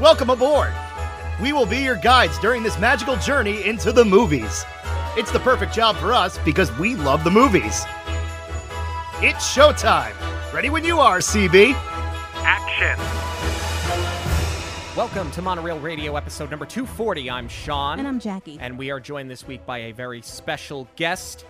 [0.00, 0.72] Welcome aboard!
[1.42, 4.64] We will be your guides during this magical journey into the movies.
[5.16, 7.84] It's the perfect job for us because we love the movies.
[9.20, 10.14] It's showtime!
[10.52, 11.72] Ready when you are, CB!
[12.44, 12.96] Action!
[14.96, 17.28] Welcome to Monoreel Radio episode number 240.
[17.28, 17.98] I'm Sean.
[17.98, 18.56] And I'm Jackie.
[18.60, 21.44] And we are joined this week by a very special guest.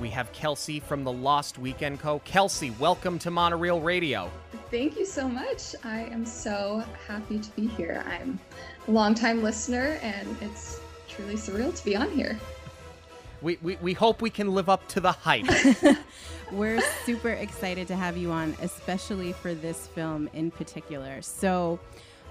[0.00, 2.18] We have Kelsey from the Lost Weekend Co.
[2.24, 4.32] Kelsey, welcome to Monoreel Radio.
[4.70, 5.74] Thank you so much.
[5.84, 8.02] I am so happy to be here.
[8.08, 8.38] I'm
[8.88, 12.38] a longtime listener, and it's truly surreal to be on here.
[13.40, 15.46] We, we, we hope we can live up to the hype.
[16.52, 21.22] We're super excited to have you on, especially for this film in particular.
[21.22, 21.78] So,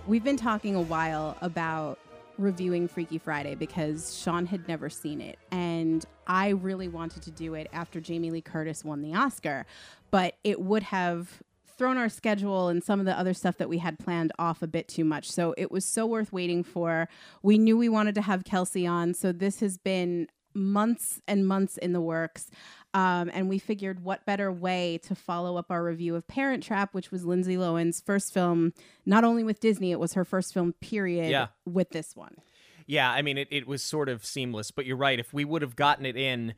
[0.08, 2.00] we've been talking a while about
[2.38, 5.38] reviewing Freaky Friday because Sean had never seen it.
[5.52, 9.66] And I really wanted to do it after Jamie Lee Curtis won the Oscar,
[10.12, 11.42] but it would have
[11.84, 14.68] thrown our schedule and some of the other stuff that we had planned off a
[14.68, 15.30] bit too much.
[15.30, 17.10] So it was so worth waiting for.
[17.42, 19.14] We knew we wanted to have Kelsey on.
[19.14, 22.50] So this has been months and months in the works.
[22.94, 26.94] Um, and we figured what better way to follow up our review of Parent Trap,
[26.94, 28.72] which was Lindsay Lohan's first film,
[29.06, 31.48] not only with Disney, it was her first film, period, Yeah.
[31.66, 32.36] with this one.
[32.88, 35.20] yeah, I mean, it, it was sort of seamless, but you're right.
[35.20, 36.54] If we would have gotten it in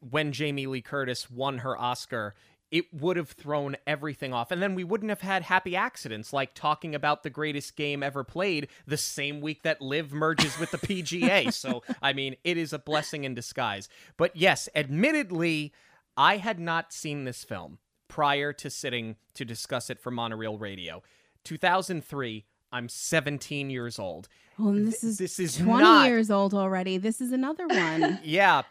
[0.00, 2.34] when Jamie Lee Curtis won her Oscar,
[2.76, 4.50] it would have thrown everything off.
[4.50, 8.22] And then we wouldn't have had happy accidents like talking about the greatest game ever
[8.22, 11.50] played the same week that LIV merges with the PGA.
[11.54, 13.88] so, I mean, it is a blessing in disguise.
[14.18, 15.72] But yes, admittedly,
[16.18, 21.02] I had not seen this film prior to sitting to discuss it for Monoreel Radio.
[21.44, 24.28] 2003, I'm 17 years old.
[24.58, 26.98] Well, and this is this is 20 not- years old already.
[26.98, 28.20] This is another one.
[28.24, 28.62] Yeah,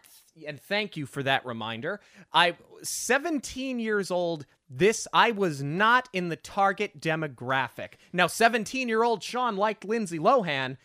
[0.47, 1.99] and thank you for that reminder.
[2.33, 4.45] I 17 years old.
[4.69, 7.93] This I was not in the target demographic.
[8.11, 10.77] Now 17-year-old Sean liked Lindsay Lohan,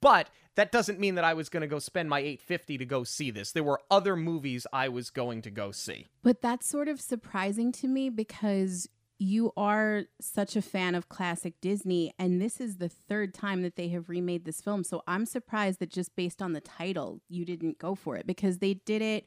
[0.00, 3.04] but that doesn't mean that I was going to go spend my 850 to go
[3.04, 3.52] see this.
[3.52, 6.06] There were other movies I was going to go see.
[6.22, 8.88] But that's sort of surprising to me because
[9.18, 13.76] you are such a fan of classic Disney, and this is the third time that
[13.76, 14.84] they have remade this film.
[14.84, 18.58] So I'm surprised that just based on the title, you didn't go for it because
[18.58, 19.26] they did it.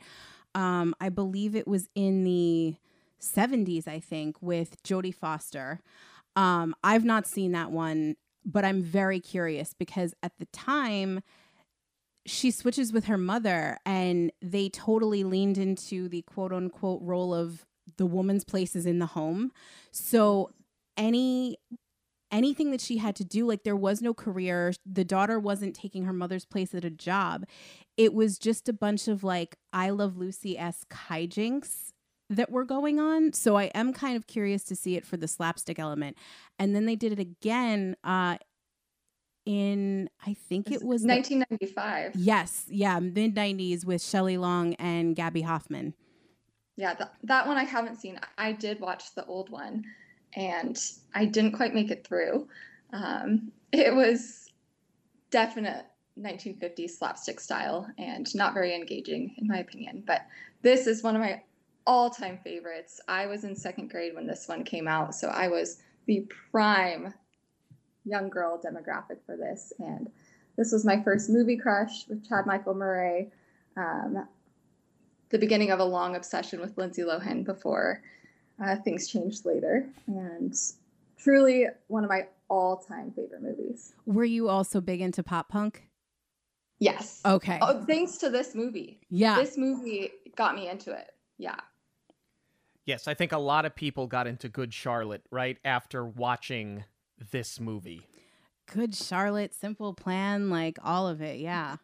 [0.54, 2.76] Um, I believe it was in the
[3.20, 5.80] 70s, I think, with Jodie Foster.
[6.36, 11.22] Um, I've not seen that one, but I'm very curious because at the time,
[12.26, 17.66] she switches with her mother and they totally leaned into the quote unquote role of
[17.98, 19.52] the woman's place is in the home.
[19.92, 20.52] So
[20.98, 21.58] any
[22.32, 24.74] anything that she had to do like there was no career.
[24.86, 27.46] The daughter wasn't taking her mother's place at a job.
[27.98, 31.92] It was just a bunch of like i love lucy-esque hijinks
[32.30, 33.34] that were going on.
[33.34, 36.18] So i am kind of curious to see it for the slapstick element.
[36.60, 38.38] And then they did it again uh
[39.46, 42.12] in i think it was the- 1995.
[42.16, 45.94] Yes, yeah, mid 90s with Shelley Long and Gaby Hoffmann.
[46.80, 48.18] Yeah, th- that one I haven't seen.
[48.38, 49.84] I did watch the old one,
[50.34, 50.82] and
[51.14, 52.48] I didn't quite make it through.
[52.94, 54.50] Um, it was
[55.30, 55.86] definite
[56.18, 60.04] 1950s slapstick style and not very engaging, in my opinion.
[60.08, 60.26] But
[60.62, 61.44] this is one of my
[61.86, 63.02] all-time favorites.
[63.10, 67.14] I was in second grade when this one came out, so I was the prime
[68.06, 70.10] young girl demographic for this, and
[70.56, 73.32] this was my first movie crush with Chad Michael Murray.
[73.76, 74.26] Um,
[75.30, 78.02] the beginning of a long obsession with Lindsay Lohan before
[78.64, 80.54] uh, things changed later, and
[81.18, 83.94] truly one of my all-time favorite movies.
[84.06, 85.88] Were you also big into pop punk?
[86.80, 87.22] Yes.
[87.26, 87.60] Okay.
[87.62, 89.02] Oh, thanks to this movie.
[89.10, 89.36] yeah.
[89.36, 91.12] This movie got me into it.
[91.38, 91.58] Yeah.
[92.86, 96.86] Yes, I think a lot of people got into Good Charlotte right after watching
[97.32, 98.08] this movie.
[98.72, 101.40] Good Charlotte, Simple Plan, like all of it.
[101.40, 101.78] Yeah.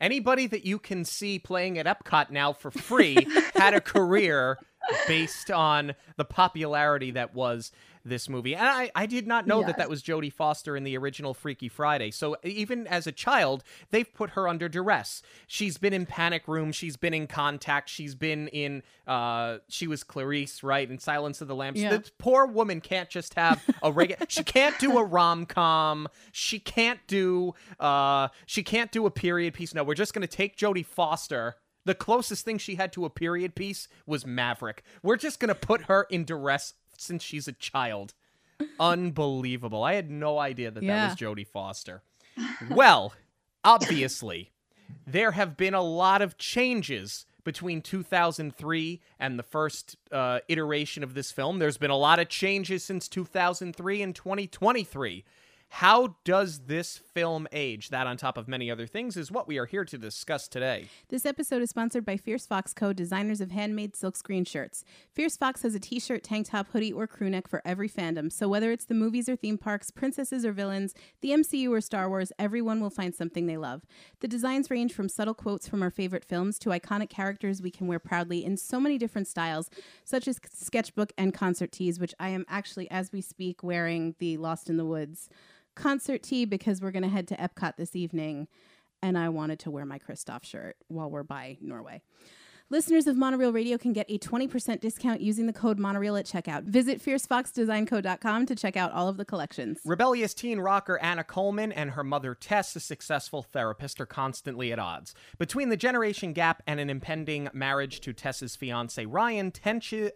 [0.00, 4.58] Anybody that you can see playing at Epcot now for free had a career
[5.06, 7.72] based on the popularity that was
[8.04, 8.54] this movie.
[8.54, 9.76] And I, I did not know that Yes.
[9.78, 12.12] that was Jodie Foster in the original Freaky Friday.
[12.12, 15.22] So even as a child, they've put her under duress.
[15.48, 16.70] She's been in Panic Room.
[16.70, 17.88] She's been in Contact.
[17.88, 20.88] She's been in, uh, she was Clarice, right?
[20.88, 21.80] In Silence of the Lambs.
[21.82, 21.96] Yeah.
[21.96, 26.06] The poor woman can't just have a regular, she can't do a rom com.
[26.30, 29.74] She can't do, uh, she can't do a period piece.
[29.74, 31.56] No, we're just going to take Jodie Foster.
[31.86, 34.82] The closest thing she had to a period piece was Maverick.
[35.02, 38.12] We're just going to put her in duress since she's a child.
[38.80, 39.82] Unbelievable.
[39.82, 41.08] I had no idea that Yeah.
[41.08, 42.02] that was Jodie Foster.
[42.70, 43.14] Well,
[43.64, 44.50] obviously,
[45.06, 51.14] there have been a lot of changes between 2003 and the first uh, iteration of
[51.14, 51.58] this film.
[51.60, 55.24] There's been a lot of changes since 2003 and 2023.
[55.68, 57.90] How does this film age?
[57.90, 60.88] That, on top of many other things, is what we are here to discuss today.
[61.10, 64.84] This episode is sponsored by Fierce Fox Co., designers of handmade silkscreen shirts.
[65.12, 68.32] Fierce Fox has a t shirt, tank top, hoodie, or crew neck for every fandom.
[68.32, 72.08] So whether it's the movies or theme parks, princesses or villains, the MCU or Star
[72.08, 73.82] Wars, everyone will find something they love.
[74.20, 77.86] The designs range from subtle quotes from our favorite films to iconic characters we can
[77.86, 79.68] wear proudly in so many different styles,
[80.04, 84.38] such as sketchbook and concert tees, which I am actually, as we speak, wearing the
[84.38, 85.28] Lost in the Woods
[85.76, 88.48] concert tee because we're going to head to Epcot this evening.
[89.02, 92.02] And I wanted to wear my Kristoff shirt while we're by Norway.
[92.68, 96.64] Listeners of Monoreel Radio can get a 20% discount using the code Monoreel at checkout.
[96.64, 99.78] Visit fiercefoxdesignco.com to check out all of the collections.
[99.84, 104.80] Rebellious teen rocker Anna Coleman and her mother Tess, a successful therapist, are constantly at
[104.80, 105.14] odds.
[105.38, 109.52] Between the generation gap and an impending marriage to Tess's fiance Ryan,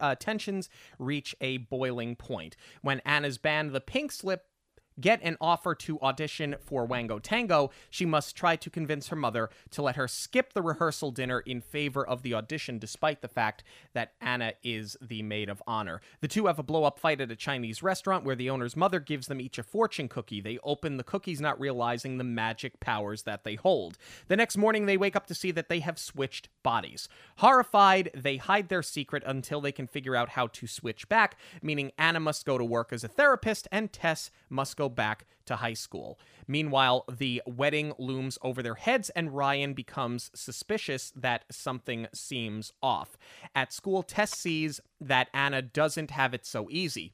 [0.01, 0.67] uh, tensions
[0.99, 2.57] reach a boiling point.
[2.81, 4.43] When Anna's band, the Pink Slip,
[4.99, 9.49] get an offer to audition for Wango Tango, she must try to convince her mother
[9.71, 13.63] to let her skip the rehearsal dinner in favor of the audition, despite the fact
[13.93, 16.01] that Anna is the maid of honor.
[16.19, 18.99] The two have a blow up fight at a Chinese restaurant where the owner's mother
[18.99, 20.41] gives them each a fortune cookie.
[20.41, 23.97] They open the cookies, not realizing the magic powers that they hold.
[24.27, 27.07] The next morning, they wake up to see that they have switched bodies.
[27.37, 31.91] Horrified, they hide their secret until they can figure out how to switch back, meaning
[31.97, 35.73] Anna must go to work as a therapist and Tess must go back to high
[35.73, 36.19] school.
[36.47, 43.17] Meanwhile, the wedding looms over their heads, and Ryan becomes suspicious that something seems off.
[43.55, 47.13] At school, Tess sees that Anna doesn't have it so easy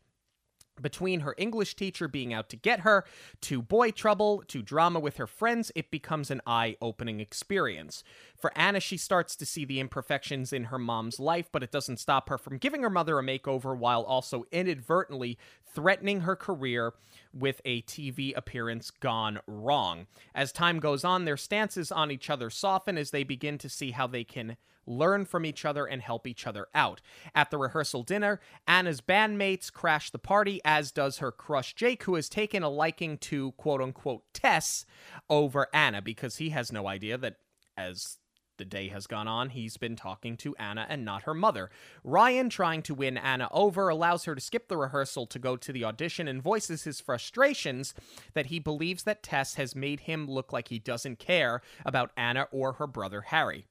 [0.82, 3.06] between her English teacher being out to get her,
[3.42, 8.04] to boy trouble, to drama with her friends, it becomes an eye opening experience.
[8.38, 11.98] For Anna, she starts to see the imperfections in her mom's life, but it doesn't
[11.98, 15.38] stop her from giving her mother a makeover while also inadvertently
[15.78, 16.96] threatening her career
[17.32, 20.08] with a TV appearance gone wrong.
[20.34, 23.92] As time goes on, their stances on each other soften as they begin to see
[23.92, 24.58] how they can
[24.88, 27.02] learn from each other, and help each other out.
[27.36, 32.16] At the rehearsal dinner, Anna's bandmates crash the party, as does her crush Jake, who
[32.16, 34.86] has taken a liking to quote unquote Tess
[35.30, 37.36] over Anna because he has no idea that
[37.76, 38.18] as
[38.58, 41.70] the day has gone on, he's been talking to Anna and not her mother.
[42.04, 45.72] Ryan, trying to win Anna over, allows her to skip the rehearsal to go to
[45.72, 47.94] the audition and voices his frustrations
[48.34, 52.48] that he believes that Tess has made him look like he doesn't care about Anna
[52.52, 53.66] or her brother Harry.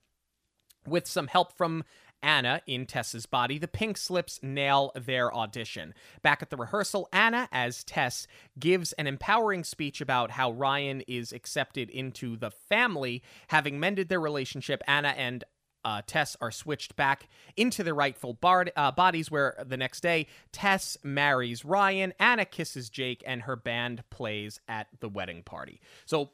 [0.87, 1.85] With some help from
[2.23, 5.95] Anna in Tess's body, the pink slips nail their audition.
[6.23, 8.27] Back at the rehearsal, Anna, as Tess,
[8.59, 13.23] gives an empowering speech about how Ryan is accepted into the family.
[13.49, 15.45] Having mended their relationship, Anna and
[15.87, 20.27] uh, Tess are switched back into their rightful bar- uh, bodies, where the next day,
[20.51, 25.81] Tess marries Ryan, Anna kisses Jake, and her band plays at the wedding party.
[26.05, 26.31] So,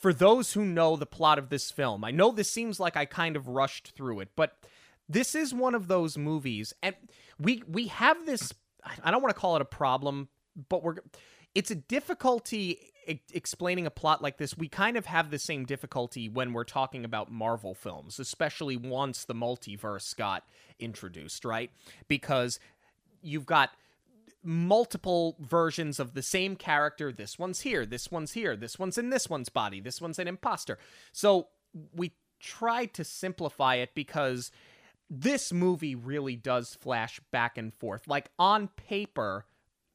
[0.00, 3.04] for those who know the plot of this film, I know this seems like I
[3.04, 4.56] kind of rushed through it, but
[5.08, 6.94] this is one of those movies, and
[7.38, 8.52] we we have this.
[9.04, 10.28] I don't want to call it a problem,
[10.68, 10.96] but we're
[11.54, 12.92] it's a difficulty
[13.32, 14.56] explaining a plot like this.
[14.56, 19.24] We kind of have the same difficulty when we're talking about Marvel films, especially once
[19.24, 20.44] the multiverse got
[20.78, 21.70] introduced, right?
[22.06, 22.60] Because
[23.22, 23.70] you've got
[24.42, 27.10] multiple versions of the same character.
[27.10, 30.28] This one's here, this one's here, this one's in this one's body, this one's an
[30.28, 30.78] imposter.
[31.12, 31.48] So
[31.94, 34.50] we tried to simplify it because
[35.10, 38.06] this movie really does flash back and forth.
[38.06, 39.46] Like on paper,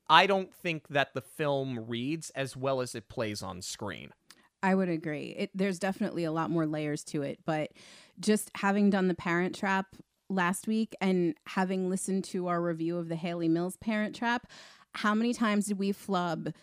[0.09, 4.11] I don't think that the film reads as well as it plays on screen.
[4.61, 5.35] I would agree.
[5.37, 7.71] It, there's definitely a lot more layers to it, but
[8.19, 9.87] just having done the Parent Trap
[10.29, 14.47] last week and having listened to our review of the Hayley Mills Parent Trap,
[14.93, 16.53] how many times did we flub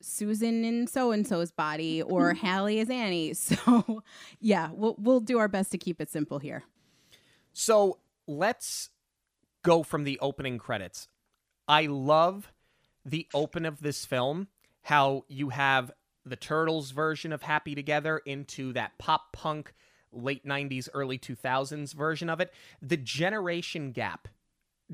[0.00, 3.34] Susan in so and so's body or Hallie as Annie?
[3.34, 4.02] So,
[4.40, 6.64] yeah, we'll we'll do our best to keep it simple here.
[7.52, 8.90] So let's
[9.62, 11.08] go from the opening credits.
[11.68, 12.52] I love
[13.04, 14.48] the open of this film,
[14.82, 15.90] how you have
[16.24, 19.74] the Turtles version of Happy Together into that pop punk
[20.12, 22.52] late 90s, early 2000s version of it.
[22.82, 24.28] The generation gap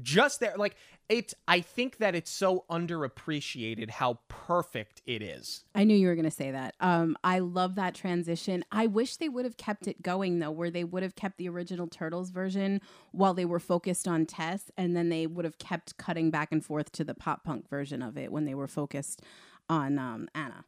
[0.02, 0.76] just there like
[1.08, 6.14] it's i think that it's so underappreciated how perfect it is I knew you were
[6.14, 6.74] going to say that.
[6.80, 8.64] Um, I love that transition.
[8.72, 11.48] I wish they would have kept it going though, where they would have kept the
[11.50, 12.80] original Turtles version
[13.12, 16.64] while they were focused on Tess, and then they would have kept cutting back and
[16.64, 19.22] forth to the pop punk version of it when they were focused
[19.68, 20.64] on um, Anna.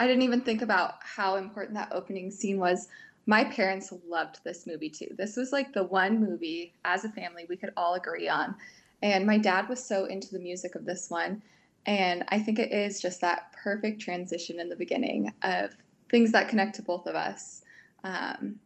[0.00, 2.88] I didn't even think about how important that opening scene was.
[3.28, 5.14] My parents loved this movie too.
[5.18, 8.54] This was like the one movie as a family we could all agree on.
[9.02, 11.42] And my dad was so into the music of this one.
[11.84, 15.76] And I think it is just that perfect transition in the beginning of
[16.10, 17.60] things that connect to both of us.
[18.02, 18.58] Um,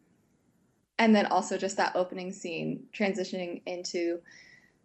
[0.97, 4.21] and then also just that opening scene transitioning into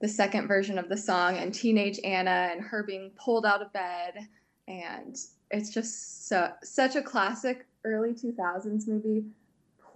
[0.01, 3.73] the second version of the song and teenage Anna and her being pulled out of
[3.73, 4.27] bed.
[4.67, 5.17] And
[5.53, 9.25] it's just so, such a classic early 2000s movie,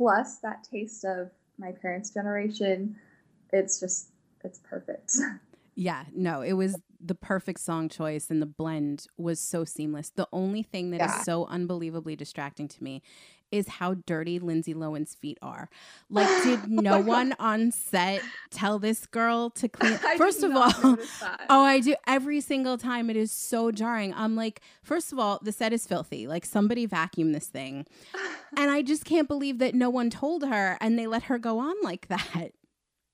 [0.03, 2.97] plus that taste of my parents' generation.
[3.53, 4.09] It's just,
[4.45, 5.15] it's perfect.
[5.75, 10.11] Yeah, no, it was the perfect song choice and the blend was so seamless.
[10.11, 11.19] The only thing that yeah.
[11.19, 13.01] is so unbelievably distracting to me
[13.53, 15.69] is how dirty Lindsay Lohan's feet are.
[16.11, 19.99] Like, did oh no oh one on set tell this girl to clean?
[20.17, 20.73] first of all,
[21.49, 23.11] oh, I do every single time.
[23.11, 24.15] It is so jarring.
[24.15, 26.27] I'm like, first of all, the set is filthy.
[26.27, 27.87] Like, somebody vacuum this thing.
[28.57, 31.59] and I just can't believe that no one told her and they let her go
[31.59, 32.53] on like that.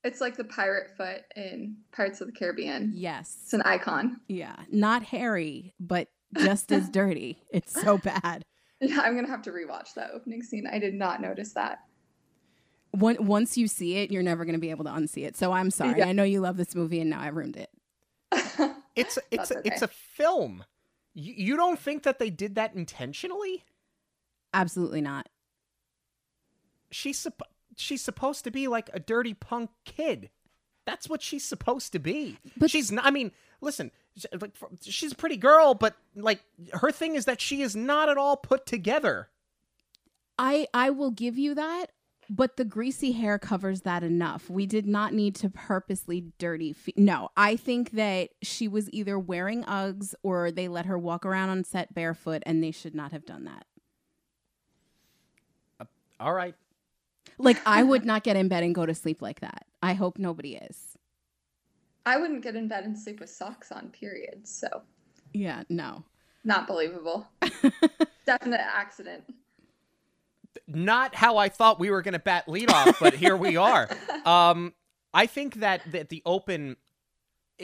[0.05, 2.93] It's like the pirate foot in Pirates of the Caribbean.
[2.95, 3.37] Yes.
[3.43, 4.21] It's an icon.
[4.29, 4.57] Yeah.
[4.71, 7.39] Not hairy, but just as dirty.
[7.53, 8.45] It's so bad.
[8.81, 10.67] Yeah, I'm going to have to rewatch that opening scene.
[10.67, 11.81] I did not notice that.
[12.93, 15.37] once you see it, you're never going to be able to unsee it.
[15.37, 15.99] So I'm sorry.
[15.99, 16.07] Yeah.
[16.07, 17.71] I know you love this movie and now I've ruined it.
[18.95, 19.61] it's it's okay.
[19.65, 20.65] it's a film.
[21.15, 23.65] You, you don't think that they did that intentionally?
[24.53, 25.29] Absolutely not.
[26.91, 30.31] She's supposed she's supposed to be like a dirty punk kid.
[30.85, 32.39] That's what she's supposed to be.
[32.57, 33.05] But she's not.
[33.05, 33.91] I mean, listen,
[34.41, 36.41] like she's a pretty girl, but like
[36.75, 39.29] her thing is that she is not at all put together.
[40.39, 41.87] I I will give you that,
[42.31, 44.51] but the greasy hair covers that enough.
[44.51, 46.73] We did not need to purposely dirty.
[46.73, 51.25] Fe- no, I think that she was either wearing Uggs or they let her walk
[51.25, 53.67] around on set barefoot, and they should not have done that.
[55.81, 55.85] Uh,
[56.21, 56.55] all right,
[57.39, 59.67] like I would not get in bed and go to sleep like that.
[59.83, 60.98] I hope nobody is.
[62.09, 64.49] I wouldn't get in bed and sleep with socks on, period.
[64.49, 64.67] So,
[65.35, 66.05] yeah, no.
[66.43, 67.29] Not believable.
[68.27, 69.25] Definite accident.
[70.67, 73.89] Not how I thought we were going to bat lead off, but here we are.
[74.25, 74.75] Um,
[75.15, 76.77] I think that, that the open,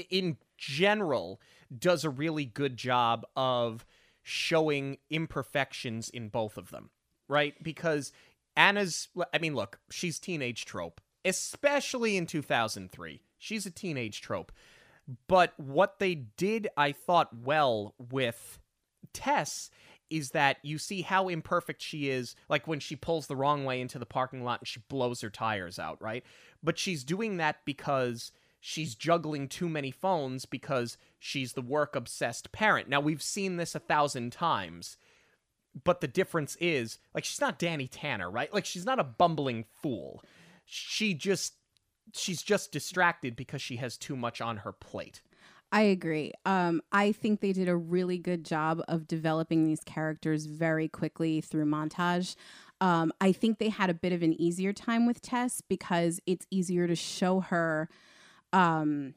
[0.09, 1.41] in general,
[1.77, 3.85] does a really good job of
[4.23, 6.89] showing imperfections in both of them,
[7.29, 7.55] right?
[7.63, 8.13] Because
[8.57, 13.21] Anna's, I mean, look, she's teenage trope, especially in 2003.
[13.39, 14.53] She's a teenage trope.
[15.27, 18.59] But what they did, I thought, well with
[19.13, 19.71] Tess
[20.11, 23.81] is that you see how imperfect she is, like when she pulls the wrong way
[23.81, 26.25] into the parking lot and she blows her tires out, right?
[26.63, 32.53] But she's doing that because she's juggling too many phones because she's the work obsessed
[32.53, 32.89] parent.
[32.89, 34.97] Now, we've seen this a thousand times
[35.83, 38.53] but the difference is like she's not Danny Tanner, right?
[38.53, 40.23] Like she's not a bumbling fool.
[40.65, 41.55] She just
[42.13, 45.23] she's just distracted because she has too much on her plate.
[45.73, 46.33] I agree.
[46.45, 51.41] Um, I think they did a really good job of developing these characters very quickly
[51.41, 52.37] through montage.
[52.81, 56.47] Um, I think they had a bit of an easier time with Tess because it's
[56.51, 57.89] easier to show her
[58.53, 59.15] um,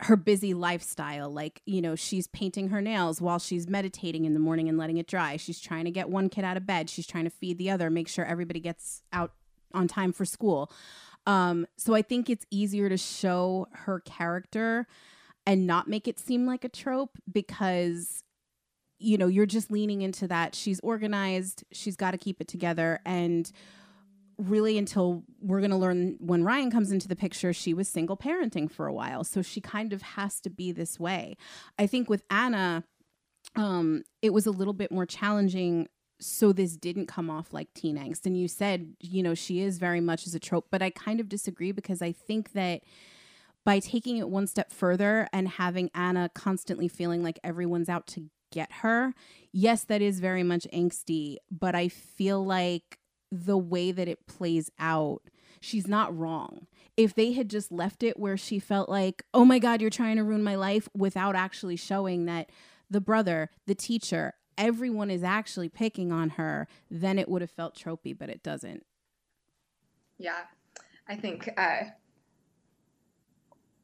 [0.00, 4.40] her busy lifestyle like you know she's painting her nails while she's meditating in the
[4.40, 7.06] morning and letting it dry she's trying to get one kid out of bed she's
[7.06, 9.32] trying to feed the other make sure everybody gets out
[9.74, 10.72] on time for school
[11.26, 14.86] um, so i think it's easier to show her character
[15.46, 18.22] and not make it seem like a trope because
[18.98, 23.00] you know you're just leaning into that she's organized she's got to keep it together
[23.04, 23.52] and
[24.40, 28.16] really until we're going to learn when Ryan comes into the picture, she was single
[28.16, 29.24] parenting for a while.
[29.24, 31.36] So she kind of has to be this way.
[31.78, 32.84] I think with Anna,
[33.56, 35.88] um, it was a little bit more challenging.
[36.20, 38.26] So this didn't come off like teen angst.
[38.26, 41.18] And you said, you know, she is very much as a trope, but I kind
[41.18, 42.82] of disagree because I think that
[43.64, 48.26] by taking it one step further and having Anna constantly feeling like everyone's out to
[48.52, 49.14] get her,
[49.52, 52.98] yes, that is very much angsty, but I feel like
[53.30, 55.22] the way that it plays out,
[55.60, 56.66] she's not wrong.
[56.96, 60.16] If they had just left it where she felt like, oh my God, you're trying
[60.16, 62.50] to ruin my life without actually showing that
[62.90, 67.74] the brother, the teacher, everyone is actually picking on her, then it would have felt
[67.74, 68.84] tropey, but it doesn't.
[70.18, 70.42] Yeah.
[71.08, 71.84] I think uh,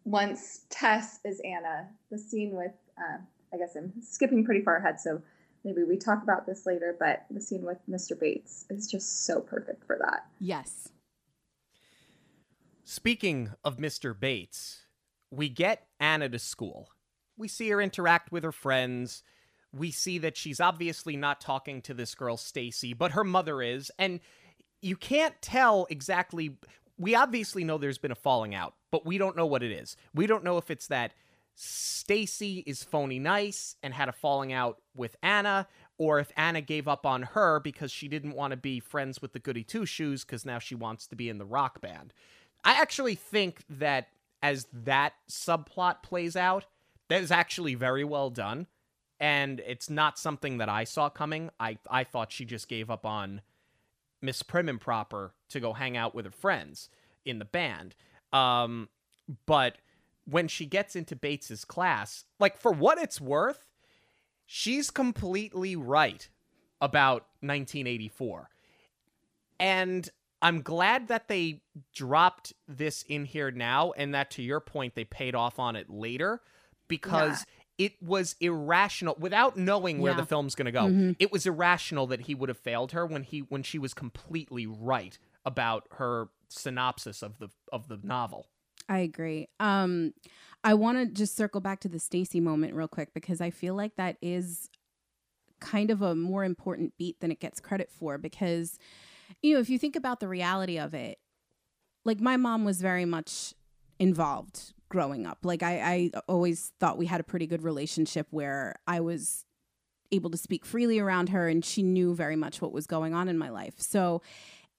[0.05, 3.19] once Tess is Anna, the scene with, uh,
[3.53, 5.23] I guess I'm skipping pretty far ahead, so
[5.65, 8.19] maybe we talk about this later, but the scene with Mr.
[8.19, 10.27] Bates is just so perfect for that.
[10.39, 10.91] Yes.
[12.85, 14.19] Speaking of Mr.
[14.19, 14.83] Bates,
[15.31, 16.91] we get Anna to school.
[17.37, 19.25] We see her interact with her friends.
[19.73, 23.91] We see that she's obviously not talking to this girl, Stacy, but her mother is.
[23.99, 24.21] And
[24.81, 26.57] you can't tell exactly.
[26.99, 29.97] We obviously know there's been a falling out, but we don't know what it is.
[30.15, 31.13] We don't know if it's that
[31.55, 35.67] Stacy is phony nice and had a falling out with Anna,
[35.99, 39.33] or if Anna gave up on her because she didn't want to be friends with
[39.33, 42.13] the goody two shoes because now she wants to be in the rock band.
[42.63, 44.09] I actually think that
[44.43, 46.67] as that subplot plays out,
[47.09, 48.67] that is actually very well done.
[49.19, 51.51] And it's not something that I saw coming.
[51.59, 53.41] I, I thought she just gave up on
[54.21, 56.91] Miss Prim and Proper to go hang out with her friends
[57.25, 57.95] in the band.
[58.33, 58.89] Um,
[59.47, 59.79] but
[60.25, 63.67] when she gets into Bates's class, like for what it's worth,
[64.45, 66.29] she's completely right
[66.81, 68.51] about 1984.
[69.59, 70.09] And
[70.43, 71.63] I'm glad that they
[71.95, 75.89] dropped this in here now and that to your point they paid off on it
[75.89, 76.43] later
[76.89, 77.45] because.
[77.79, 80.21] It was irrational without knowing where yeah.
[80.21, 80.85] the film's going to go.
[80.85, 81.13] Mm-hmm.
[81.19, 84.67] It was irrational that he would have failed her when he when she was completely
[84.67, 88.47] right about her synopsis of the of the novel.
[88.89, 89.49] I agree.
[89.61, 90.15] Um
[90.65, 93.75] I want to just circle back to the Stacy moment real quick because I feel
[93.75, 94.71] like that is
[95.61, 98.79] kind of a more important beat than it gets credit for because
[99.43, 101.19] you know, if you think about the reality of it,
[102.05, 103.55] like my mom was very much
[103.99, 105.39] involved growing up.
[105.43, 109.45] Like I, I always thought we had a pretty good relationship where I was
[110.13, 113.29] able to speak freely around her and she knew very much what was going on
[113.29, 113.75] in my life.
[113.79, 114.23] So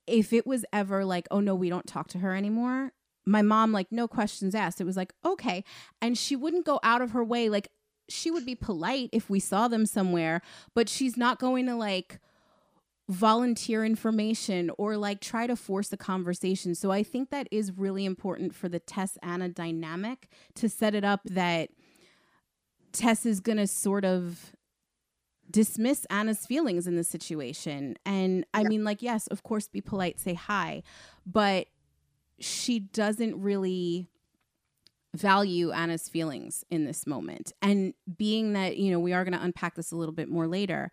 [0.06, 2.94] if it was ever like, oh no, we don't talk to her anymore,
[3.28, 4.80] my mom, like, no questions asked.
[4.80, 5.64] It was like, okay.
[6.02, 7.50] And she wouldn't go out of her way.
[7.50, 7.68] Like,
[8.10, 10.42] she would be polite if we saw them somewhere,
[10.74, 12.20] but she's not going to like
[13.10, 16.76] volunteer information or like try to force a conversation.
[16.76, 21.06] So I think that is really important for the Tess Anna dynamic to set it
[21.06, 21.70] up that
[22.92, 24.54] Tess is going to sort of
[25.50, 27.96] dismiss Anna's feelings in the situation.
[28.06, 28.68] And I yeah.
[28.68, 30.84] mean, like, yes, of course, be polite, say hi,
[31.26, 31.68] but
[32.40, 34.10] she doesn't really
[35.16, 37.54] value Anna's feelings in this moment.
[37.62, 40.48] And being that, you know, we are going to unpack this a little bit more
[40.48, 40.92] later,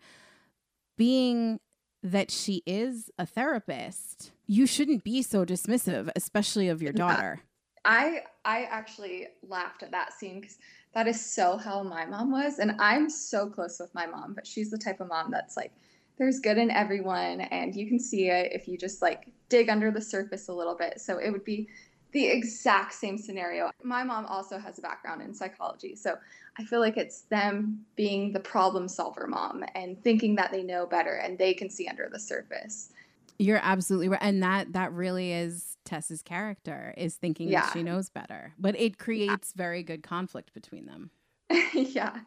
[0.97, 1.59] being
[2.05, 7.41] that she is a therapist, you shouldn't be so dismissive, especially of your daughter.
[7.83, 10.59] I I actually laughed at that scene because
[10.93, 14.45] that is so how my mom was, and I'm so close with my mom, but
[14.45, 15.71] she's the type of mom that's like,
[16.17, 19.91] there's good in everyone, and you can see it if you just like dig under
[19.91, 21.01] the surface a little bit.
[21.01, 21.67] So it would be
[22.15, 23.69] the exact same scenario.
[23.83, 25.97] My mom also has a background in psychology.
[25.97, 26.15] So
[26.57, 30.85] I feel like it's them being the problem solver mom and thinking that they know
[30.85, 32.93] better and they can see under the surface.
[33.37, 34.21] You're absolutely right.
[34.21, 37.63] And that that really is Tess's character is thinking yeah.
[37.63, 38.53] that she knows better.
[38.57, 39.57] But it creates yeah.
[39.57, 41.09] very good conflict between them.
[41.73, 42.19] yeah.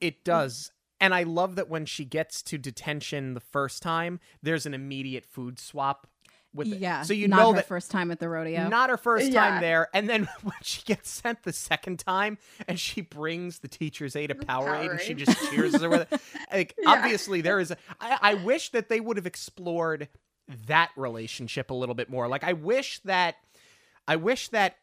[0.00, 0.70] It does.
[1.00, 5.26] And I love that when she gets to detention the first time, there's an immediate
[5.26, 6.06] food swap
[6.58, 6.80] with it.
[6.80, 7.02] Yeah.
[7.02, 8.68] So you not know her that first time at the rodeo.
[8.68, 9.48] Not her first yeah.
[9.48, 9.88] time there.
[9.94, 14.30] And then when she gets sent the second time and she brings the teacher's aid
[14.30, 14.90] a Powerade, Powerade.
[14.90, 16.20] and she just cheers her with it.
[16.52, 16.90] Like yeah.
[16.90, 20.08] obviously there is a, I, I wish that they would have explored
[20.66, 22.26] that relationship a little bit more.
[22.26, 23.36] Like I wish that
[24.06, 24.76] I wish that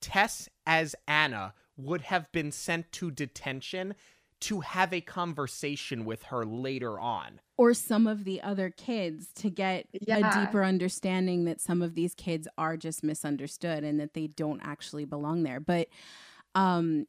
[0.00, 3.94] Tess as Anna would have been sent to detention
[4.40, 7.40] to have a conversation with her later on.
[7.62, 10.18] Or some of the other kids to get yeah.
[10.18, 14.60] a deeper understanding that some of these kids are just misunderstood and that they don't
[14.64, 15.60] actually belong there.
[15.60, 15.88] But
[16.54, 17.06] um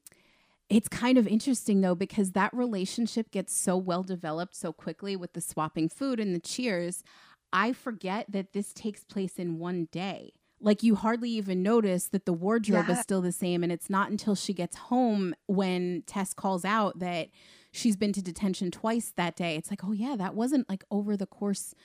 [0.69, 5.33] it's kind of interesting though because that relationship gets so well developed so quickly with
[5.33, 7.03] the swapping food and the cheers.
[7.51, 12.25] I forget that this takes place in one day like you hardly even notice that
[12.25, 12.93] the wardrobe yeah.
[12.93, 16.99] is still the same and it's not until she gets home when Tess calls out
[16.99, 17.29] that
[17.73, 21.17] she's been to detention twice that day it's like oh yeah that wasn't like over
[21.17, 21.75] the course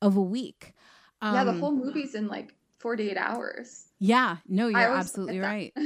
[0.00, 0.74] of a week
[1.20, 5.72] um, yeah the um, whole movie's in like 48 hours yeah no you're absolutely right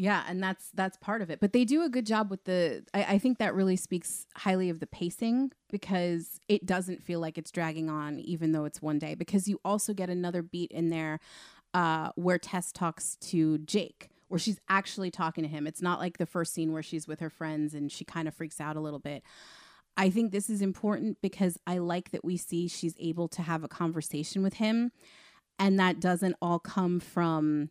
[0.00, 1.40] Yeah, and that's that's part of it.
[1.40, 2.84] But they do a good job with the.
[2.94, 7.36] I, I, think that really speaks highly of the pacing because it doesn't feel like
[7.36, 9.14] it's dragging on, even though it's one day.
[9.14, 11.20] Because you also get another beat in there
[11.74, 15.66] uh, where Tess talks to Jake, where she's actually talking to him.
[15.66, 18.34] It's not like the first scene where she's with her friends and she kind of
[18.34, 19.24] freaks out a little bit.
[19.96, 23.64] I think this is important because I like that we see she's able to have
[23.64, 24.92] a conversation with him,
[25.58, 27.70] and that doesn't all come from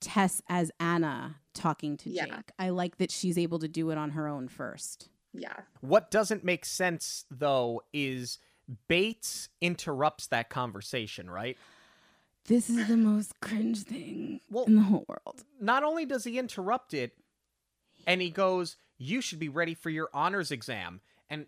[0.00, 2.26] Tess as Anna talking to yeah.
[2.26, 2.52] Jake.
[2.56, 5.08] I like that she's able to do it on her own first.
[5.32, 5.54] Yeah.
[5.80, 8.38] What doesn't make sense though is
[8.88, 11.58] Bates interrupts that conversation, right?
[12.46, 15.44] This is the most cringe thing well, in the whole world.
[15.60, 17.12] Not only does he interrupt it,
[18.06, 21.00] and he goes, You should be ready for your honors exam.
[21.30, 21.46] And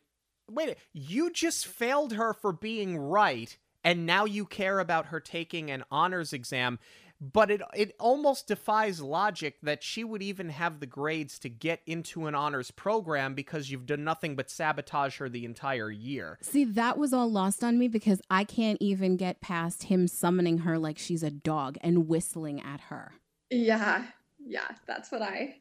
[0.51, 5.71] wait, you just failed her for being right, and now you care about her taking
[5.71, 6.79] an honors exam
[7.21, 11.81] but it it almost defies logic that she would even have the grades to get
[11.87, 16.39] into an honors program because you've done nothing but sabotage her the entire year.
[16.43, 20.59] See, that was all lost on me because I can't even get past him summoning
[20.59, 23.13] her like she's a dog and whistling at her.
[23.51, 24.05] Yeah.
[24.39, 25.57] Yeah, that's what I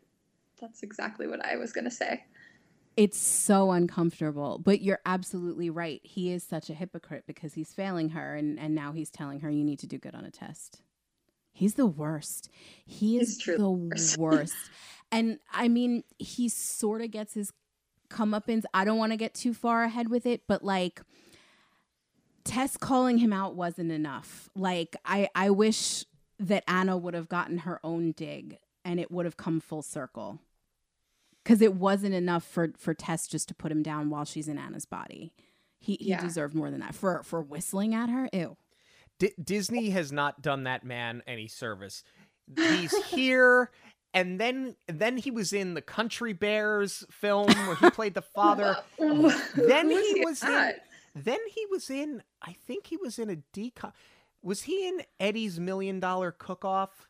[0.60, 2.24] that's exactly what I was going to say.
[2.96, 6.00] It's so uncomfortable, but you're absolutely right.
[6.04, 9.50] He is such a hypocrite because he's failing her and and now he's telling her
[9.50, 10.82] you need to do good on a test.
[11.56, 12.50] He's the worst.
[12.86, 14.18] He is the worst.
[14.20, 14.56] worst.
[15.10, 17.54] and I mean, he sort of gets his
[18.10, 18.64] comeuppance.
[18.74, 21.02] I don't want to get too far ahead with it, but like
[22.44, 24.50] Tess calling him out wasn't enough.
[24.54, 26.04] Like I I wish
[26.40, 30.40] that Anna would have gotten her own dig and it would have come full circle.
[31.46, 34.58] Cuz it wasn't enough for for Tess just to put him down while she's in
[34.58, 35.32] Anna's body.
[35.80, 36.20] He he yeah.
[36.20, 36.96] deserved more than that.
[36.96, 38.28] For for whistling at her.
[38.34, 38.58] Ew.
[39.20, 42.04] D- Disney has not done that man any service.
[42.56, 43.72] He's here,
[44.14, 48.78] and then then he was in the Country Bears film where he played the father.
[49.00, 50.74] then he was in.
[51.16, 52.22] Then he was in.
[52.42, 53.94] I think he was in a DCOM.
[54.44, 57.08] Was he in Eddie's Million Dollar Cook Off?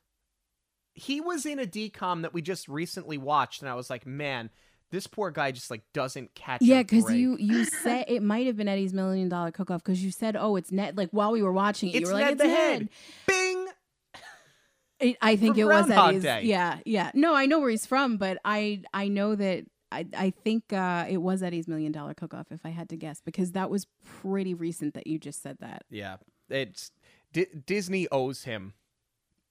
[0.93, 4.49] He was in a DCOM that we just recently watched, and I was like, man,
[4.91, 6.61] this poor guy just like doesn't catch.
[6.61, 10.03] Yeah, because you you said it might have been Eddie's million dollar cook off because
[10.03, 10.97] you said, oh, it's Ned.
[10.97, 12.55] Like while we were watching it, it's you were like, it's the Ned.
[12.55, 12.89] Head.
[13.27, 13.67] Bing.
[14.99, 16.23] It, I think it was Eddie's.
[16.23, 16.43] Day.
[16.43, 17.11] Yeah, yeah.
[17.13, 21.05] No, I know where he's from, but I I know that I I think uh,
[21.09, 23.87] it was Eddie's million dollar cook off if I had to guess because that was
[24.05, 25.83] pretty recent that you just said that.
[25.89, 26.17] Yeah,
[26.49, 26.91] it's
[27.33, 28.73] D- Disney owes him.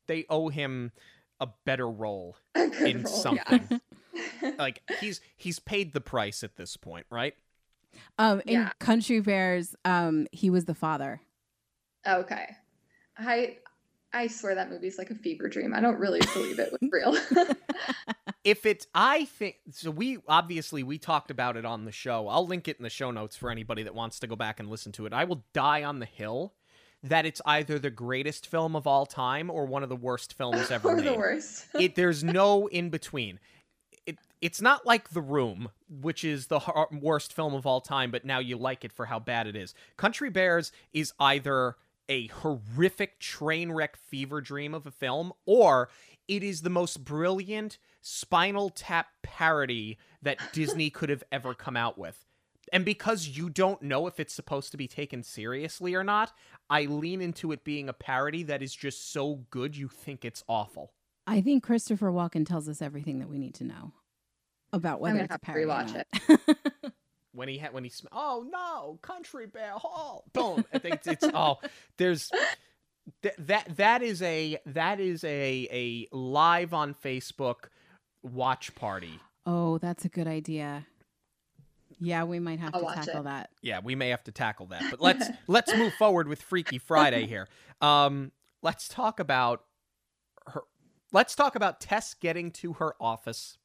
[0.07, 0.92] They owe him
[1.45, 3.81] a better role A in role, something.
[4.43, 4.51] yeah.
[4.59, 7.35] like he's he's paid the price at this point, right?
[8.19, 8.71] Um, in Yeah.
[8.81, 11.21] Country Bears, um, he was the father.
[12.07, 12.57] okay.
[13.17, 13.59] I
[14.13, 15.73] I swear that movie's like a fever dream.
[15.75, 17.17] I don't really believe it was real.
[18.45, 22.29] If it's I think so we obviously we talked about it on the show.
[22.29, 24.69] I'll link it in the show notes for anybody that wants to go back and
[24.69, 25.15] listen to it.
[25.15, 26.53] I will die on the hill
[27.05, 30.71] that it's either the greatest film of all time or one of the worst films
[30.71, 31.05] ever or made.
[31.07, 31.67] the worst.
[31.79, 33.38] it there's no in between.
[34.07, 38.11] It it's not like The Room, which is the har- worst film of all time,
[38.11, 39.75] but now you like it for how bad it is.
[39.97, 41.77] Country Bears is either
[42.09, 45.88] a horrific train wreck fever dream of a film, or
[46.29, 51.97] it is the most brilliant Spinal Tap parody that Disney could have ever come out
[51.99, 52.25] with.
[52.75, 56.33] And because you don't know if it's supposed to be taken seriously or not,
[56.69, 60.43] I lean into it being a parody that is just so good you think it's
[60.49, 60.93] awful.
[61.25, 63.93] I think Christopher Walken tells us everything that we need to know
[64.73, 66.93] about whether gonna it's a have to parody or rewatch not.
[67.33, 71.07] when he had when he sm- oh no country bear hall boom i think it's,
[71.07, 71.59] it's oh
[71.97, 72.31] there's
[73.23, 77.67] th- that that is a that is a a live on facebook
[78.23, 80.87] watch party oh, that's a good idea.
[82.05, 83.25] Yeah, we might have I'll to tackle it.
[83.25, 83.51] that.
[83.62, 87.27] yeah we may have to tackle that but let's let's move forward with freaky friday
[87.27, 87.49] here
[87.81, 88.31] um
[88.62, 89.64] let's talk about
[90.47, 90.62] her
[91.12, 93.57] let's talk about tess getting to her office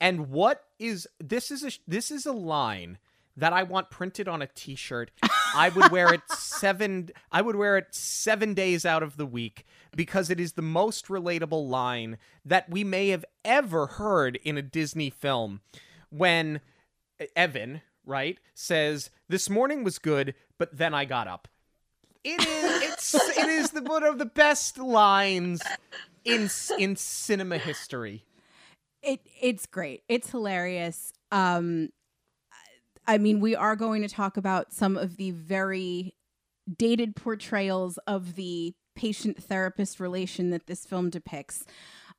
[0.00, 2.98] and what is this is a this is a line
[3.36, 5.10] that I want printed on a t-shirt.
[5.56, 9.64] I would wear it 7 I would wear it 7 days out of the week
[9.96, 14.62] because it is the most relatable line that we may have ever heard in a
[14.62, 15.62] Disney film
[16.10, 16.60] when
[17.36, 21.48] Evan, right, says this morning was good, but then I got up.
[22.24, 25.62] It is it's it is the one of the best lines
[26.24, 26.48] in
[26.78, 28.24] in cinema history.
[29.02, 30.02] It it's great.
[30.08, 31.12] It's hilarious.
[31.30, 31.90] Um
[33.06, 36.14] I mean, we are going to talk about some of the very
[36.78, 41.66] dated portrayals of the patient therapist relation that this film depicts.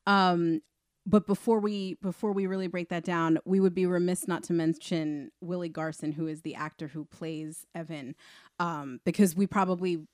[0.05, 0.61] Um
[1.05, 4.53] but before we before we really break that down, we would be remiss not to
[4.53, 8.15] mention Willie Garson, who is the actor who plays Evan,
[8.59, 10.07] um, because we probably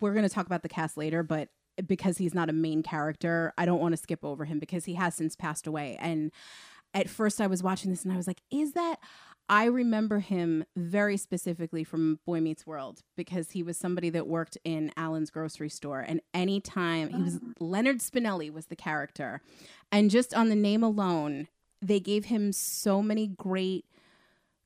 [0.00, 1.48] we're going to talk about the cast later, but
[1.86, 4.94] because he's not a main character, I don't want to skip over him because he
[4.94, 5.96] has since passed away.
[6.00, 6.32] And
[6.92, 8.96] at first, I was watching this and I was like, "Is that?"
[9.48, 14.58] I remember him very specifically from Boy Meets World because he was somebody that worked
[14.64, 16.00] in Allen's grocery store.
[16.00, 17.52] And anytime he was oh.
[17.64, 19.40] Leonard Spinelli was the character.
[19.92, 21.46] And just on the name alone,
[21.80, 23.84] they gave him so many great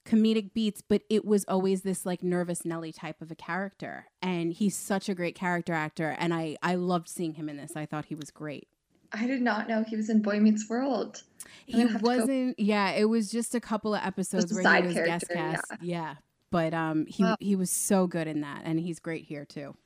[0.06, 4.06] comedic beats, but it was always this like nervous Nelly type of a character.
[4.22, 6.16] And he's such a great character actor.
[6.18, 7.76] And I, I loved seeing him in this.
[7.76, 8.68] I thought he was great.
[9.12, 11.22] I did not know he was in Boy Meets World.
[11.44, 12.58] I'm He gonna go- wasn't.
[12.60, 15.82] Yeah, it was just a couple of episodes where he was guest character, cast.
[15.82, 16.14] Yeah.
[16.50, 17.36] but um, he Wow.
[17.40, 19.76] he was so good in that, and he's great here too.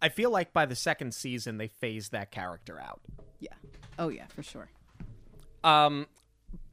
[0.00, 3.00] I feel like by the second season they phased that character out.
[3.40, 3.54] Yeah.
[3.98, 4.68] Oh yeah, for sure.
[5.64, 6.06] Um,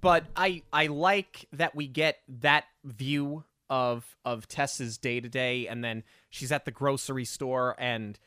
[0.02, 5.68] but I I like that we get that view of of Tess's day to day,
[5.68, 8.20] and then she's at the grocery store and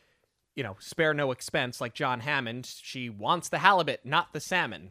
[0.57, 2.67] you know spare no expense like John Hammond.
[2.83, 4.91] She wants the halibut, not the salmon.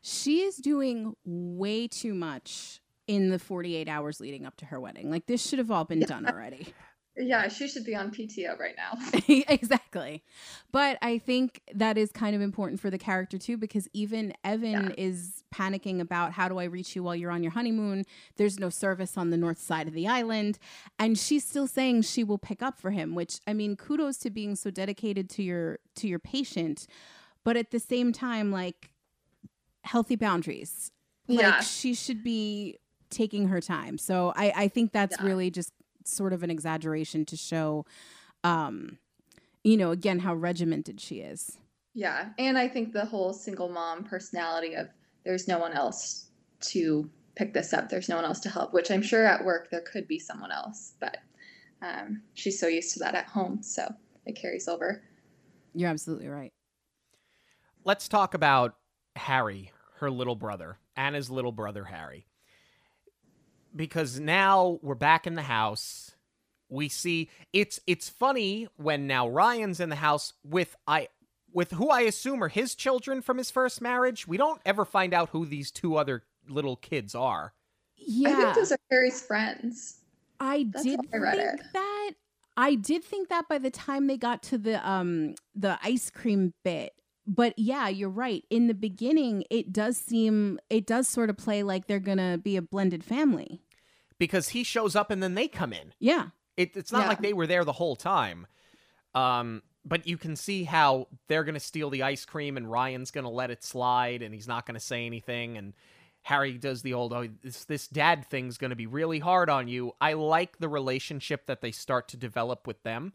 [0.00, 5.10] She is doing way too much in the 48 hours leading up to her wedding.
[5.10, 6.74] Like this should have all been done already.
[7.16, 8.98] Yeah, she should be on PTO right now.
[9.48, 10.22] exactly.
[10.70, 14.88] But I think that is kind of important for the character too, because even Evan
[14.88, 14.94] yeah.
[14.96, 18.04] is panicking about how do I reach you while you're on your honeymoon?
[18.36, 20.58] There's no service on the north side of the island.
[20.98, 24.30] And she's still saying she will pick up for him, which I mean, kudos to
[24.30, 26.86] being so dedicated to your to your patient.
[27.44, 28.92] But at the same time, like
[29.84, 30.90] healthy boundaries.
[31.28, 31.60] Like yeah.
[31.60, 32.78] she should be
[33.10, 33.98] taking her time.
[33.98, 35.26] So I, I think that's yeah.
[35.26, 35.72] really just
[36.06, 37.84] sort of an exaggeration to show
[38.44, 38.98] um
[39.64, 41.58] you know again how regimented she is.
[41.94, 44.88] Yeah and i think the whole single mom personality of
[45.24, 48.90] there's no one else to pick this up there's no one else to help which
[48.90, 51.18] i'm sure at work there could be someone else but
[51.82, 53.92] um, she's so used to that at home so
[54.24, 55.02] it carries over.
[55.74, 56.52] You're absolutely right.
[57.84, 58.76] Let's talk about
[59.14, 62.26] harry her little brother anna's little brother harry
[63.74, 66.12] because now we're back in the house.
[66.68, 71.08] We see it's it's funny when now Ryan's in the house with I
[71.52, 74.26] with who I assume are his children from his first marriage.
[74.26, 77.52] We don't ever find out who these two other little kids are.
[77.96, 78.30] Yeah.
[78.30, 79.98] I think those are Harry's friends.
[80.40, 81.60] I That's did I think it.
[81.72, 82.10] that.
[82.56, 86.54] I did think that by the time they got to the um the ice cream
[86.64, 86.92] bit.
[87.26, 88.44] But yeah, you're right.
[88.50, 92.56] In the beginning, it does seem it does sort of play like they're gonna be
[92.56, 93.62] a blended family
[94.22, 95.92] because he shows up and then they come in.
[95.98, 96.28] Yeah.
[96.56, 97.08] It, it's not yeah.
[97.08, 98.46] like they were there the whole time.
[99.16, 103.10] Um, but you can see how they're going to steal the ice cream and Ryan's
[103.10, 105.58] going to let it slide and he's not going to say anything.
[105.58, 105.72] And
[106.22, 109.66] Harry does the old, oh, this, this dad thing's going to be really hard on
[109.66, 109.92] you.
[110.00, 113.14] I like the relationship that they start to develop with them.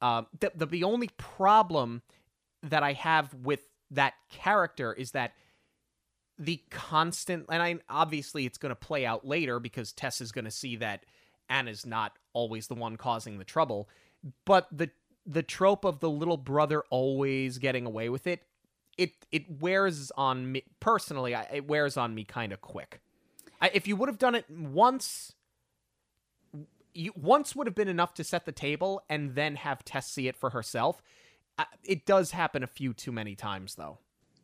[0.00, 2.00] Uh, the, the, the only problem
[2.62, 5.32] that I have with that character is that
[6.38, 10.46] the constant and I obviously it's going to play out later because Tess is going
[10.46, 11.04] to see that
[11.50, 13.88] Anna's not always the one causing the trouble,
[14.46, 14.90] but the
[15.26, 18.42] the trope of the little brother always getting away with it,
[18.96, 21.36] it it wears on me personally.
[21.52, 23.00] It wears on me kind of quick.
[23.60, 25.34] I, if you would have done it once,
[26.94, 30.28] you once would have been enough to set the table, and then have Tess see
[30.28, 31.02] it for herself.
[31.84, 33.98] It does happen a few too many times, though.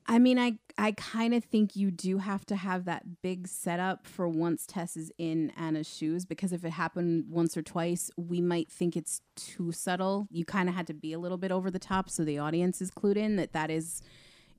[0.08, 4.06] I mean, I I kind of think you do have to have that big setup
[4.06, 8.40] for once Tess is in Anna's shoes because if it happened once or twice, we
[8.40, 10.28] might think it's too subtle.
[10.30, 12.80] You kind of had to be a little bit over the top so the audience
[12.80, 14.00] is clued in that that is,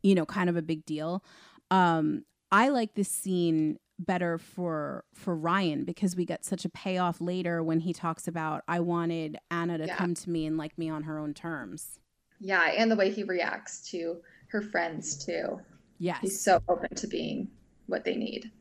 [0.03, 1.23] you know, kind of a big deal.
[1.71, 7.21] Um, I like this scene better for for Ryan because we get such a payoff
[7.21, 9.95] later when he talks about I wanted Anna to yeah.
[9.95, 11.99] come to me and like me on her own terms.
[12.39, 14.17] Yeah, and the way he reacts to
[14.49, 15.59] her friends too.
[15.99, 16.19] Yes.
[16.21, 17.49] He's so open to being
[17.87, 18.51] what they need.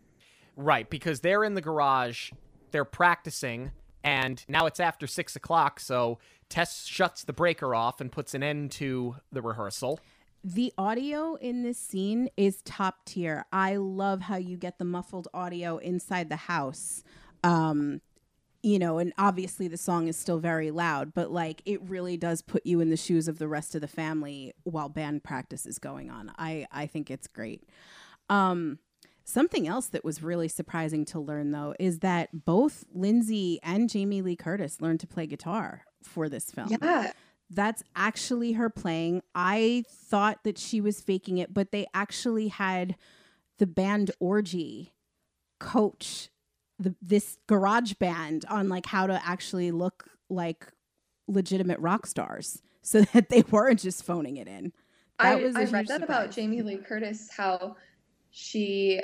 [0.56, 2.32] Right, because they're in the garage,
[2.70, 8.10] they're practicing, and now it's after six o'clock, so Tess shuts the breaker off and
[8.10, 10.00] puts an end to the rehearsal.
[10.42, 13.44] The audio in this scene is top tier.
[13.52, 17.02] I love how you get the muffled audio inside the house.
[17.42, 18.00] Um,
[18.66, 22.42] you know, and obviously the song is still very loud, but like it really does
[22.42, 25.78] put you in the shoes of the rest of the family while band practice is
[25.78, 26.32] going on.
[26.36, 27.62] I I think it's great.
[28.28, 28.80] Um,
[29.22, 34.20] something else that was really surprising to learn though is that both Lindsay and Jamie
[34.20, 36.66] Lee Curtis learned to play guitar for this film.
[36.68, 37.12] Yeah.
[37.48, 39.22] That's actually her playing.
[39.32, 42.96] I thought that she was faking it, but they actually had
[43.58, 44.92] the band orgy
[45.60, 46.30] coach
[46.78, 50.66] the, this garage band on like how to actually look like
[51.28, 54.72] legitimate rock stars so that they weren't just phoning it in.
[55.18, 56.02] That I, I read that surprise.
[56.02, 57.76] about Jamie Lee Curtis, how
[58.30, 59.00] she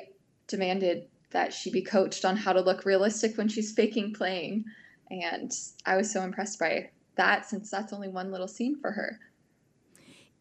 [0.47, 4.65] demanded that she be coached on how to look realistic when she's faking playing.
[5.11, 5.51] And
[5.87, 9.19] I was so impressed by that since that's only one little scene for her.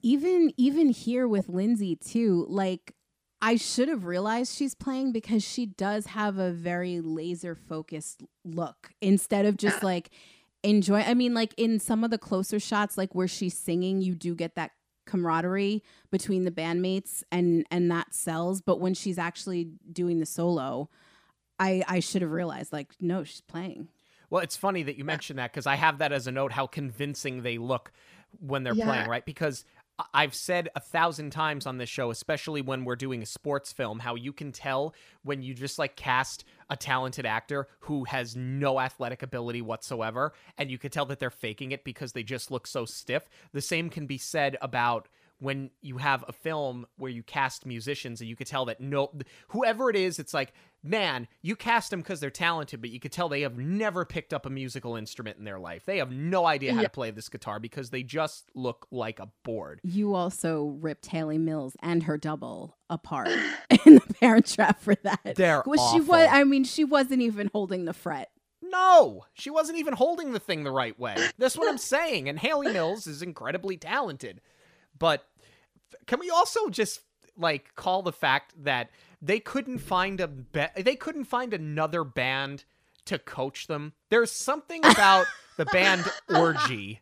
[0.02, 2.94] Even even here with Lindsay too, like
[3.42, 8.92] I should have realized she's playing because she does have a very laser focused look
[9.02, 10.12] instead of just like
[10.64, 11.02] enjoy.
[11.02, 14.36] I mean, like in some of the closer shots, like where she's singing, you do
[14.36, 14.72] get that
[15.08, 18.62] camaraderie between the bandmates and and that sells.
[18.62, 20.90] But when she's actually doing the solo,
[21.60, 23.88] I I should have realized like no, she's playing.
[24.30, 26.68] Well, it's funny that you mentioned that because I have that as a note how
[26.68, 27.92] convincing they look
[28.40, 28.86] when they're Yeah.
[28.86, 29.26] playing, right?
[29.26, 29.81] Because I-
[30.14, 34.00] I've said a thousand times on this show, especially when we're doing a sports film,
[34.00, 38.80] how you can tell when you just like cast a talented actor who has no
[38.80, 42.68] athletic ability whatsoever, and you could tell that they're faking it because they just look
[42.68, 43.30] so stiff.
[43.52, 45.08] The same can be said about
[45.42, 49.12] when you have a film where you cast musicians and you could tell that no
[49.50, 53.12] whoever it is it's like man you cast them because they're talented but you could
[53.12, 56.46] tell they have never picked up a musical instrument in their life they have no
[56.46, 56.88] idea how Yeah.
[56.88, 61.38] to play this guitar because they just look like a board You also ripped Hayley
[61.40, 63.30] Mills and her double apart
[63.86, 65.34] in the Parent Trap for that.
[65.36, 68.30] They're Well, she was i mean, she wasn't even holding the fret.
[68.62, 72.38] no she wasn't even holding the thing the right way that's what i'm saying and
[72.40, 74.40] hayley mills is incredibly talented
[74.98, 75.26] but
[76.08, 77.02] can we also just
[77.38, 78.90] like call the fact that
[79.22, 82.66] they couldn't find a ba- they couldn't find another band
[83.06, 85.26] to coach them there's something about
[85.58, 87.02] the band orgy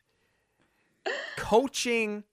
[1.37, 2.23] coaching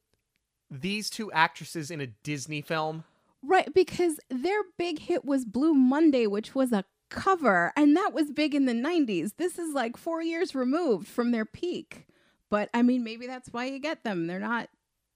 [0.70, 3.04] these two actresses in a disney film
[3.42, 8.32] Right, because their big hit was Blue Monday, which was a cover, and that was
[8.32, 9.36] big in the 90s.
[9.36, 12.06] This is like four years removed from their peak.
[12.50, 14.26] But I mean, maybe that's why you get them.
[14.26, 14.68] They're not.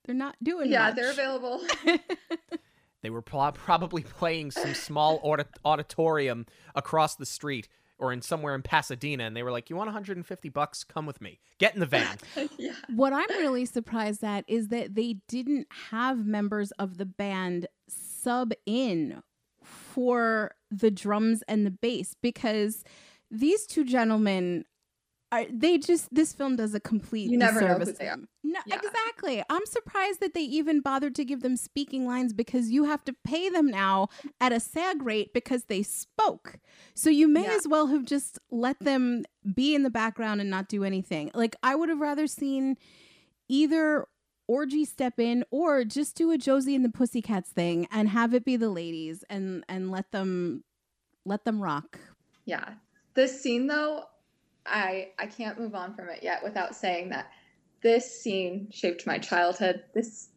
[0.05, 0.71] They're not doing.
[0.71, 0.95] Yeah, much.
[0.95, 1.61] they're available.
[3.01, 8.55] They were pro- probably playing some small audit- auditorium across the street or in somewhere
[8.55, 10.83] in Pasadena, and they were like, "You want 150 bucks?
[10.83, 11.39] Come with me.
[11.59, 12.17] Get in the van."
[12.57, 12.73] yeah.
[12.89, 18.53] What I'm really surprised at is that they didn't have members of the band sub
[18.65, 19.21] in
[19.63, 22.83] for the drums and the bass because
[23.29, 24.65] these two gentlemen
[25.31, 28.17] are they just this film does a complete You never know who they are.
[28.17, 28.27] them.
[28.43, 28.75] No, Yeah.
[28.75, 29.43] exactly.
[29.49, 33.13] I'm surprised that they even bothered to give them speaking lines because you have to
[33.23, 34.09] pay them now
[34.41, 36.59] at a SAG rate because they spoke.
[36.95, 37.55] So you may Yeah.
[37.55, 39.23] as well have just let them
[39.55, 41.31] be in the background and not do anything.
[41.33, 42.75] Like I would have rather seen
[43.47, 44.07] either
[44.47, 48.43] orgy step in or just do a Josie and the Pussycats thing and have it
[48.43, 50.63] be the ladies and and let them
[51.25, 51.99] let them rock.
[52.45, 52.73] Yeah.
[53.13, 54.05] This scene though,
[54.71, 57.31] I I can't move on from it yet without saying that
[57.81, 59.83] this scene shaped my childhood.
[59.93, 60.29] This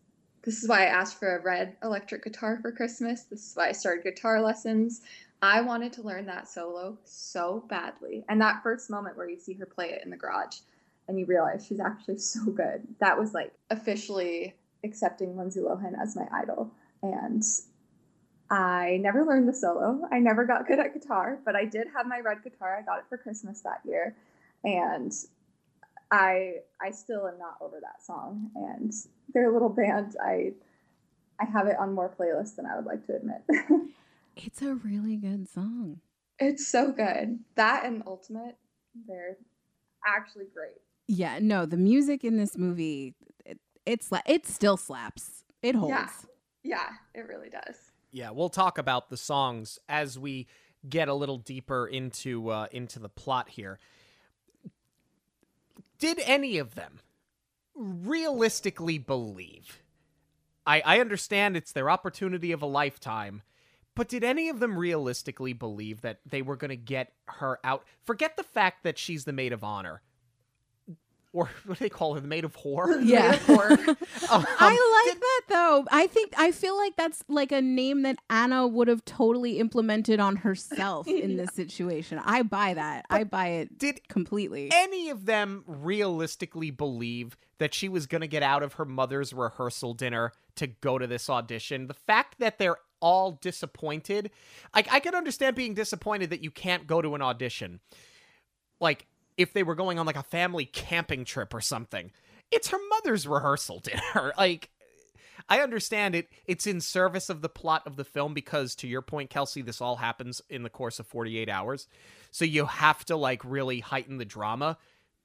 [0.42, 3.22] this is why I asked for a red electric guitar for Christmas.
[3.24, 5.00] This is why I started guitar lessons.
[5.40, 8.24] I wanted to learn that solo so badly.
[8.28, 10.58] And that first moment where you see her play it in the garage
[11.08, 12.86] and you realize she's actually so good.
[13.00, 16.72] That was like officially accepting Lindsay Lohan as my idol.
[17.02, 17.42] And
[18.50, 20.02] I never learned the solo.
[20.12, 22.76] I never got good at guitar, but I did have my red guitar.
[22.78, 24.14] I got it for Christmas that year.
[24.64, 25.12] And
[26.10, 28.50] I I still am not over that song.
[28.54, 28.92] And
[29.32, 30.52] their little band, I
[31.40, 33.42] I have it on more playlists than I would like to admit.
[34.36, 36.00] It's a really good song.
[36.40, 37.38] it's so good.
[37.54, 38.56] That and Ultimate,
[39.06, 39.36] they're
[40.04, 40.80] actually great.
[41.06, 43.14] Yeah, no, the music in this movie
[43.46, 45.44] it, it's it still slaps.
[45.62, 45.90] It holds.
[45.92, 46.08] Yeah.
[46.64, 47.76] Yeah, it really does.
[48.14, 50.46] Yeah, we'll talk about the songs as we
[50.88, 53.80] get a little deeper into uh, into the plot here.
[55.98, 57.00] Did any of them
[57.74, 59.82] realistically believe?
[60.64, 63.42] I, I understand it's their opportunity of a lifetime,
[63.96, 67.84] but did any of them realistically believe that they were going to get her out?
[68.04, 70.02] Forget the fact that she's the maid of honor.
[71.34, 72.20] Or what do they call her?
[72.20, 73.04] The maid of whore?
[73.04, 73.32] Yeah.
[73.32, 73.70] Metaphor.
[74.30, 75.84] Um, I like did- that though.
[75.90, 80.18] I think I feel like that's like a name that Anna would have totally implemented
[80.20, 81.44] on herself in Yeah.
[81.44, 82.18] this situation.
[82.24, 83.04] I buy that.
[83.10, 84.70] I buy it did completely.
[84.72, 89.32] any of them realistically believe that she was going to get out of her mother's
[89.34, 91.86] rehearsal dinner to go to this audition?
[91.88, 94.30] The fact that they're all disappointed,
[94.74, 97.80] like I can understand being disappointed that you can't go to an audition.
[98.80, 102.12] Like if they were going on like a family camping trip or something.
[102.50, 104.32] It's her mother's rehearsal dinner.
[104.38, 104.70] like
[105.48, 109.02] I understand it it's in service of the plot of the film because to your
[109.02, 111.88] point Kelsey this all happens in the course of 48 hours.
[112.30, 114.78] So you have to like really heighten the drama.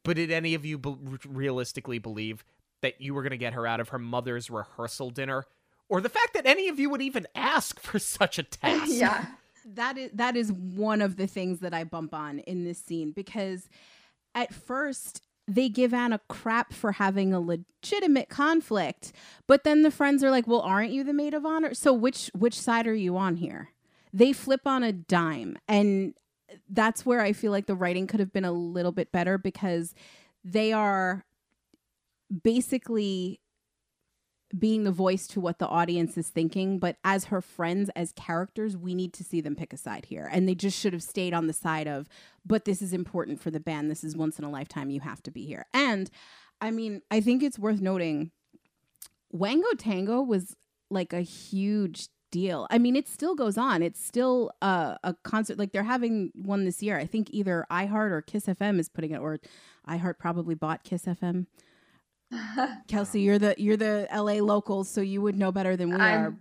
[0.04, 2.46] But did any of you be- realistically believe
[2.82, 5.46] that you were going to get her out of her mother's rehearsal dinner
[5.90, 8.86] or the fact that any of you would even ask for such a task?
[8.88, 9.26] yeah.
[9.66, 13.12] that is that is one of the things that I bump on in this scene
[13.12, 13.70] because
[14.40, 19.12] at first they give Anna crap for having a legitimate conflict,
[19.48, 21.74] but then the friends are like, "Well, aren't you the maid of honor?
[21.74, 23.70] So which which side are you on here?"
[24.14, 26.14] They flip on a dime, and
[26.70, 29.94] that's where I feel like the writing could have been a little bit better because
[30.44, 31.26] they are
[32.44, 33.40] basically
[34.58, 38.76] being the voice to what the audience is thinking, but as her friends, as characters,
[38.76, 40.28] we need to see them pick a side here.
[40.32, 42.10] And they just should have stayed on the side of,
[42.46, 43.92] but this is important for the band.
[43.92, 44.90] This is once in a lifetime.
[44.90, 45.68] You have to be here.
[45.74, 46.10] And
[46.62, 48.32] I mean, I think it's worth noting
[49.32, 50.56] Wango Tango was
[50.90, 52.66] like a huge deal.
[52.72, 53.84] I mean, it still goes on.
[53.84, 55.60] It's still a concert.
[55.60, 56.98] Like they're having one this year.
[56.98, 59.40] I think either iHeart or Kiss FM is putting it, or
[59.88, 61.46] iHeart probably bought Kiss FM.
[62.88, 65.96] Kelsey, um, you're the you're the LA locals, so you would know better than we
[65.96, 66.36] I'm- are.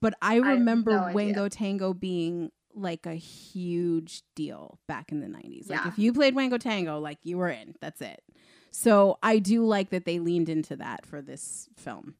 [0.00, 1.14] But I I have remember no idea.
[1.14, 5.68] Wango Tango being like a huge deal back in the 90s.
[5.68, 5.88] Like Yeah.
[5.88, 7.74] if you played Wango Tango, like you were in.
[7.80, 8.22] That's it.
[8.70, 12.14] So I do like that they leaned into that for this film.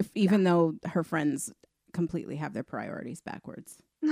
[0.00, 1.50] If, even though her friends
[1.94, 3.78] completely have their priorities backwards.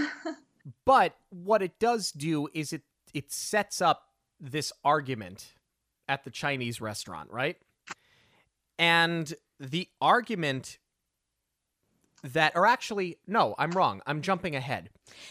[0.84, 2.82] But what it does do is it
[3.14, 4.02] it sets up
[4.40, 5.54] this argument
[6.08, 7.56] at the Chinese restaurant, right?
[8.78, 10.78] And the argument
[12.22, 14.00] that or actually no, I'm wrong.
[14.06, 14.90] I'm jumping ahead.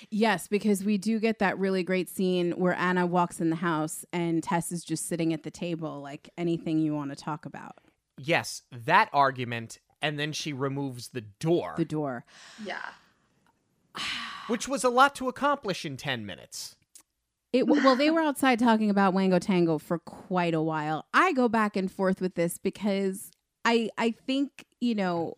[0.10, 4.06] Yes, because we do get that really great scene where Anna walks in the house
[4.14, 7.76] and Tess is just sitting at the table, like anything you want to talk about.
[8.18, 12.26] Yes, that argument and then she removes the door, The door.
[12.64, 12.78] yeah.
[14.48, 16.76] which was a lot to accomplish in 10 minutes.
[17.52, 21.06] It well, they were outside talking about Wango Tango for quite a while.
[21.14, 23.32] I go back and forth with this because
[23.66, 25.38] I I think you know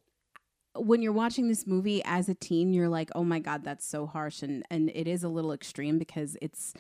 [0.76, 4.06] when you're watching this movie as a teen, you're like, oh my god, that's so
[4.06, 6.74] harsh, and and it is a little extreme because it's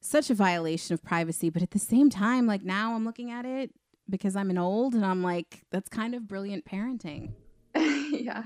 [0.00, 1.48] such a violation of privacy.
[1.48, 3.70] But at the same time, like now I'm looking at it
[4.10, 7.32] because I'm an old, and I'm like, that's kind of brilliant parenting.
[7.76, 8.42] yeah.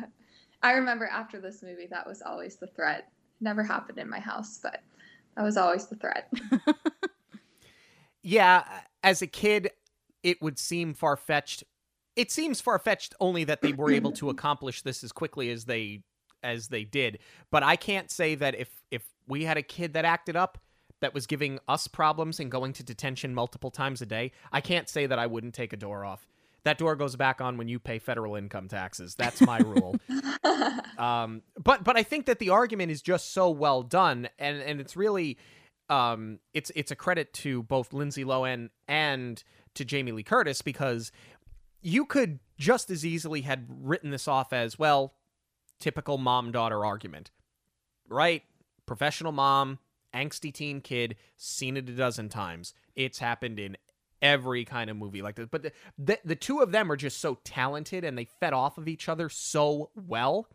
[0.62, 3.08] I remember after this movie, that was always the threat.
[3.40, 4.82] Never happened in my house, but
[5.36, 6.32] that was always the threat.
[8.26, 8.64] Yeah,
[9.04, 9.70] as a kid,
[10.24, 11.62] it would seem far fetched.
[12.16, 15.66] It seems far fetched only that they were able to accomplish this as quickly as
[15.66, 16.02] they
[16.42, 17.18] as they did.
[17.50, 20.58] But I can't say that if if we had a kid that acted up
[21.00, 24.88] that was giving us problems and going to detention multiple times a day, I can't
[24.88, 26.26] say that I wouldn't take a door off.
[26.64, 29.14] That door goes back on when you pay federal income taxes.
[29.14, 29.96] That's my rule.
[30.98, 34.80] Um, but but I think that the argument is just so well done, and and
[34.80, 35.36] it's really,
[35.90, 39.42] um, it's it's a credit to both Lindsay Lohan and
[39.74, 41.12] to Jamie Lee Curtis because
[41.86, 45.14] you could just as easily had written this off as well,
[45.78, 47.30] typical mom daughter argument,
[48.08, 48.42] right?
[48.86, 49.78] Professional mom,
[50.12, 52.74] angsty teen kid, seen it a dozen times.
[52.96, 53.76] It's happened in
[54.20, 55.46] every kind of movie like this.
[55.48, 58.78] But the, the the two of them are just so talented and they fed off
[58.78, 60.48] of each other so well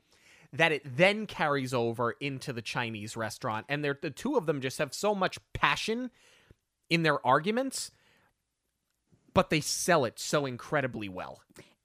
[0.52, 3.66] that it then carries over into the Chinese restaurant.
[3.70, 6.12] And the two of them just have so much passion
[6.90, 7.92] in their arguments,
[9.34, 11.42] but they sell it so incredibly well.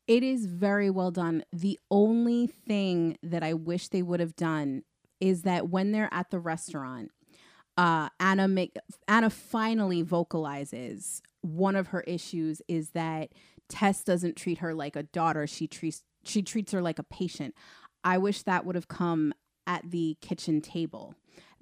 [0.07, 1.44] It is very well done.
[1.53, 4.82] The only thing that I wish they would have done
[5.20, 7.11] is that when they're at the restaurant,
[7.76, 8.76] uh, Anna make
[9.09, 13.30] Anna finally vocalizes one of her issues is that
[13.68, 15.47] Tess doesn't treat her like a daughter.
[15.47, 17.55] She treats she treats her like a patient.
[18.05, 19.34] I wish that would have come
[19.66, 21.14] at the kitchen table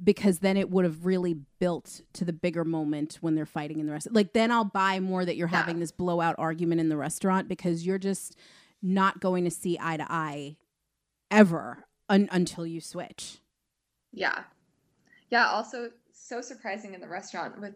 [0.02, 3.86] because then it would have really built to the bigger moment when they're fighting in
[3.86, 4.16] the restaurant.
[4.16, 5.58] Like then I'll buy more that you're Yeah.
[5.58, 8.36] having this blowout argument in the restaurant because you're just
[8.82, 10.56] not going to see eye to eye
[11.30, 13.38] ever un- until you switch.
[14.12, 14.44] yeah.
[15.30, 15.46] Yeah.
[15.48, 17.74] Also, so surprising in the restaurant with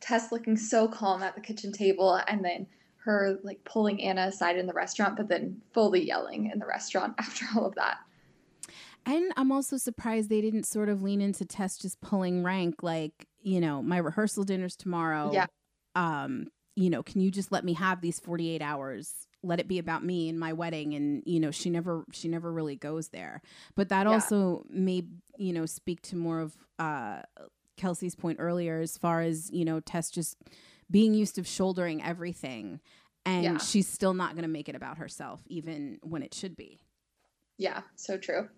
[0.00, 2.66] Tess looking so calm at the kitchen table and then
[3.04, 7.14] her like pulling Anna aside in the restaurant, but then fully yelling in the restaurant
[7.18, 7.96] after all of that.
[9.06, 13.28] And I'm also surprised they didn't sort of lean into Tess just pulling rank, like,
[13.40, 15.30] you know, my rehearsal dinner's tomorrow.
[15.32, 15.46] Yeah.
[15.94, 19.28] Um, you know, can you just let me have these 48 hours?
[19.42, 20.94] Let it be about me and my wedding.
[20.94, 23.40] And, you know, she never she never really goes there.
[23.76, 24.14] But that Yeah.
[24.14, 25.04] also may,
[25.38, 27.22] you know, speak to more of uh
[27.76, 30.36] Kelsey's point earlier as far as, you know, Tess just
[30.90, 32.80] being used to shouldering everything.
[33.24, 33.58] And Yeah.
[33.60, 36.80] she's still not gonna make it about herself, even when it should be.
[37.58, 37.82] Yeah.
[37.96, 38.48] So true.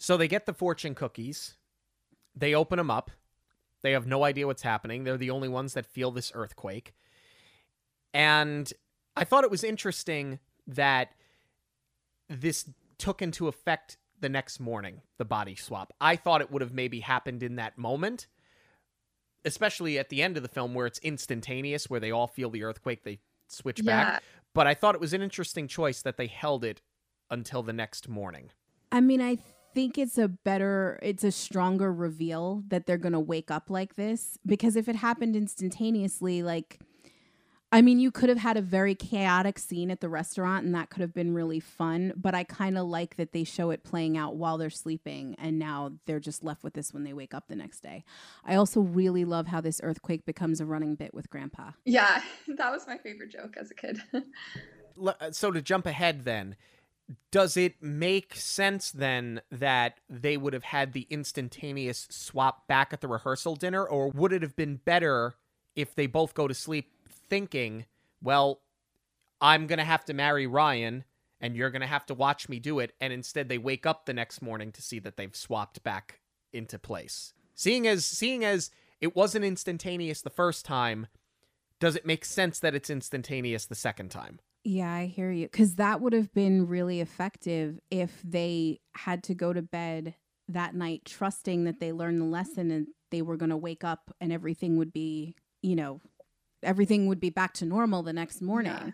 [0.00, 1.56] So they get the fortune cookies.
[2.34, 3.10] They open them up.
[3.82, 5.04] They have no idea what's happening.
[5.04, 6.94] They're the only ones that feel this earthquake.
[8.14, 8.72] And
[9.14, 11.12] I thought it was interesting that
[12.30, 12.64] this
[12.96, 15.92] took into effect the next morning, the body swap.
[16.00, 18.26] I thought it would have maybe happened in that moment,
[19.44, 22.64] especially at the end of the film where it's instantaneous, where they all feel the
[22.64, 24.22] earthquake, they switch back.
[24.54, 26.80] But I thought it was an interesting choice that they held it
[27.30, 28.50] until the next morning.
[28.90, 29.38] I mean, I
[29.74, 33.96] think it's a better, it's a stronger reveal that they're going to wake up like
[33.96, 36.80] this because if it happened instantaneously, like,
[37.72, 40.90] I mean, you could have had a very chaotic scene at the restaurant and that
[40.90, 44.16] could have been really fun, but I kind of like that they show it playing
[44.16, 47.46] out while they're sleeping and now they're just left with this when they wake up
[47.46, 48.04] the next day.
[48.44, 51.70] I also really love how this earthquake becomes a running bit with Grandpa.
[51.84, 54.02] Yeah, that was my favorite joke as a kid.
[55.02, 56.56] Uh, so to jump ahead then,
[57.30, 63.00] does it make sense then that they would have had the instantaneous swap back at
[63.00, 65.34] the rehearsal dinner or would it have been better
[65.74, 66.92] if they both go to sleep
[67.28, 67.86] thinking,
[68.22, 68.60] well,
[69.40, 71.04] I'm going to have to marry Ryan
[71.40, 72.92] and you're going to have to watch me do it.
[73.00, 76.20] And instead they wake up the next morning to see that they've swapped back
[76.52, 77.32] into place.
[77.54, 81.06] Seeing as, seeing as it wasn't instantaneous the first time,
[81.78, 84.40] does it make sense that it's instantaneous the second time?
[84.64, 85.46] Yeah, I hear you.
[85.46, 90.14] Because that would have been really effective if they had to go to bed
[90.48, 94.14] that night trusting that they learned the lesson and they were going to wake up
[94.20, 96.00] and everything would be, you know,
[96.62, 98.72] everything would be back to normal the next morning.
[98.72, 98.90] Yeah.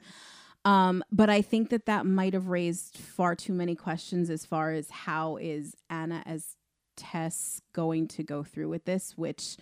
[0.64, 4.72] Um, but I think that that might have raised far too many questions as far
[4.72, 6.56] as how is Anna as
[6.96, 9.56] Tess going to go through with this, which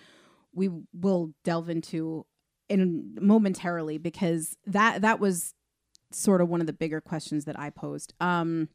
[0.54, 2.24] we will delve into
[2.68, 5.52] in momentarily because that that was
[6.14, 8.14] sort of one of the bigger questions that I posed.
[8.20, 8.68] Um,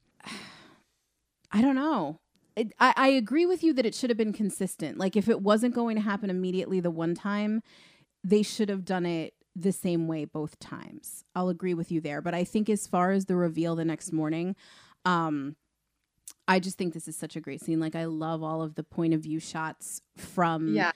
[1.52, 2.20] I don't know.
[2.56, 4.98] It, I, I agree with you that it should have been consistent.
[4.98, 7.62] Like if it wasn't going to happen immediately the one time,
[8.24, 11.24] they should have done it the same way both times.
[11.36, 12.22] I'll agree with you there.
[12.22, 14.56] But I think as far as the reveal the next morning,
[15.06, 15.56] um,
[16.48, 17.80] I just think this is such a great scene.
[17.80, 20.92] Like I love all of the point of view shots from yeah.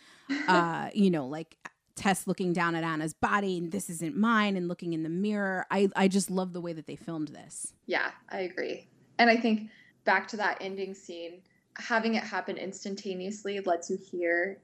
[0.47, 1.57] uh, you know, like
[1.95, 5.65] Tess looking down at Anna's body and this isn't mine and looking in the mirror.
[5.69, 7.73] I I just love the way that they filmed this.
[7.85, 8.87] Yeah, I agree.
[9.19, 9.69] And I think
[10.05, 11.41] back to that ending scene,
[11.77, 14.59] having it happen instantaneously lets you hear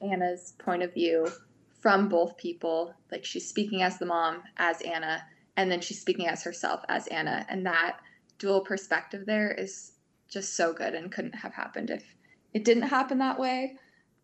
[0.00, 1.28] Anna's point of view
[1.80, 2.94] from both people.
[3.10, 5.22] Like she's speaking as the mom, as Anna,
[5.56, 7.44] and then she's speaking as herself, as Anna.
[7.48, 8.00] And that
[8.38, 9.92] dual perspective there is
[10.28, 12.04] just so good and couldn't have happened if
[12.54, 13.76] it didn't happen that way.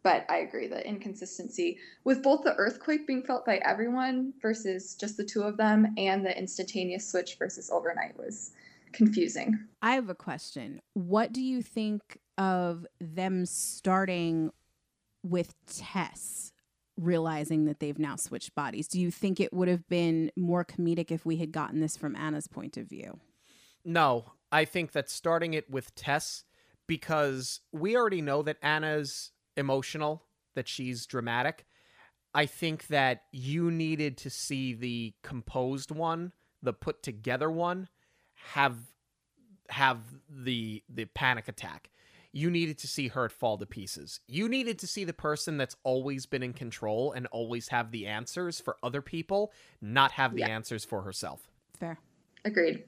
[0.06, 5.16] But I agree the inconsistency with both the earthquake being felt by everyone versus just
[5.16, 8.52] the two of them and the instantaneous switch versus overnight was
[8.92, 9.58] confusing.
[9.82, 10.80] I have a question.
[10.94, 14.52] What do you think of them starting
[15.24, 16.52] with Tess
[16.96, 18.86] realizing that they've now switched bodies.
[18.86, 22.14] Do you think it would have been more comedic if we had gotten this from
[22.14, 23.18] Anna's point of view?
[23.84, 26.44] No, I think that starting it with Tess,
[26.86, 30.22] because we already know that Anna's emotional,
[30.54, 31.66] that she's dramatic.
[32.34, 36.32] I think that you needed to see the composed one,
[36.62, 37.88] the put together one,
[38.52, 38.76] have
[39.68, 41.90] have the the panic attack
[42.36, 44.20] you needed to see her fall to pieces.
[44.28, 48.06] You needed to see the person that's always been in control and always have the
[48.06, 50.48] answers for other people, not have the yeah.
[50.48, 51.48] answers for herself.
[51.80, 51.98] Fair.
[52.44, 52.84] Agreed.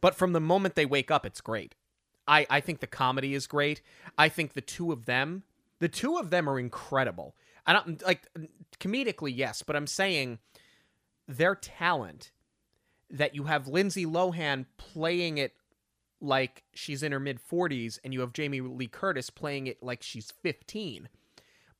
[0.00, 1.74] But from the moment they wake up, it's great.
[2.28, 3.82] I, I think the comedy is great.
[4.16, 5.42] I think the two of them,
[5.78, 7.34] the two of them are incredible.
[7.66, 8.26] I don't like
[8.78, 10.38] comedically, yes, but I'm saying
[11.26, 12.30] their talent
[13.10, 15.54] that you have Lindsay Lohan playing it
[16.20, 20.02] like she's in her mid 40s and you have Jamie Lee Curtis playing it like
[20.02, 21.08] she's 15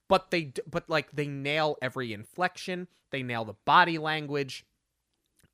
[0.09, 2.89] but they but like they nail every inflection.
[3.11, 4.65] They nail the body language.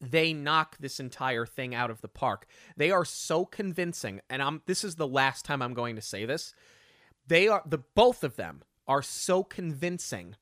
[0.00, 2.46] They knock this entire thing out of the park.
[2.76, 4.20] They are so convincing.
[4.28, 6.54] And i'm this is the last time i'm going to say this
[7.26, 10.36] they are the both of them are so convincing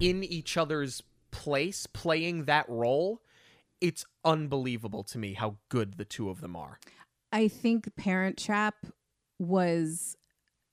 [0.00, 3.22] in each other's place playing that role.
[3.80, 6.78] It's unbelievable to me how good the two of them are.
[7.32, 8.86] I think Parent Trap
[9.38, 10.16] was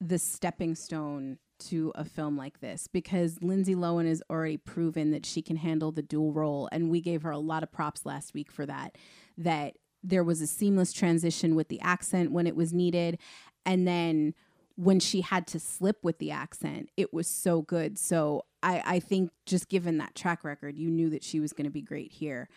[0.02, 5.26] the stepping stone to a film like this because Lindsay Lohan has already proven that
[5.26, 8.34] she can handle the dual role and we gave her a lot of props last
[8.34, 8.96] week for that
[9.38, 13.18] that there was a seamless transition with the accent when it was needed
[13.66, 14.36] and then
[14.78, 19.00] when she had to slip with the accent it was so good so I, I
[19.00, 22.12] think just given that track record you knew that she was going to be great
[22.12, 22.48] here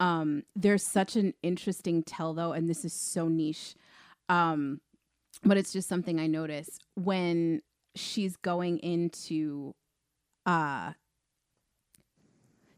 [0.00, 3.74] um, there's such an interesting tell though, and this is so niche.
[4.28, 4.80] Um,
[5.42, 7.62] but it's just something I notice when
[7.94, 9.74] she's going into
[10.46, 10.92] uh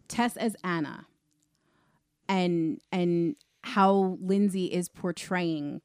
[0.08, 1.06] Tess as Anna
[2.28, 5.80] and and how Lindsay is portraying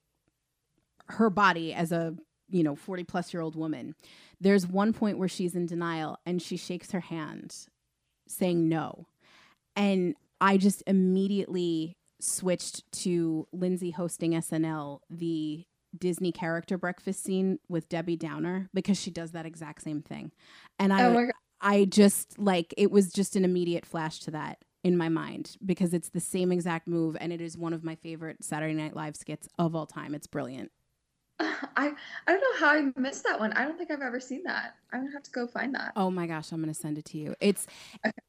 [1.08, 2.16] her body as a
[2.52, 3.96] you know 40 plus year old woman
[4.40, 7.56] there's one point where she's in denial and she shakes her hand
[8.28, 9.08] saying no
[9.76, 15.66] and I just immediately switched to Lindsay hosting SNL, the
[15.98, 20.32] Disney character breakfast scene with Debbie Downer because she does that exact same thing.
[20.80, 21.30] And I oh
[21.62, 24.60] I just like it was just an immediate flash to that.
[24.84, 27.94] in my mind because it's the same exact move and it is one of my
[27.96, 30.16] favorite Saturday Night Live skits of all time.
[30.16, 30.72] It's brilliant.
[31.40, 31.92] I
[32.28, 33.52] I don't know how I missed that one.
[33.54, 34.76] I don't think I've ever seen that.
[34.94, 35.94] I'm gonna have to go find that.
[35.96, 37.36] Oh my gosh, I'm gonna send it to you.
[37.40, 37.66] It's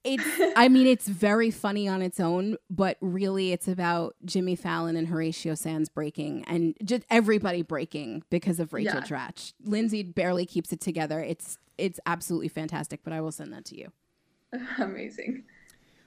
[0.04, 0.24] it's
[0.56, 5.08] I mean it's very funny on its own, but really it's about Jimmy Fallon and
[5.08, 9.02] Horatio Sanz breaking and just everybody breaking because of Rachel Yeah.
[9.02, 9.52] Dratch.
[9.64, 11.20] Lindsay barely keeps it together.
[11.20, 13.92] It's it's absolutely fantastic, but I will send that to you.
[14.78, 15.44] Amazing.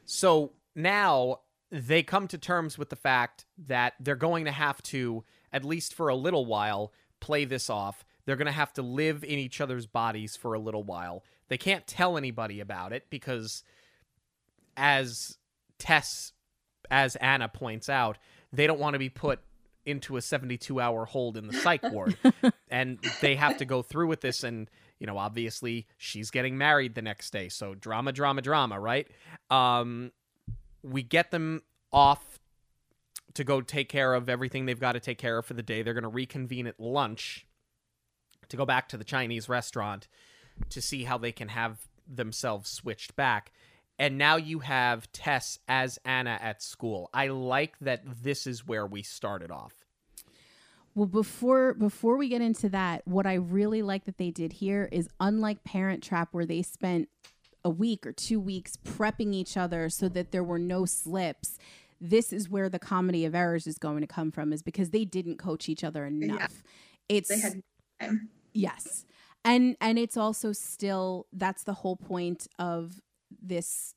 [0.05, 1.39] So now
[1.71, 5.23] they come to terms with the fact that they're going to have to,
[5.55, 6.91] at least for a little while,
[7.21, 8.03] play this off.
[8.25, 11.23] They're going to have to live in each other's bodies for a little while.
[11.47, 13.63] They can't tell anybody about it because,
[14.75, 15.37] as
[15.79, 16.33] Tess,
[16.91, 18.17] as Anna points out,
[18.51, 19.39] they don't want to be put
[19.85, 22.17] into a 72 hour hold in the psych ward.
[22.69, 24.43] and they have to go through with this.
[24.43, 27.47] And, you know, obviously she's getting married the next day.
[27.47, 29.07] So drama, drama, drama, right?
[29.49, 30.11] Um,
[30.83, 31.61] we get them
[31.93, 32.39] off
[33.35, 35.81] to go take care of everything they've got to take care of for the day.
[35.81, 37.45] They're going to reconvene at lunch
[38.49, 40.07] to go back to the Chinese restaurant
[40.69, 43.51] to see how they can have themselves switched back.
[43.97, 47.09] And now you have Tess as Anna at school.
[47.13, 49.73] I like that this is where we started off.
[50.93, 54.87] Well, before before we get into that, what I really like that they did here
[54.91, 57.09] is unlike Parent Trap, where they spent
[57.65, 61.57] a week or two weeks prepping each other so that there were no slips.
[62.01, 65.05] This is where the comedy of errors is going to come from, is because they
[65.05, 66.63] didn't coach each other enough.
[67.07, 67.61] It's They had
[67.99, 68.29] time.
[68.53, 69.05] Yes.
[69.43, 72.99] And and it's also still that's the whole point of
[73.41, 73.93] this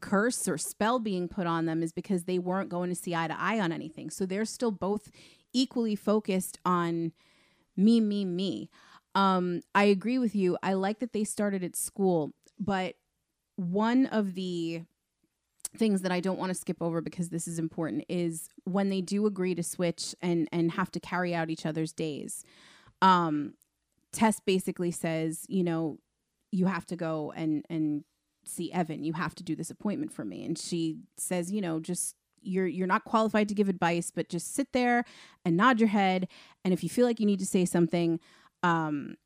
[0.00, 3.28] curse or spell being put on them is because they weren't going to see eye
[3.28, 4.10] to eye on anything.
[4.10, 5.10] So they're still both
[5.52, 7.12] equally focused on
[7.76, 8.70] me me me.
[9.14, 10.58] Um I agree with you.
[10.62, 12.94] I like that they started at school, but
[13.56, 14.82] one of the
[15.76, 19.00] things that I don't want to skip over because this is important is when they
[19.00, 22.44] do agree to switch and and have to carry out each other's days.
[23.02, 23.54] Um
[24.12, 25.98] Tess basically says, you know,
[26.50, 28.04] you have to go and and
[28.44, 29.04] see Evan.
[29.04, 30.44] You have to do this appointment for me.
[30.44, 34.54] And she says, you know, just you're you're not qualified to give advice, but just
[34.54, 35.04] sit there
[35.44, 36.28] and nod your head.
[36.64, 38.18] And if you feel like you need to say something,
[38.62, 39.16] um,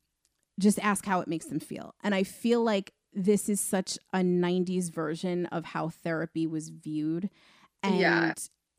[0.59, 1.95] just ask how it makes them feel.
[2.03, 7.29] And I feel like this is such a 90s version of how therapy was viewed.
[7.83, 8.33] And Yeah.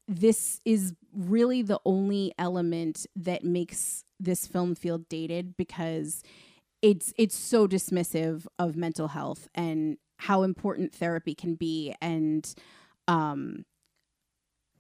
[0.09, 6.23] this is really the only element that makes this film feel dated because
[6.83, 12.55] it's it's so dismissive of mental health and how important therapy can be and
[13.09, 13.65] um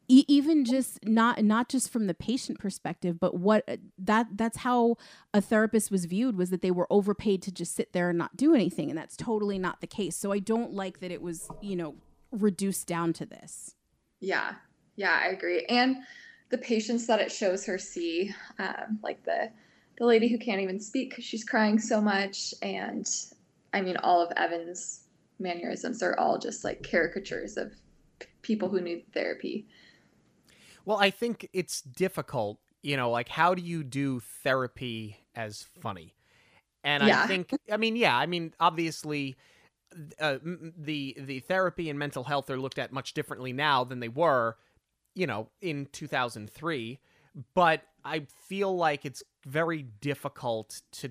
[0.08, 4.96] e- even just not not just from the patient perspective but what that that's how
[5.34, 8.36] a therapist was viewed was that they were overpaid to just sit there and not
[8.36, 11.48] do anything and that's totally not the case so i don't like that it was
[11.60, 11.94] you know
[12.32, 13.74] reduced down to this
[14.20, 14.54] Yeah,
[14.96, 15.64] yeah, I agree.
[15.68, 15.98] And
[16.50, 19.50] the patients that it shows her see, um, like the
[19.98, 23.08] the lady who can't even speak because she's crying so much, and
[23.72, 25.04] I mean, all of Evan's
[25.38, 27.72] mannerisms are all just like caricatures of
[28.42, 29.66] people who need therapy.
[30.86, 36.14] Well, I think it's difficult, you know, like how do you do therapy as funny?
[36.82, 39.36] And I think I mean, yeah, I mean, obviously
[40.20, 44.08] uh, the the therapy and mental health are looked at much differently now than they
[44.08, 44.56] were,
[45.14, 47.00] you know, in 2003,
[47.54, 51.10] but I feel like it's very difficult to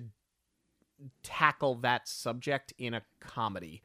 [1.22, 3.82] tackle that subject in a comedy.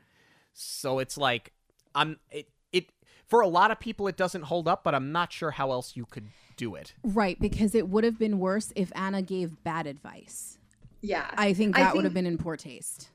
[0.53, 1.51] So it's like
[1.93, 2.89] I'm it, it
[3.27, 5.95] for a lot of people it doesn't hold up, but I'm not sure how else
[5.95, 6.93] you could do it.
[7.03, 10.59] right because it would have been worse if anna gave bad advice
[11.01, 13.09] Yeah, i think I that would have been in poor taste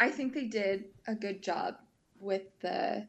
[0.00, 1.74] I think they did a good job
[2.18, 3.06] with the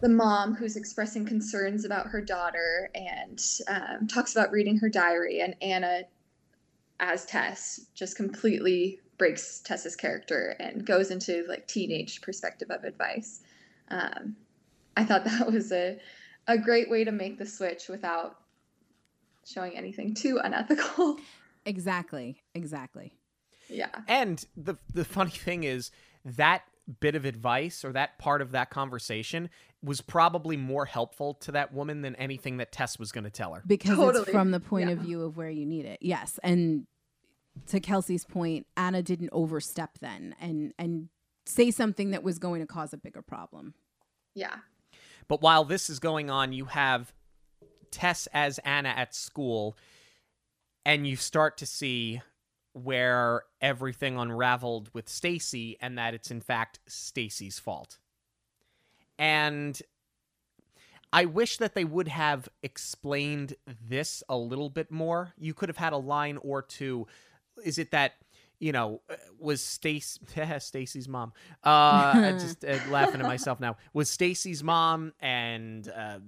[0.00, 5.40] the mom who's expressing concerns about her daughter and um, talks about reading her diary,
[5.40, 6.02] and Anna,
[7.00, 13.40] as Tess, just completely breaks Tess's character and goes into like teenage perspective of advice.
[13.88, 14.36] Um,
[14.96, 15.98] I thought that was a
[16.46, 18.36] a great way to make the switch without
[19.46, 21.18] showing anything too unethical.
[21.66, 23.12] exactly exactly.
[23.68, 25.90] Yeah, And the the funny thing is
[26.24, 26.62] that
[26.98, 29.48] bit of advice or that part of that conversation
[29.80, 33.54] was probably more helpful to that woman than anything that Tess was going to tell
[33.54, 33.62] her.
[33.64, 35.98] because it's from the point of view of where you need it.
[36.00, 36.86] Yes and
[37.66, 41.08] to kelsey's point anna didn't overstep then and and
[41.46, 43.74] say something that was going to cause a bigger problem.
[44.34, 44.56] Yeah,
[45.30, 47.12] But while this is going on, you have
[47.92, 49.76] Tess as Anna at school,
[50.84, 52.20] and you start to see
[52.72, 57.98] where everything unraveled with Stacy and that it's in fact Stacy's fault.
[59.20, 59.80] And
[61.12, 63.54] I wish that they would have explained
[63.88, 65.32] this a little bit more.
[65.38, 67.06] You could have had a line or two.
[67.64, 68.14] Is it that
[68.60, 69.00] you know
[69.38, 70.20] was Stacy
[70.60, 71.32] Stacy's mom?
[71.64, 71.68] Uh,
[72.14, 73.76] I'm just uh, laughing at myself now.
[73.92, 76.20] Was Stacy's mom and uh,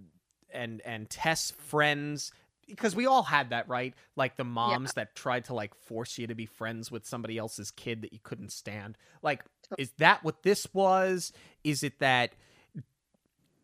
[0.52, 2.32] and and Tess friends?
[2.66, 3.94] Because we all had that, right?
[4.16, 7.70] Like the moms that tried to like force you to be friends with somebody else's
[7.70, 8.96] kid that you couldn't stand.
[9.22, 9.44] Like,
[9.76, 11.32] is that what this was?
[11.64, 12.32] Is it that?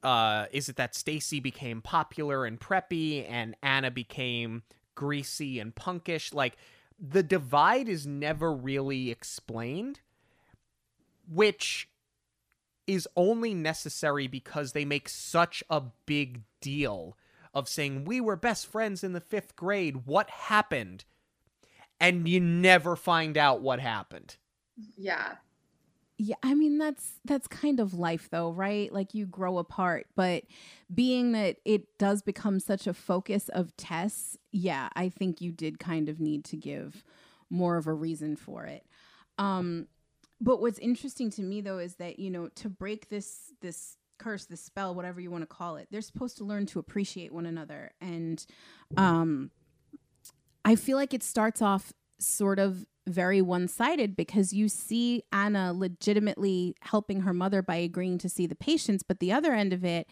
[0.02, 4.62] uh, is it that Stacy became popular and preppy and Anna became
[4.94, 6.32] greasy and punkish?
[6.32, 6.56] Like
[6.98, 10.00] the divide is never really explained,
[11.28, 11.88] which
[12.86, 17.16] is only necessary because they make such a big deal
[17.54, 20.06] of saying we were best friends in the fifth grade.
[20.06, 21.04] What happened?
[22.00, 24.36] And you never find out what happened.
[24.96, 25.36] Yeah.
[26.20, 28.92] Yeah, I mean that's that's kind of life though, right?
[28.92, 30.42] Like you grow apart, but
[30.92, 35.78] being that it does become such a focus of tests yeah, I think you did
[35.78, 37.04] kind of need to give
[37.50, 38.84] more of a reason for it.
[39.38, 39.86] Um
[40.40, 44.46] but what's interesting to me though is that, you know, to break this this curse,
[44.46, 47.46] this spell, whatever you want to call it, they're supposed to learn to appreciate one
[47.46, 48.44] another and
[48.96, 49.52] um
[50.64, 55.72] I feel like it starts off sort of very one sided because you see Anna
[55.72, 59.02] legitimately helping her mother by agreeing to see the patients.
[59.02, 60.06] But the other end of it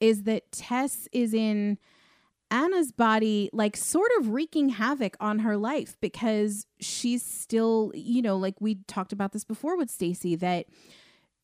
[0.00, 1.78] is that Tess is in
[2.50, 8.36] Anna's body, like sort of wreaking havoc on her life because she's still, you know,
[8.36, 10.66] like we talked about this before with Stacy, that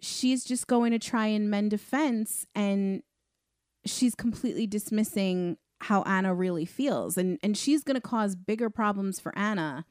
[0.01, 3.03] she's just going to try and mend a fence and
[3.85, 7.17] she's completely dismissing how Anna really feels.
[7.17, 9.85] And and she's gonna cause bigger problems for Anna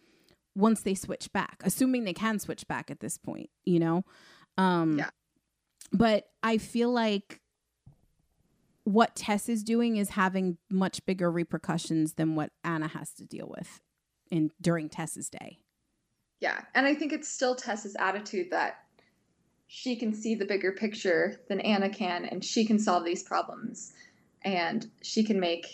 [0.59, 4.03] once they switch back, assuming they can switch back at this point, you know?
[4.57, 5.09] Um, Yeah.
[5.91, 7.41] But I feel like
[8.83, 13.47] what Tess is doing is having much bigger repercussions than what Anna has to deal
[13.49, 13.81] with
[14.29, 15.59] in during Tess's day.
[16.39, 16.61] Yeah.
[16.75, 18.83] And I think it's still Tess's attitude that
[19.67, 23.93] she can see the bigger picture than Anna can, and she can solve these problems,
[24.43, 25.67] and she can make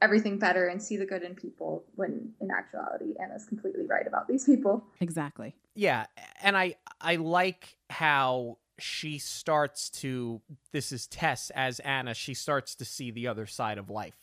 [0.00, 4.28] everything better and see the good in people when in actuality Anna's completely right about
[4.28, 4.84] these people.
[5.00, 5.54] Exactly.
[5.74, 6.06] Yeah,
[6.42, 10.40] and I I like how she starts to
[10.72, 14.14] this is Tess as Anna, she starts to see the other side of life.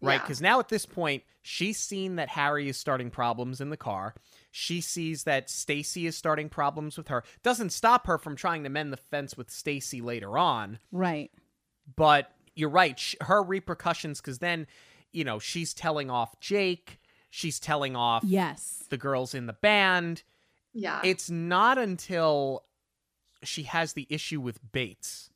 [0.00, 0.14] Right?
[0.20, 0.26] Yeah.
[0.26, 4.14] Cuz now at this point, she's seen that Harry is starting problems in the car.
[4.50, 7.22] She sees that Stacy is starting problems with her.
[7.42, 11.30] Doesn't stop her from trying to mend the fence with Stacy later on, Right.
[11.96, 14.66] but you're right, her repercussions cuz then,
[15.12, 16.98] you know, she's telling off Jake,
[17.30, 18.84] she's telling off Yes.
[18.88, 20.22] the girls in the band
[20.72, 21.00] Yeah.
[21.04, 22.64] it's not until
[23.42, 25.30] she has the issue with Bates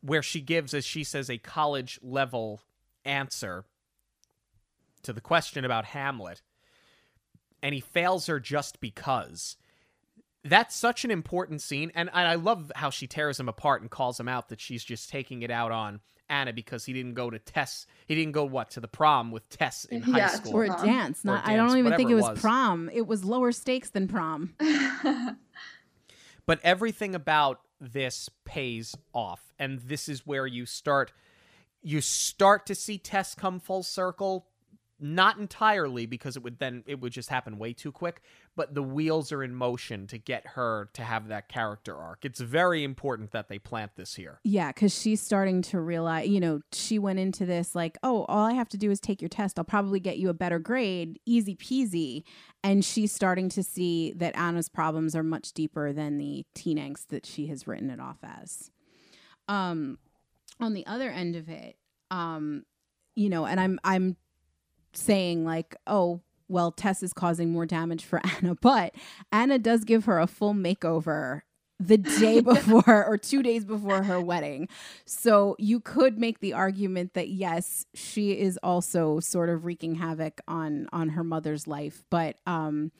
[0.00, 2.60] where she gives, as she says, a college level
[3.04, 3.64] answer
[5.02, 6.42] to the question about Hamlet,
[7.62, 9.56] and he fails her just because.
[10.44, 13.90] That's such an important scene, and, and I love how she tears him apart and
[13.90, 17.30] calls him out that she's just taking it out on Anna because he didn't go
[17.30, 17.86] to Tess.
[18.06, 20.54] He didn't go what to the prom with Tess in high Yeah, school.
[20.56, 20.84] Or a Prom.
[20.86, 21.24] dance.
[21.24, 22.40] Or a Not I don't even think it was, it was.
[22.40, 22.90] prom.
[22.92, 24.54] It was lower stakes than prom.
[26.46, 31.12] but everything about this pays off and this is where you start
[31.82, 34.46] you start to see Tess come full circle
[34.98, 38.22] not entirely because it would then it would just happen way too quick
[38.56, 42.40] but the wheels are in motion to get her to have that character arc it's
[42.40, 46.60] very important that they plant this here Yeah, because she's starting to realize, you know,
[46.72, 49.58] she went into this like, oh, all I have to do is take your test.
[49.58, 52.22] I'll probably get you a better grade, easy peasy.
[52.62, 57.08] And she's starting to see that Anna's problems are much deeper than the teen angst
[57.08, 58.70] that she has written it off as.
[59.48, 59.98] Um,
[60.58, 61.76] on the other end of it,
[62.10, 62.64] um,
[63.14, 64.16] you know, and I'm I'm
[64.92, 68.94] saying like, oh, well, Tess is causing more damage for Anna, but
[69.32, 71.42] Anna does give her a full makeover
[71.78, 74.68] the day before or two days before her wedding.
[75.04, 80.40] So you could make the argument that yes, she is also sort of wreaking havoc
[80.48, 82.92] on on her mother's life, but um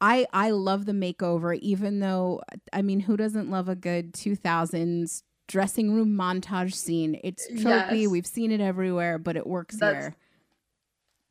[0.00, 2.42] I I love the makeover even though
[2.72, 7.18] I mean who doesn't love a good 2000s dressing room montage scene.
[7.24, 8.10] It's tropey, Yes.
[8.10, 10.16] we've seen it everywhere, but it works That's- here.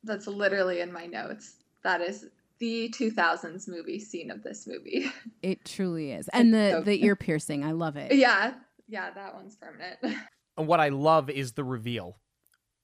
[0.07, 1.55] That's literally in my notes.
[1.83, 2.25] That is
[2.59, 5.11] the 2000s movie scene of this movie.
[5.43, 6.27] It truly is.
[6.33, 8.11] And the so the ear piercing, I love it.
[8.13, 8.55] yeah.
[8.87, 9.97] Yeah, that one's permanent.
[10.57, 12.17] and what i love is the reveal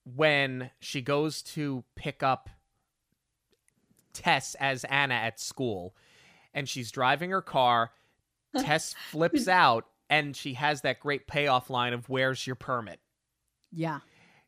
[0.04, 2.50] when she goes to pick up
[4.14, 5.96] Tess as Anna at school
[6.54, 7.92] and she's driving her car
[8.58, 13.00] Tess flips out and she has that great payoff line of where's your permit
[13.72, 14.00] Yeah.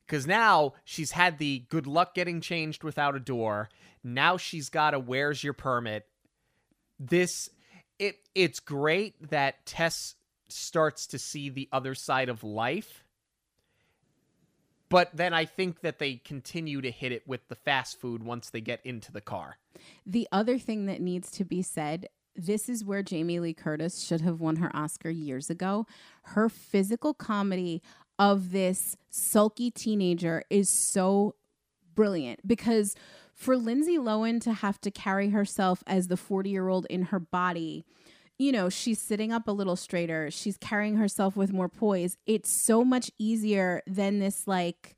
[0.05, 3.69] Because now she's had the good luck getting changed without a door.
[4.03, 6.07] Now she's got a where's your permit?
[6.99, 7.49] This
[7.99, 10.15] it it's great that tess
[10.47, 13.03] starts to see the other side of life
[14.89, 18.49] but then i think that they continue to hit it with the fast food once
[18.49, 19.57] they get into the car.
[20.05, 24.19] The other thing that needs to be said this is where Jamie Lee Curtis should
[24.19, 25.87] have won her Oscar years ago.
[26.23, 27.81] Her physical comedy
[28.17, 31.35] of this sulky teenager is so
[31.93, 32.95] brilliant because
[33.33, 37.19] for Lindsay Lohan to have to carry herself as the 40 year old in her
[37.19, 37.85] body,
[38.37, 42.17] you know, she's sitting up a little straighter, she's carrying herself with more poise.
[42.25, 44.95] It's so much easier than this, like,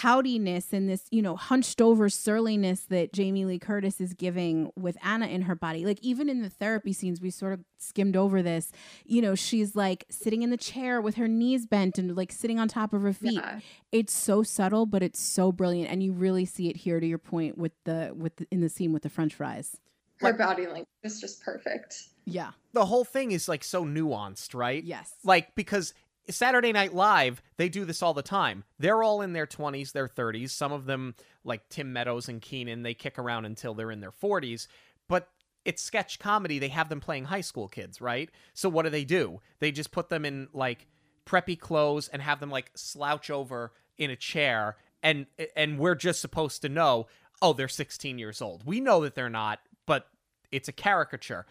[0.00, 4.96] poutiness and this, you know, hunched over surliness that Jamie Lee Curtis is giving with
[5.02, 5.84] Anna in her body.
[5.86, 8.72] Like even in the therapy scenes, we sort of skimmed over this.
[9.06, 12.58] You know, she's like sitting in the chair with her knees bent and like sitting
[12.60, 13.34] on top of her feet.
[13.34, 13.60] Yeah.
[13.90, 17.00] It's so subtle, but it's so brilliant, and you really see it here.
[17.00, 19.76] To your point, with the with the, in the scene with the French fries.
[20.18, 22.04] Her body language is just perfect.
[22.24, 22.52] Yeah.
[22.72, 25.12] the whole thing is like so nuanced right Yes.
[25.24, 25.94] like because
[26.28, 28.64] Saturday Night Live, they do this all the time.
[28.78, 30.50] They're all in their 20s, their 30s.
[30.50, 31.14] Some of them,
[31.44, 34.66] like Tim Meadows and Kenan, they kick around until they're in their 40s.
[35.08, 35.28] But
[35.64, 36.58] it's sketch comedy.
[36.58, 38.30] They have them playing high school kids, right?
[38.54, 39.40] So what do they do?
[39.60, 40.86] They just put them in like
[41.26, 46.20] preppy clothes and have them like slouch over in a chair and and we're just
[46.20, 47.06] supposed to know,
[47.40, 48.66] oh, they're 16 years old.
[48.66, 50.08] We know that they're not, but
[50.50, 51.46] it's a caricature.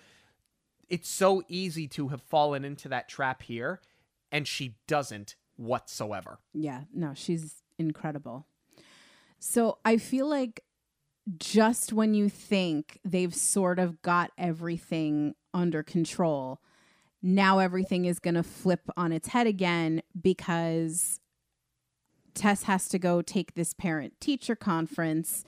[0.90, 3.80] It's so easy to have fallen into that trap here
[4.36, 6.40] and she doesn't whatsoever.
[6.54, 8.48] Yeah, no, she's incredible.
[9.40, 10.60] So I feel like
[11.38, 16.60] just when you think they've sort of got everything under control,
[17.22, 21.22] now everything is going to flip on its head again because
[22.34, 25.46] Tess has to go take this parent teacher conference.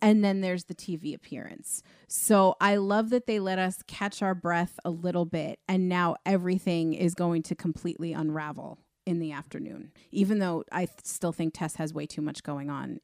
[0.00, 1.82] And then there's the TV appearance.
[2.06, 5.58] So I love that they let us catch our breath a little bit.
[5.68, 10.98] And now everything is going to completely unravel in the afternoon, even though I th-
[11.02, 13.00] still think Tess has way too much going on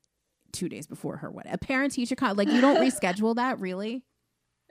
[0.52, 1.52] two days before her wedding.
[1.52, 4.04] A parent teacher con like you don't reschedule that, really?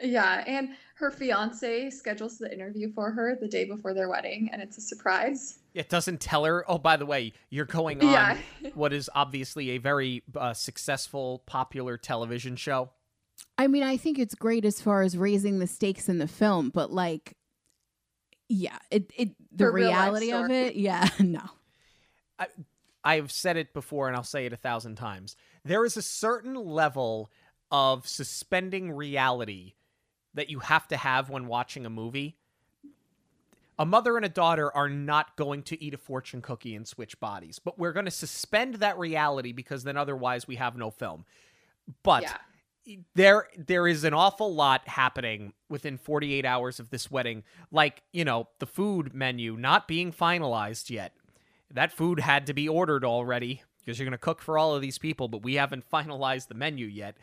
[0.02, 4.62] Yeah, and her fiance schedules the interview for her the day before their wedding, and
[4.62, 5.60] it's a surprise.
[5.74, 8.38] It doesn't tell her, oh, by the way, you're going on Yeah.
[8.74, 12.90] what is obviously a very uh, successful, popular television show.
[13.58, 16.70] I mean, I think it's great as far as raising the stakes in the film,
[16.70, 17.36] but like,
[18.50, 21.42] yeah, it it the For real reality of it, yeah, no,
[23.04, 25.36] I've said it before and I'll say it a thousand times.
[25.66, 27.32] There is a certain level
[27.72, 29.74] of suspending reality
[30.34, 32.38] that you have to have when watching a movie.
[33.80, 37.20] A mother and a daughter are not going to eat a fortune cookie and switch
[37.20, 41.26] bodies, but we're going to suspend that reality because then otherwise we have no film.
[42.04, 42.98] But yeah.
[43.16, 48.24] there there is an awful lot happening within 48 hours of this wedding like you
[48.24, 51.14] know the food menu not being finalized yet
[51.72, 54.82] that food had to be ordered already because you're going to cook for all of
[54.82, 57.18] these people but we haven't finalized the menu yet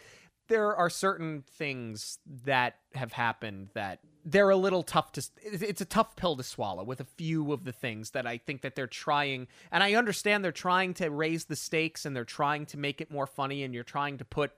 [0.50, 5.86] there are certain things that have happened that they're a little tough to it's a
[5.86, 8.88] tough pill to swallow with a few of the things that I think that they're
[8.88, 13.00] trying and I understand they're trying to raise the stakes and they're trying to make
[13.00, 14.52] it more funny and you're trying to put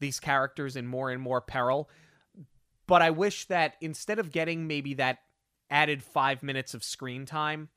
[0.00, 1.90] these characters in more and more peril.
[2.86, 5.18] But I wish that instead of getting maybe that
[5.70, 7.68] added five minutes of screen time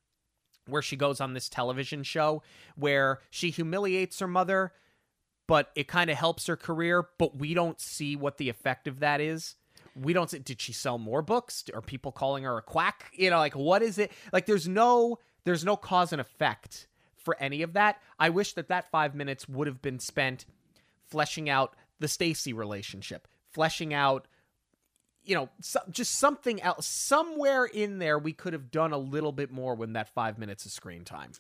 [0.68, 2.42] where she goes on this television show
[2.76, 4.72] where she humiliates her mother,
[5.52, 9.02] but it kind of helps her career, but we don't see what the effect of
[9.02, 9.56] that is.
[10.02, 11.66] We don't see, did she sell more books?
[11.74, 13.12] Are people calling her a quack?
[13.12, 14.14] You know, like what is it?
[14.32, 16.88] Like there's no there's no cause and effect
[17.18, 17.98] for any of that.
[18.18, 20.46] I wish that that 5 minutes would have been spent
[21.04, 24.30] fleshing out the Stacy relationship, fleshing out
[25.26, 29.34] you know, so, just something else somewhere in there we could have done a little
[29.34, 31.34] bit more when that 5 minutes of screen time.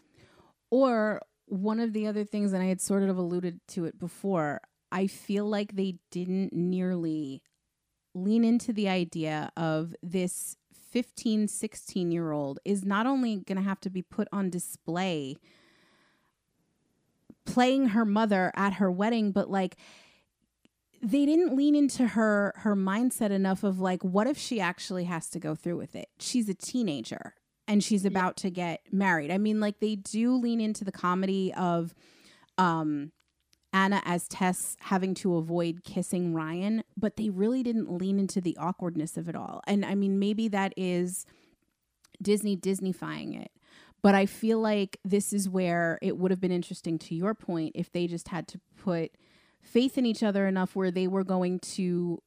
[0.69, 1.21] Or
[1.51, 5.07] one of the other things, and I had sort of alluded to it before, I
[5.07, 7.43] feel like they didn't nearly
[8.13, 10.55] lean into the idea of this
[10.91, 15.35] 15, 16 year old is not only going to have to be put on display
[17.45, 19.75] playing her mother at her wedding, but like,
[21.01, 25.27] they didn't lean into her her mindset enough of like what if she actually has
[25.31, 26.09] to go through with it?
[26.19, 27.33] She's a teenager
[27.71, 31.53] and she's about to get married i mean like they do lean into the comedy
[31.55, 31.93] of
[32.57, 33.11] um
[33.73, 38.57] anna as tess having to avoid kissing ryan but they really didn't lean into the
[38.57, 41.25] awkwardness of it all and i mean maybe that is
[42.21, 43.51] Disney Disneyfying it.
[44.01, 47.73] But I feel like this is where it would have been interesting to your point
[47.75, 49.11] if they just had to put
[49.61, 52.21] faith in each other enough where they were going to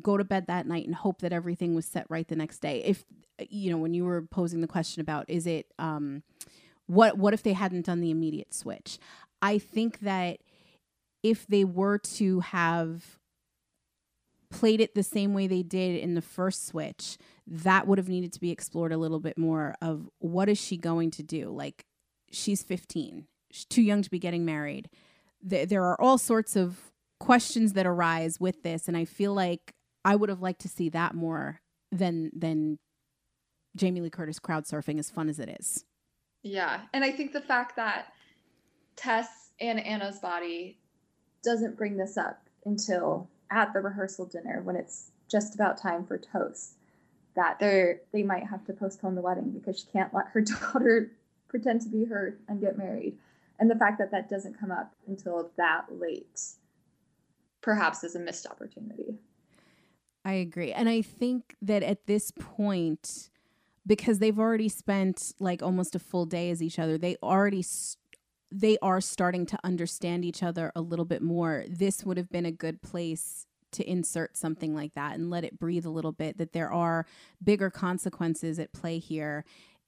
[0.00, 2.82] go to bed that night and hope that everything was set right the next day.
[2.84, 3.04] If
[3.48, 6.22] you know, when you were posing the question about is it um
[6.86, 8.98] what what if they hadn't done the immediate switch?
[9.40, 10.38] I think that
[11.22, 13.18] if they were to have
[14.50, 17.16] played it the same way they did in the first switch,
[17.46, 20.76] that would have needed to be explored a little bit more of what is she
[20.76, 21.50] going to do?
[21.50, 21.86] Like
[22.30, 23.26] she's 15.
[23.50, 24.88] She's too young to be getting married.
[25.48, 29.74] Th- there are all sorts of questions that arise with this and I feel like
[30.04, 32.78] I would have liked to see that more than than
[33.76, 35.84] Jamie Lee Curtis crowd surfing as fun as it is.
[36.42, 36.82] Yeah.
[36.92, 38.12] And I think the fact that
[38.96, 39.28] Tess
[39.60, 40.78] and Anna's body
[41.42, 46.18] doesn't bring this up until at the rehearsal dinner when it's just about time for
[46.18, 46.76] toast
[47.34, 50.40] that they're they might have to postpone the wedding because she can't let her
[50.72, 51.10] daughter
[51.48, 53.16] pretend to be her and get married
[53.58, 56.40] and the fact that that doesn't come up until that late
[57.60, 59.18] perhaps is a missed opportunity
[60.24, 63.30] i agree and i think that at this point
[63.86, 67.62] because they've already spent like almost a full day as each other they already
[68.52, 72.44] they are starting to understand each other a little bit more, this would have been
[72.44, 76.36] a good place to insert something like that and let it breathe a little bit
[76.36, 77.06] that there are
[77.42, 79.46] bigger consequences at play here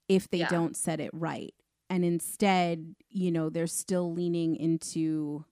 [0.09, 0.49] if they yeah.
[0.49, 1.53] don't set it right.
[1.87, 5.45] And instead, you know, they're still leaning into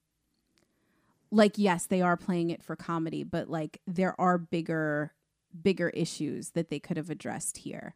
[1.34, 5.14] like yes, they are playing it for comedy, but like there are bigger
[5.62, 7.94] bigger issues that they could have addressed here.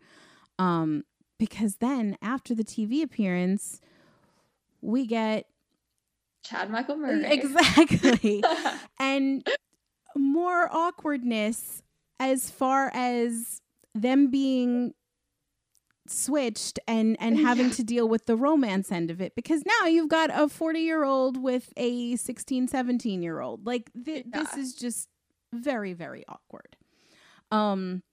[0.60, 1.04] Um
[1.40, 3.80] because then after the TV appearance,
[4.82, 5.46] we get
[6.44, 7.26] Chad Michael Murray.
[7.32, 8.44] Exactly.
[9.00, 9.48] and
[10.16, 11.84] more awkwardness
[12.20, 13.62] as far as
[13.94, 14.94] them being
[16.10, 20.10] switched and and having to deal with the romance end of it because now you've
[20.10, 24.42] got a 40 year old with a 16 17 year old like th- yeah.
[24.42, 25.10] this is just
[25.54, 26.76] very very awkward
[27.52, 28.04] um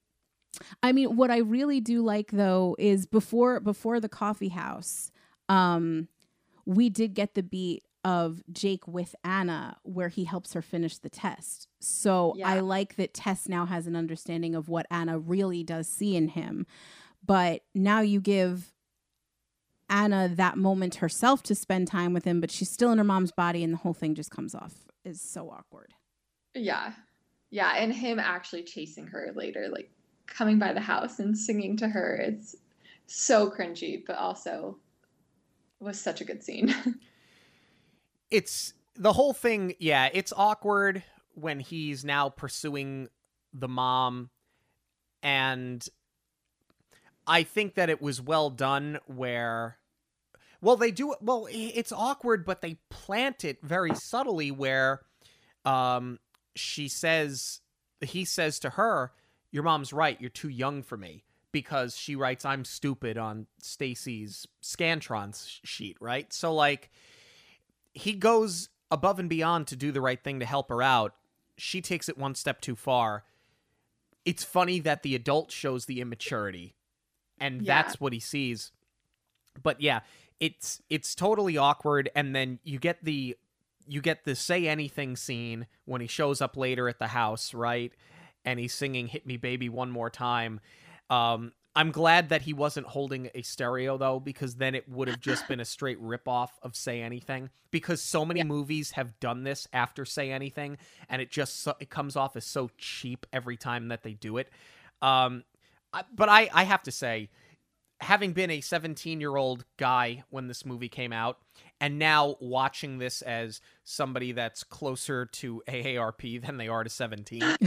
[0.83, 5.11] i mean what i really do like though is before before the coffee house
[5.49, 6.07] um
[6.65, 11.09] we did get the beat of Jake with Anna where he helps her finish the
[11.09, 11.67] test.
[11.79, 12.47] So yeah.
[12.47, 16.29] I like that Tess now has an understanding of what Anna really does see in
[16.29, 16.67] him.
[17.25, 18.71] But now you give
[19.89, 23.31] Anna that moment herself to spend time with him, but she's still in her mom's
[23.31, 24.73] body and the whole thing just comes off
[25.03, 25.93] is so awkward.
[26.53, 26.93] Yeah.
[27.51, 29.91] Yeah, and him actually chasing her later, like
[30.25, 32.15] coming by the house and singing to her.
[32.15, 32.55] It's
[33.05, 34.77] so cringy, but also
[35.79, 36.73] was such a good scene.
[38.31, 41.03] it's the whole thing, yeah, it's awkward
[41.33, 43.09] when he's now pursuing
[43.53, 44.29] the mom
[45.21, 45.87] and
[47.27, 49.77] I think that it was well done where
[50.61, 55.01] well they do well it's awkward but they plant it very subtly where
[55.65, 56.19] um
[56.55, 57.61] she says
[58.01, 59.11] he says to her
[59.51, 61.23] your mom's right you're too young for me
[61.55, 66.33] because she writes I'm stupid on Stacy's Scantron sheet, right?
[66.33, 66.91] So like
[67.93, 71.15] he goes above and beyond to do the right thing to help her out.
[71.57, 73.23] She takes it one step too far.
[74.25, 76.75] It's funny that the adult shows the immaturity
[77.39, 77.81] and yeah.
[77.81, 78.71] that's what he sees.
[79.61, 80.01] But yeah,
[80.39, 83.37] it's it's totally awkward and then you get the
[83.87, 87.93] you get the say anything scene when he shows up later at the house, right?
[88.43, 90.59] And he's singing Hit Me Baby one more time
[91.09, 95.19] um, I'm glad that he wasn't holding a stereo though, because then it would have
[95.19, 97.49] just been a straight ripoff of Say Anything.
[97.69, 98.45] Because so many yeah.
[98.45, 100.77] movies have done this after Say Anything,
[101.09, 104.49] and it just it comes off as so cheap every time that they do it.
[105.01, 105.43] Um,
[105.95, 107.29] I, but I I have to say,
[108.01, 111.39] having been a 17 year old guy when this movie came out,
[111.79, 117.41] and now watching this as somebody that's closer to AARP than they are to 17.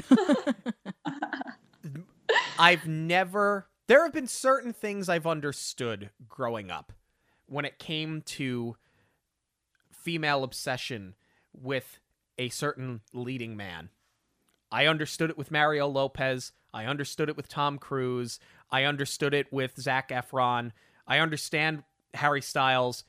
[2.58, 3.66] I've never.
[3.86, 6.92] There have been certain things I've understood growing up
[7.46, 8.76] when it came to
[9.90, 11.14] female obsession
[11.54, 11.98] with
[12.36, 13.88] a certain leading man.
[14.70, 16.52] I understood it with Mario Lopez.
[16.72, 18.38] I understood it with Tom Cruise.
[18.70, 20.72] I understood it with Zac Efron.
[21.06, 23.04] I understand Harry Styles.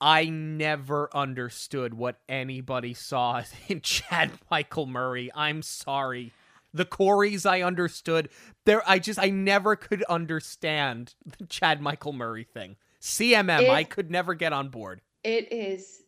[0.00, 5.30] I never understood what anybody saw in Chad Michael Murray.
[5.34, 6.32] I'm sorry.
[6.74, 8.28] The Coreys I understood.
[8.64, 12.76] There I just I never could understand the Chad Michael Murray thing.
[13.00, 15.00] CMM, it, I could never get on board.
[15.22, 16.02] It is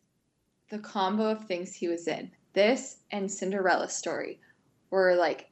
[0.69, 2.31] the combo of things he was in.
[2.53, 4.39] This and Cinderella story
[4.89, 5.49] were like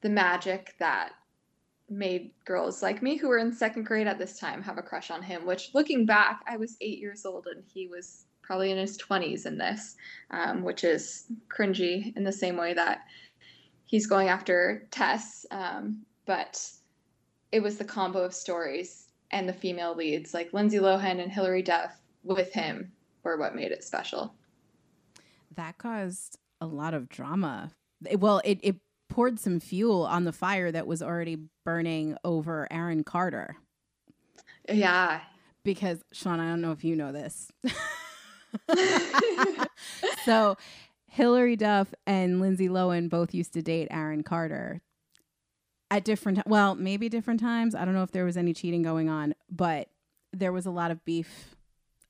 [0.00, 1.12] the magic that
[1.88, 5.10] made girls like me who were in second grade at this time have a crush
[5.10, 8.78] on him, which looking back, I was eight years old and he was probably in
[8.78, 9.96] his 20s in this,
[10.30, 13.06] um, which is cringy in the same way that
[13.84, 15.46] he's going after Tess.
[15.50, 16.70] Um, but
[17.52, 21.62] it was the combo of stories and the female leads, like Lindsay Lohan and Hilary
[21.62, 22.92] Duff, with him,
[23.22, 24.34] were what made it special.
[25.54, 27.72] That caused a lot of drama.
[28.18, 28.76] Well, it, it
[29.08, 33.56] poured some fuel on the fire that was already burning over Aaron Carter.
[34.68, 35.20] Yeah.
[35.64, 37.50] Because, Sean, I don't know if you know this.
[40.24, 40.56] so,
[41.08, 44.80] Hilary Duff and Lindsay Lohan both used to date Aaron Carter
[45.90, 49.08] at different well maybe different times i don't know if there was any cheating going
[49.08, 49.88] on but
[50.32, 51.54] there was a lot of beef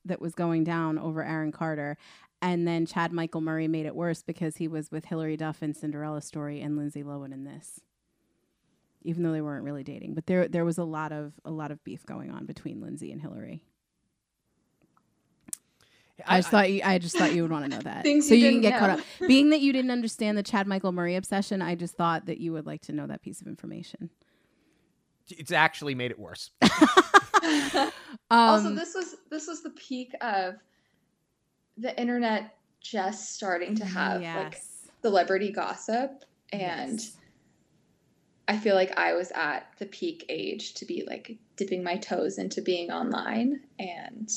[0.04, 1.96] that was going down over aaron carter
[2.46, 5.74] and then chad michael murray made it worse because he was with hilary duff in
[5.74, 7.80] cinderella story and lindsay lohan in this
[9.02, 11.70] even though they weren't really dating but there there was a lot of a lot
[11.70, 13.62] of beef going on between lindsay and hilary
[16.26, 18.16] I, just thought you, I just thought you would want to know that, so you
[18.16, 19.00] you, can didn't get caught up.
[19.28, 22.54] Being that you didn't understand the Chad Michael Murray obsession, I just thought that you
[22.54, 24.08] would like to know that piece of information.
[25.28, 26.52] It's actually made it worse.
[28.30, 30.54] also, Um, this was this was the peak of
[31.76, 34.60] the internet just starting to have like
[35.02, 37.12] celebrity gossip and Yes.
[38.48, 42.38] I feel like I was at the peak age to be like dipping my toes
[42.38, 44.30] into being online and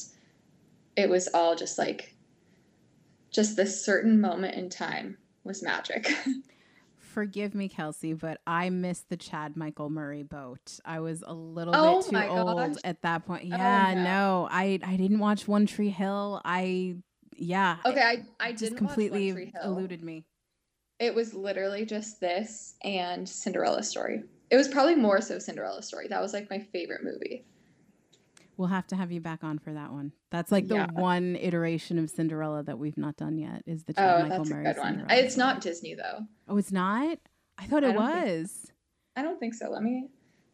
[0.96, 2.16] it was all just like
[3.32, 6.10] just this certain moment in time was magic.
[6.98, 10.80] Forgive me, Kelsey, but I missed the Chad Michael Murray boat.
[10.86, 12.82] I was a little Oh bit too old gosh.
[12.84, 13.44] at that point.
[13.46, 14.04] Oh, Yeah, no.
[14.04, 14.48] no.
[14.52, 16.42] I I didn't watch One Tree Hill.
[16.46, 16.96] I
[17.40, 17.78] yeah.
[17.86, 19.72] okay, I I just didn't completely watch One Tree Hill.
[19.78, 20.26] eluded me.
[21.00, 24.24] It was literally just this and Cinderella story.
[24.50, 26.08] It was probably more so Cinderella story.
[26.10, 27.46] That was like my favorite movie.
[28.58, 30.12] We'll have to have you back on for that one.
[30.32, 30.88] That's like the Yeah.
[30.92, 33.64] one iteration of Cinderella that we've not done yet.
[33.66, 34.88] Is the Chad Oh, Michael that's a Murray good one.
[34.98, 36.26] Cinderella It's not Disney though.
[36.50, 37.18] Oh, it's not.
[37.58, 38.72] I thought it think- was.
[39.16, 39.70] I don't think so.
[39.70, 40.10] Let me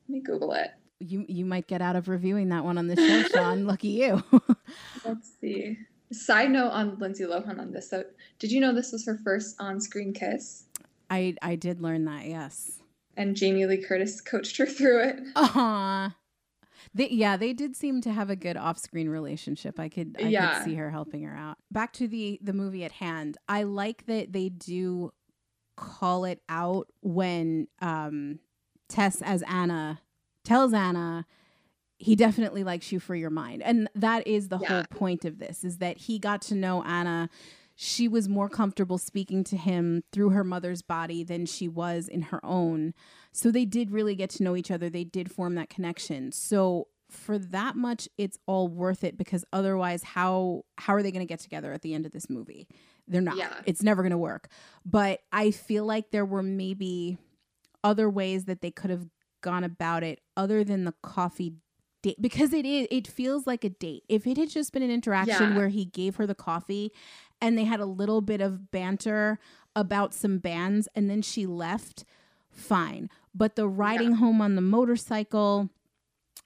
[0.07, 0.69] let me Google it.
[0.99, 3.65] You you might get out of reviewing that one on the show, Sean.
[3.65, 4.23] Lucky you.
[5.03, 5.77] Let's see.
[6.11, 7.89] Side note on Lindsay Lohan on this.
[7.89, 8.03] So,
[8.39, 10.65] did you know this was her first on-screen kiss?
[11.09, 12.25] I I did learn that.
[12.25, 12.79] Yes.
[13.17, 15.19] And Jamie Lee Curtis coached her through it.
[15.35, 16.15] Aw.
[16.93, 19.79] They, yeah, they did seem to have a good off-screen relationship.
[19.79, 20.55] I could I Yeah.
[20.59, 21.57] could see her helping her out.
[21.71, 23.37] Back to the the movie at hand.
[23.49, 25.11] I like that they do
[25.75, 28.39] call it out when um
[28.87, 30.01] Tess as Anna
[30.43, 31.25] tells Anna
[32.05, 33.63] he definitely likes you for your mind.
[33.63, 34.67] And that is the Yeah.
[34.67, 37.29] whole point of this is that he got to know Anna
[37.77, 42.21] she was more comfortable speaking to him through her mother's body than she was in
[42.21, 42.93] her own.
[43.33, 44.89] So they did really get to know each other.
[44.89, 46.31] They did form that connection.
[46.31, 51.25] So for that much it's all worth it because otherwise how how are they going
[51.27, 52.67] to get together at the end of this movie?
[53.09, 53.35] They're not.
[53.35, 53.53] Yeah.
[53.65, 54.47] It's never going to work.
[54.85, 57.17] But I feel like there were maybe
[57.83, 59.09] other ways that they could have
[59.41, 61.55] gone about it other than the coffee
[62.09, 64.03] date because it is it feels like a date.
[64.07, 65.57] If it had just been an interaction Yeah.
[65.57, 66.91] where he gave her the coffee
[67.41, 69.39] and they had a little bit of banter
[69.75, 72.05] about some bands and then she left,
[72.51, 73.09] fine.
[73.33, 75.69] But the riding home on the motorcycle,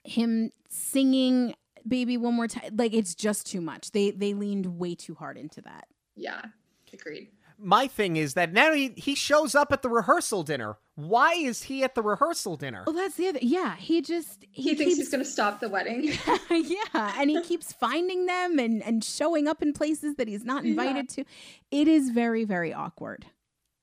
[0.04, 1.54] him singing
[1.86, 3.92] baby one more time like it's just too much.
[3.92, 5.86] They they leaned way too hard into that.
[6.16, 6.42] Yeah,
[6.92, 7.28] agreed.
[7.62, 10.78] My thing is that now he, he shows up at the rehearsal dinner.
[10.94, 12.84] Why is he at the rehearsal dinner?
[12.86, 13.38] Oh, that's the other.
[13.42, 16.12] Yeah, he just He, he, thinks keeps, he's going to stop the wedding.
[16.50, 20.64] yeah, and he keeps finding them and and showing up in places that he's not
[20.64, 21.24] invited to.
[21.70, 23.26] It is very very awkward.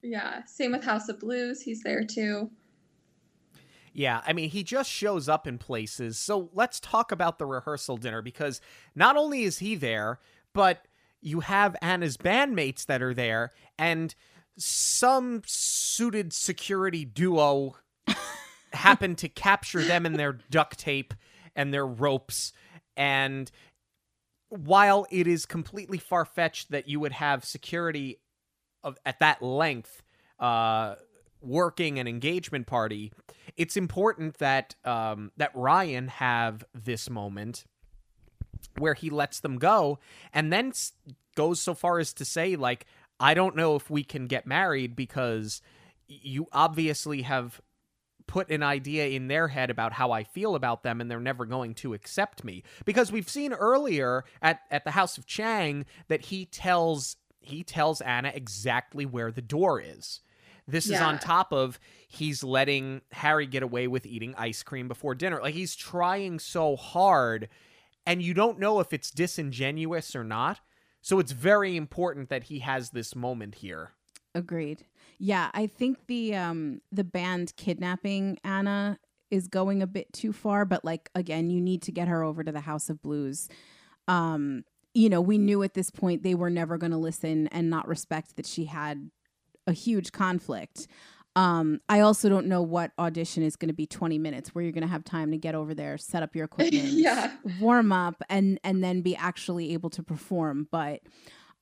[0.01, 0.43] yeah.
[0.45, 1.61] Same with House of Blues.
[1.61, 2.49] He's there too.
[3.93, 6.19] Yeah, I mean, he just shows up in places.
[6.19, 8.61] So let's talk about the rehearsal dinner because
[8.95, 10.19] not only is he there,
[10.53, 10.85] but
[11.21, 14.13] you have Anna's bandmates that are there and
[14.57, 17.75] some suited security duo
[18.73, 21.13] happen to capture them in their duct tape
[21.55, 22.53] and their ropes.
[22.95, 23.51] And
[24.49, 28.19] while it is completely far fetched that you would have security
[28.83, 30.03] of at that length
[30.39, 30.95] uh,
[31.41, 33.11] working an engagement party,
[33.55, 37.65] it's important that um, that Ryan have this moment
[38.77, 39.99] where he lets them go
[40.33, 40.71] and then
[41.35, 42.85] goes so far as to say like
[43.19, 45.61] I don't know if we can get married because
[46.07, 47.61] you obviously have
[48.27, 51.45] put an idea in their head about how I feel about them and they're never
[51.45, 52.63] going to accept me.
[52.85, 58.01] Because we've seen earlier at at the House of Chang that he tells he tells
[58.01, 60.21] Anna exactly where the door is.
[60.67, 61.79] This is on top of
[62.09, 65.39] he's letting Harry get away with eating ice cream before dinner.
[65.41, 67.47] Like he's trying so hard
[68.07, 70.61] and you don't know if it's disingenuous or not.
[71.01, 73.91] So it's very important that he has this moment here.
[74.33, 74.85] Agreed.
[75.19, 78.97] Yeah, I think the um the band kidnapping Anna
[79.29, 82.43] is going a bit too far, but like again, you need to get her over
[82.43, 83.49] to the House of Blues.
[84.07, 84.63] Um,
[84.93, 87.87] you know, we knew at this point they were never going to listen and not
[87.87, 89.11] respect that she had
[89.67, 90.87] a huge conflict.
[91.37, 94.71] Um, I also don't know what audition is going to be 20 minutes where you're
[94.71, 97.31] going to have time to get over there, set up your equipment, Yeah.
[97.59, 101.01] warm up and and then be actually able to perform, but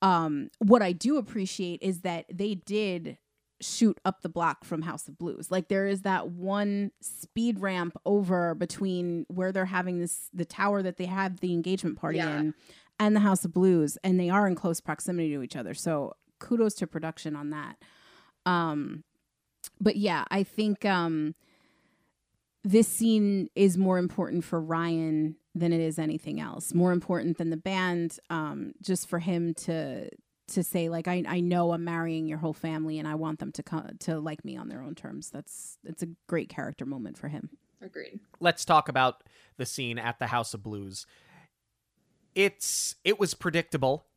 [0.02, 3.18] um what I do appreciate is that they did
[3.62, 5.50] shoot up the block from House of Blues.
[5.52, 10.84] Like there is that one speed ramp over between where they're having this the tower
[10.84, 12.40] that they have the engagement party Yeah.
[12.40, 12.54] in
[13.00, 15.74] and the House of Blues and they are in close proximity to each other.
[15.74, 17.76] So kudos to production on that.
[18.46, 19.04] Um
[19.86, 21.36] but yeah, I think um
[22.66, 26.74] this scene is more important for Ryan than it is anything else.
[26.74, 30.10] More important than the band, um, just for him to
[30.48, 33.52] to say like I, I know I'm marrying your whole family and I want them
[33.54, 35.30] to come to like me on their own terms.
[35.30, 37.52] That's it's a great character moment for him.
[37.82, 38.20] Agreed.
[38.40, 39.24] let's talk about
[39.58, 41.06] the scene at the House of Blues.
[42.34, 44.08] It's it was predictable,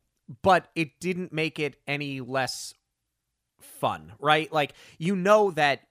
[0.41, 2.73] but it didn't make it any less
[3.61, 4.51] fun, right?
[4.51, 5.81] Like you know that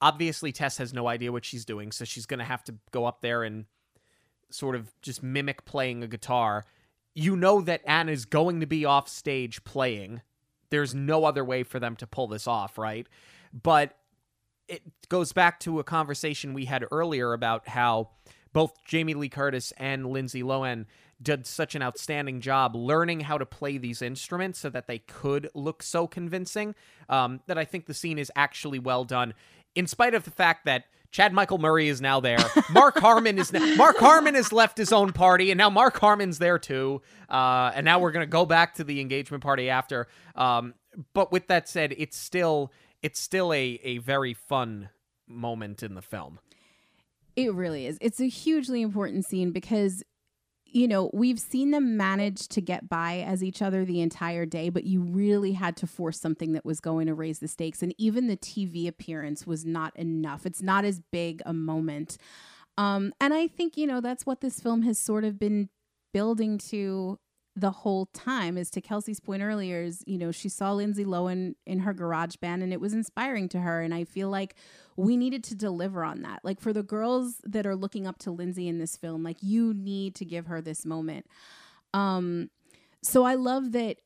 [0.00, 3.04] obviously Tess has no idea what she's doing, so she's going to have to go
[3.04, 3.66] up there and
[4.50, 6.64] sort of just mimic playing a guitar.
[7.14, 10.22] You know that Anna's going to be off stage playing.
[10.70, 13.06] There's no other way for them to pull this off, right?
[13.52, 13.96] But
[14.68, 18.10] it goes back to a conversation we had earlier about how
[18.52, 20.86] both Jamie Lee Curtis and Lindsay Lohan
[21.20, 25.50] did such an outstanding job learning how to play these instruments so that they could
[25.54, 26.74] look so convincing
[27.08, 29.34] um, that I think the scene is actually well done,
[29.74, 32.38] in spite of the fact that Chad Michael Murray is now there.
[32.70, 36.38] Mark Harmon is now, Mark Harmon has left his own party, and now Mark Harmon's
[36.38, 37.00] there too.
[37.28, 40.06] Uh, and now we're gonna go back to the engagement party after.
[40.36, 40.74] Um,
[41.14, 42.72] but with that said, it's still
[43.02, 44.90] it's still a a very fun
[45.26, 46.38] moment in the film.
[47.36, 47.98] It really is.
[48.00, 50.02] It's a hugely important scene because
[50.70, 54.68] you know, we've seen them manage to get by as each other the entire day,
[54.68, 57.82] but you really had to force something that was going to raise the stakes.
[57.82, 60.44] And even the TV appearance was not enough.
[60.44, 62.18] It's not as big a moment.
[62.76, 65.70] Um, and I think, you know, that's what this film has sort of been
[66.12, 67.18] building to
[67.56, 71.54] the whole time is to Kelsey's point earlier is, you know, she saw Lindsay Lohan
[71.66, 73.80] in her garage band and it was inspiring to her.
[73.80, 74.54] And I feel like
[74.98, 76.40] we needed to deliver on that.
[76.42, 79.72] Like for the girls that are looking up to Lindsay in this film, like you
[79.72, 81.24] need to give her this moment.
[81.94, 82.50] Um,
[83.02, 83.98] so I love that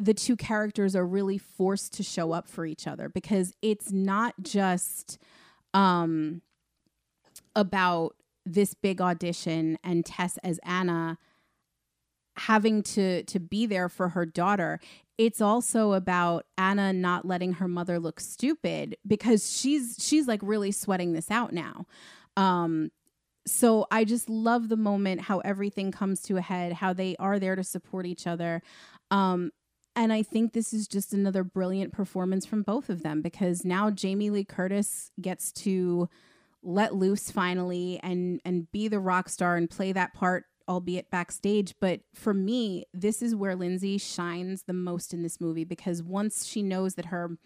[0.00, 4.34] the two characters are really forced to show up for each other because it's not
[4.42, 5.18] just
[5.74, 6.42] um
[7.54, 11.18] about this big audition and Tess as Anna
[12.36, 14.80] having to to be there for her daughter
[15.18, 20.72] it's also about Anna not letting her mother look stupid because she's she's like really
[20.72, 21.86] sweating this out now.
[22.36, 22.90] Um
[23.46, 27.38] so I just love the moment how everything comes to a head how they are
[27.38, 28.62] there to support each other.
[29.10, 29.50] Um
[29.94, 33.90] and I think this is just another brilliant performance from both of them because now
[33.90, 36.08] Jamie Lee Curtis gets to
[36.62, 41.74] let loose finally and and be the rock star and play that part albeit backstage
[41.80, 46.46] but for me this is where Lindsay shines the most in this movie because once
[46.46, 47.36] she knows that her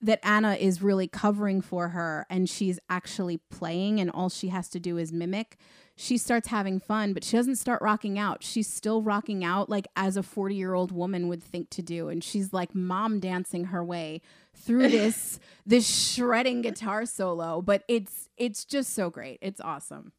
[0.00, 4.68] that Anna is really covering for her and she's actually playing and all she has
[4.70, 5.58] to do is mimic
[6.00, 8.44] she starts having fun but she doesn't start rocking out.
[8.44, 12.08] She's still rocking out like as a 40 year old woman would think to do
[12.08, 14.20] and she's like mom dancing her way
[14.54, 19.38] through this this shredding guitar solo but it's it's just so great.
[19.42, 20.12] It's awesome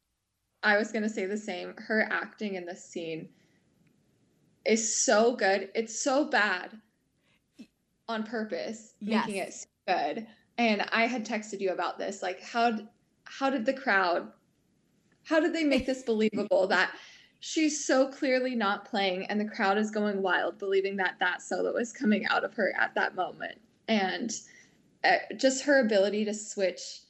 [0.64, 1.74] I was gonna say the same.
[1.78, 3.30] Her acting in this scene
[4.66, 5.70] is so good.
[5.74, 6.78] It's so bad
[8.08, 10.28] on purpose, making it so good.
[10.58, 12.22] And I had texted you about this.
[12.22, 12.78] Like, how
[13.24, 14.32] how did the crowd?
[15.24, 16.92] How did they make this believable that
[17.40, 21.76] she's so clearly not playing, and the crowd is going wild, believing that that solo
[21.78, 24.32] is coming out of her at that moment, and
[25.04, 27.02] uh, just her ability to switch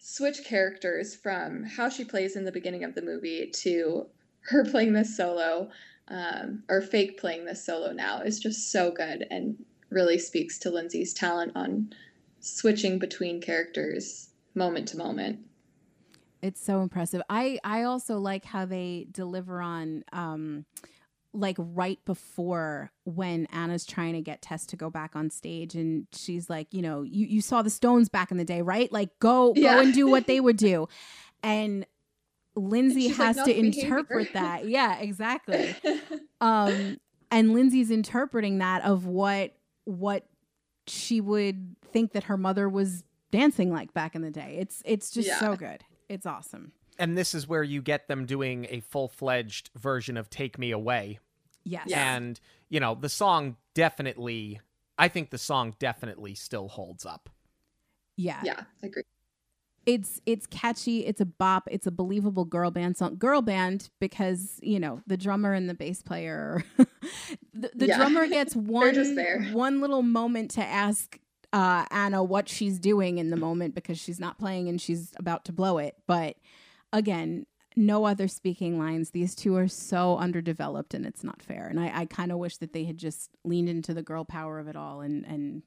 [0.00, 4.06] switch characters from how she plays in the beginning of the movie to
[4.40, 5.68] her playing this solo
[6.08, 9.56] um, or fake playing this solo now is just so good and
[9.90, 11.92] really speaks to Lindsay's talent on
[12.40, 15.38] switching between characters moment to moment.
[16.42, 17.20] It's so impressive.
[17.28, 20.64] I I also like how they deliver on um
[21.32, 26.06] like right before when Anna's trying to get Tess to go back on stage and
[26.12, 28.90] she's like, you know, you, you saw the Stones back in the day, right?
[28.92, 29.74] Like go Yeah.
[29.74, 30.88] go and do what they would do.
[31.42, 31.86] And
[32.54, 34.68] Lindsay like, has "Not to interpret that.
[34.68, 35.74] Yeah, exactly.
[36.40, 36.98] um
[37.30, 39.54] and Lindsay's interpreting that of what
[39.84, 40.26] what
[40.86, 44.56] she would think that her mother was dancing like back in the day.
[44.60, 45.82] It's it's just so good.
[46.08, 46.72] It's awesome.
[47.00, 50.70] And this is where you get them doing a full fledged version of Take Me
[50.70, 51.18] Away.
[51.64, 51.84] Yes.
[51.88, 52.14] Yeah.
[52.16, 54.60] And, you know, the song definitely,
[54.98, 57.28] I think the song definitely still holds up.
[58.16, 58.40] Yeah.
[58.44, 59.02] yeah, I agree.
[59.86, 63.16] It's it's catchy, it's a bop, it's a believable girl band song.
[63.16, 66.62] Girl band because, you know, the drummer and the bass player
[67.54, 67.96] the, the Yeah.
[67.96, 69.42] drummer gets one just there.
[69.52, 71.18] one little moment to ask
[71.54, 75.46] uh Anna what she's doing in the moment because she's not playing and she's about
[75.46, 75.96] to blow it.
[76.06, 76.36] But
[76.92, 77.46] again,
[77.76, 79.10] no other speaking lines.
[79.10, 81.66] These two are so underdeveloped and it's not fair.
[81.68, 84.58] And I, I kind of wish that they had just leaned into the girl power
[84.58, 85.62] of it all and and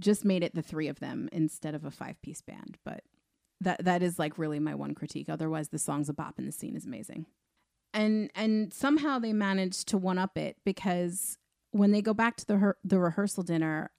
[0.00, 2.78] just made it the three of them instead of a five piece band.
[2.84, 3.04] But
[3.60, 5.28] that that is like really my one critique.
[5.28, 7.26] Otherwise the song's a bop and the scene is amazing.
[7.92, 11.38] And and somehow they managed to one up it because
[11.70, 13.90] when they go back to the her- the rehearsal dinner,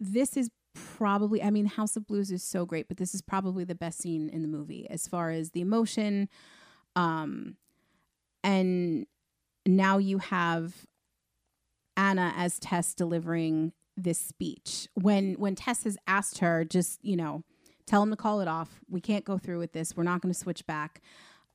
[0.00, 0.50] this is
[0.96, 4.00] probably I mean House of Blues is so great, but this is probably the best
[4.00, 6.28] scene in the movie as far as the emotion
[6.94, 7.56] um
[8.44, 9.06] and
[9.66, 10.86] now you have
[11.96, 14.88] Anna as Tess delivering this speech.
[14.94, 17.42] When when Tess has asked her just, you know,
[17.86, 18.80] tell him to call it off.
[18.88, 19.96] We can't go through with this.
[19.96, 21.02] We're not going to switch back.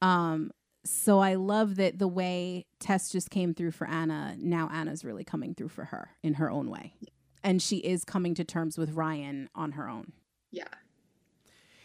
[0.01, 0.51] Um
[0.83, 5.23] so I love that the way Tess just came through for Anna, now Anna's really
[5.23, 6.95] coming through for her in her own way.
[7.43, 10.13] And she is coming to terms with Ryan on her own.
[10.51, 10.67] Yeah.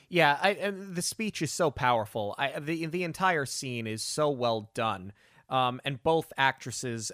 [0.08, 2.34] Yeah, I, the speech is so powerful.
[2.38, 5.12] I, the the entire scene is so well done,
[5.48, 7.10] um, and both actresses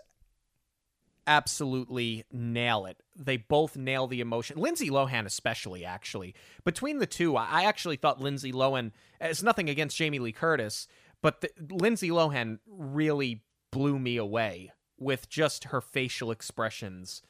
[1.27, 2.99] absolutely nail it.
[3.17, 4.59] They both nail the emotion.
[4.59, 6.35] Lindsay Lohan, especially, actually.
[6.65, 8.93] Between the two, I I actually thought Lindsay Lohan.
[9.21, 10.87] It's nothing against Jamie Lee Curtis,
[11.23, 17.23] but the, Lindsay Lohan really blew me away with just her facial expressions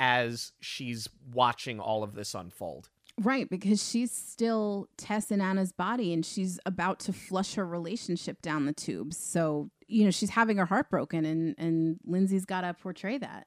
[0.00, 2.88] as she's watching all of this unfold.
[3.20, 8.40] Right, because she's still Tess in Anna's body and she's about to flush her relationship
[8.40, 9.18] down the tubes.
[9.18, 13.46] So, you know, she's having her heart broken and and Lindsay's got to portray that.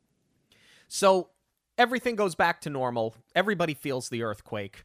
[0.87, 1.29] So
[1.75, 3.15] everything goes back to normal.
[3.35, 4.83] Everybody feels the earthquake,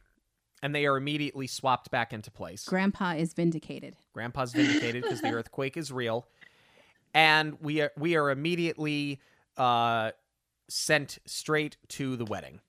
[0.63, 2.65] and they are immediately swapped back into place.
[2.65, 3.95] Grandpa is vindicated.
[4.13, 6.27] Grandpa's vindicated because the earthquake is real,
[7.13, 9.19] and we are we are immediately
[9.55, 10.11] uh,
[10.69, 12.61] sent straight to the wedding,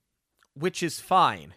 [0.53, 1.53] which is fine.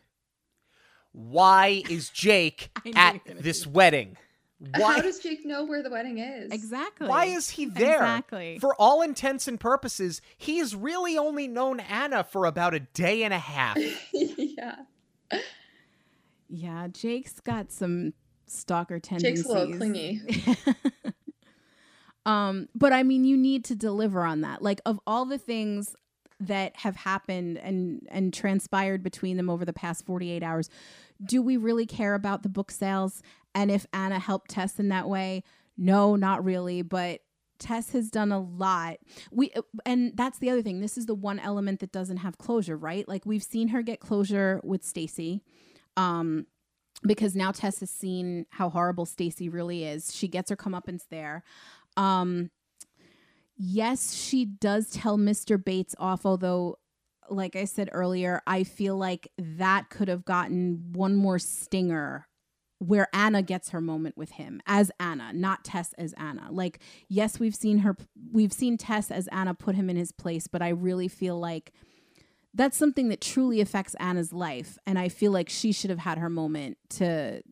[1.12, 4.16] Why is Jake at you were gonna this do wedding?
[4.78, 4.94] Why?
[4.94, 6.52] How does Jake know where the wedding is?
[6.52, 7.08] Exactly.
[7.08, 7.96] Why is he there?
[7.96, 8.58] Exactly.
[8.60, 13.34] For all intents and purposes, he's really only known Anna for about a day and
[13.34, 13.76] a half.
[14.12, 14.76] yeah.
[16.48, 18.14] Yeah, Jake's got some
[18.46, 19.44] stalker tendencies.
[19.44, 19.80] Jake's tendencies.
[19.80, 20.76] a little clingy.
[22.26, 24.62] um, but I mean, you need to deliver on that.
[24.62, 25.94] Like, of all the things
[26.40, 30.68] that have happened and and transpired between them over the past 48 hours,
[31.24, 33.22] do we really care about the book sales?
[33.54, 35.42] And if Anna helped Tess in that way?
[35.76, 36.82] No, not really.
[36.82, 37.20] But
[37.58, 38.98] Tess has done a lot.
[39.30, 39.52] We
[39.86, 40.80] and that's the other thing.
[40.80, 43.08] This is the one element that doesn't have closure, right?
[43.08, 45.42] Like we've seen her get closure with Stacy.
[45.96, 46.46] Um
[47.02, 50.14] because now Tess has seen how horrible Stacy really is.
[50.14, 51.44] She gets her comeuppance there.
[51.96, 52.50] Um
[53.56, 55.62] yes, she does tell Mr.
[55.62, 56.78] Bates off, although
[57.30, 62.28] like I said earlier, I feel like that could have gotten one more stinger
[62.78, 66.48] where Anna gets her moment with him as Anna, not Tess as Anna.
[66.50, 67.96] Like, yes, we've seen her,
[68.32, 71.72] we've seen Tess as Anna put him in his place, but I really feel like
[72.52, 74.78] that's something that truly affects Anna's life.
[74.86, 77.42] And I feel like she should have had her moment to,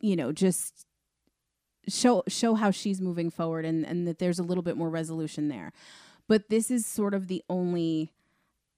[0.00, 0.86] you know, just
[1.88, 5.48] show show how she's moving forward and, and that there's a little bit more resolution
[5.48, 5.72] there.
[6.28, 8.12] But this is sort of the only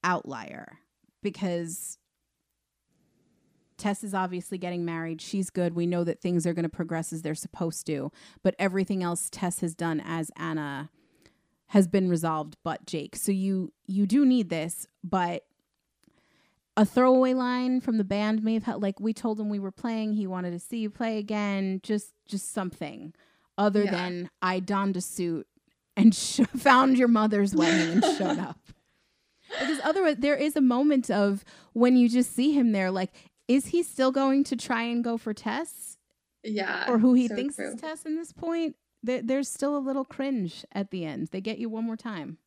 [0.02, 0.78] outlier
[1.22, 1.98] because
[3.76, 5.20] Tess is obviously getting married.
[5.20, 5.74] She's good.
[5.74, 8.12] We know that things are going to progress as they're supposed to.
[8.42, 10.90] But everything else Tess has done as Anna
[11.68, 13.16] has been resolved but Jake.
[13.16, 15.44] So you you do need this, but
[16.76, 19.72] a throwaway line from the band may have had like we told him we were
[19.72, 23.14] playing, he wanted to see you play again, just just something
[23.56, 23.90] other Yeah.
[23.92, 25.46] than I donned a suit
[25.96, 28.58] and sh- found your mother's wedding and showed up.
[29.60, 31.44] Because otherwise there is a moment of
[31.74, 33.12] when you just see him there like
[33.48, 35.98] is he still going to try and go for Tess
[36.42, 36.86] Yeah.
[36.88, 37.68] or who he so thinks true.
[37.74, 38.76] is Tess in this point?
[39.02, 41.28] there, there's still a little cringe at the end.
[41.32, 42.38] They get you one more time.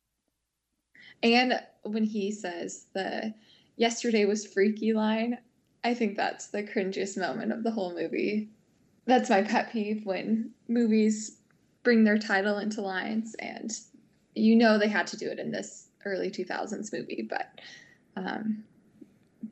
[1.22, 3.34] And when he says the
[3.76, 5.38] yesterday was freaky line,
[5.84, 8.50] I think that's the cringiest moment of the whole movie.
[9.06, 11.38] That's my pet peeve when movies
[11.82, 13.70] bring their title into lines and
[14.34, 17.60] you know they had to do it in this early 2000s movie, but
[18.16, 18.64] um,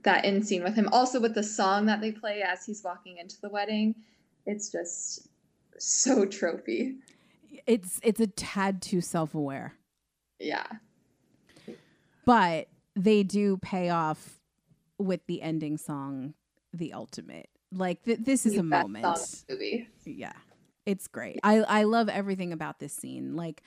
[0.03, 3.19] that end scene with him, also with the song that they play as he's walking
[3.19, 3.95] into the wedding,
[4.47, 5.29] it's just
[5.79, 6.97] so tropey.
[7.67, 9.75] It's it's a tad too self-aware.
[10.39, 10.67] Yeah.
[12.25, 14.41] But they do pay off
[14.99, 16.35] with the ending song,
[16.73, 17.49] the ultimate.
[17.79, 19.05] Like th- this is The a best moment.
[19.17, 19.89] song the movie.
[20.05, 20.33] Yeah.
[20.87, 21.41] It's great.
[21.43, 23.37] I I love everything about this scene.
[23.37, 23.63] Like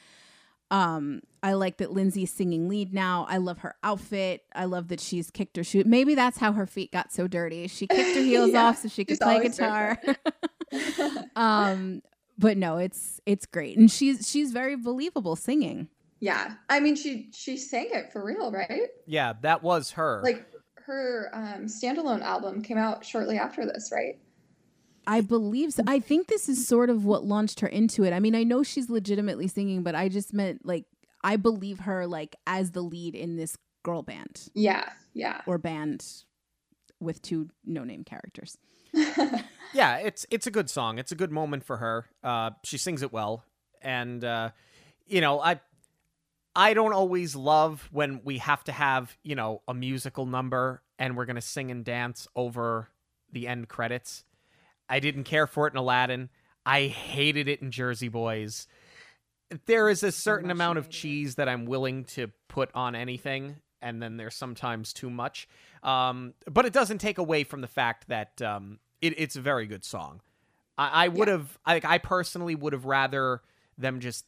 [0.69, 3.25] um I like that Lindsay's singing lead now.
[3.29, 4.43] I love her outfit.
[4.53, 5.83] I love that she's kicked her shoe.
[5.85, 7.67] Maybe that's how her feet got so dirty.
[7.67, 9.97] She kicked her heels Yeah, off so she could she's play guitar.
[11.35, 12.01] um
[12.37, 13.77] but no, it's it's great.
[13.77, 15.87] And she's she's very believable singing.
[16.19, 16.53] yeah.
[16.69, 18.89] I mean she she sang it for real, right?
[19.07, 20.21] Yeah, that was her.
[20.23, 20.45] Like
[20.87, 24.17] her um, standalone album came out shortly after this, right?
[25.05, 25.83] I believe so.
[25.87, 28.11] I think this is sort of what launched her into it.
[28.13, 30.85] I mean, I know she's legitimately singing, but I just meant like
[31.23, 35.41] I believe her like as the lead in this girl band Yeah, yeah.
[35.45, 36.05] or band
[36.99, 38.57] with two no-name characters.
[39.73, 40.97] yeah, it's it's a good song.
[40.99, 42.05] It's a good moment for her.
[42.23, 43.43] Uh, she sings it well,
[43.81, 44.49] and uh,
[45.05, 45.59] you know, I
[46.57, 51.15] I don't always love when we have to have you know a musical number and
[51.15, 52.89] we're gonna sing and dance over
[53.31, 54.25] the end credits.
[54.89, 56.29] I didn't care for it in Aladdin.
[56.65, 58.67] I hated it in Jersey Boys.
[59.65, 64.01] There is a certain amount of cheese that I'm willing to put on anything, and
[64.01, 65.47] then there's sometimes too much.
[65.83, 69.67] Um, but it doesn't take away from the fact that um, it, it's a very
[69.67, 70.21] good song.
[70.77, 73.41] I, I would have, I, I personally would have rather
[73.77, 74.25] them just.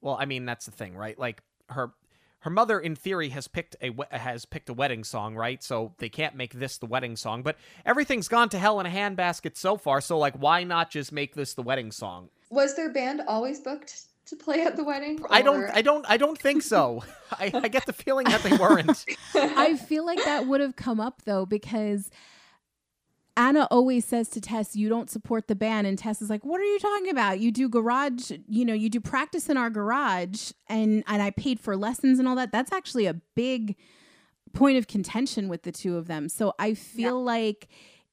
[0.00, 1.18] Well, I mean that's the thing, right?
[1.18, 1.92] Like her,
[2.40, 5.62] her mother, in theory, has picked a we- has picked a wedding song, right?
[5.62, 7.42] So they can't make this the wedding song.
[7.42, 10.00] But everything's gone to hell in a handbasket so far.
[10.00, 12.28] So like, why not just make this the wedding song?
[12.50, 15.20] Was their band always booked to play at the wedding?
[15.30, 17.02] I don't, I don't, I don't think so.
[17.32, 19.04] I, I get the feeling that they weren't.
[19.34, 22.10] I feel like that would have come up though because
[23.38, 26.60] Anna always says to Tess, "You don't support the band," and Tess is like, "What
[26.60, 27.38] are you talking about?
[27.38, 31.60] You do garage, you know, you do practice in our garage, and and I paid
[31.60, 32.50] for lessons and all that.
[32.50, 33.76] That's actually a big
[34.52, 36.28] point of contention with the two of them.
[36.28, 37.68] So I feel like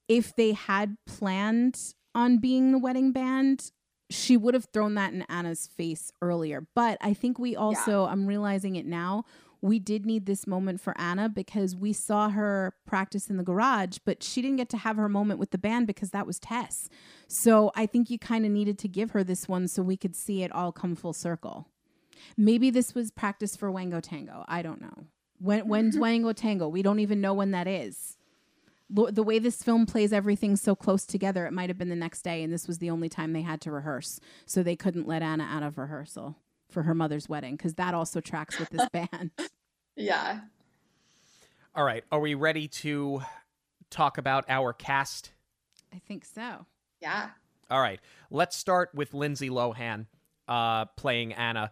[0.08, 3.72] if they had planned on being the wedding band."
[4.12, 6.68] She would have thrown that in Anna's face earlier.
[6.76, 9.26] But I think we also, I'm realizing it now,
[9.66, 13.98] we did need this moment for Anna because we saw her practice in the garage,
[14.06, 16.88] but she didn't get to have her moment with the band because that was Tess.
[17.28, 20.16] So I think you kind of needed to give her this one so we could
[20.16, 21.68] see it all come full circle.
[22.38, 24.46] Maybe this was practice for Wango Tango.
[24.48, 25.06] I don't know.
[25.40, 26.68] When when's Wango Tango?
[26.68, 28.18] We don't even know when that is.
[28.94, 31.96] Lo- The way this film plays everything so close together, it might have been the
[31.96, 34.20] next day, and this was the only time they had to rehearse.
[34.46, 36.38] So they couldn't let Anna out of rehearsal
[36.76, 39.32] for her mother's wedding because that also tracks with this band.
[39.96, 40.42] Yeah.
[41.74, 43.24] All right, are we ready to
[43.90, 45.32] talk about our cast?
[45.94, 46.66] I think so.
[47.02, 47.30] Yeah.
[47.72, 50.08] All right, let's start with Lindsay Lohan
[50.50, 51.72] uh, playing Anna.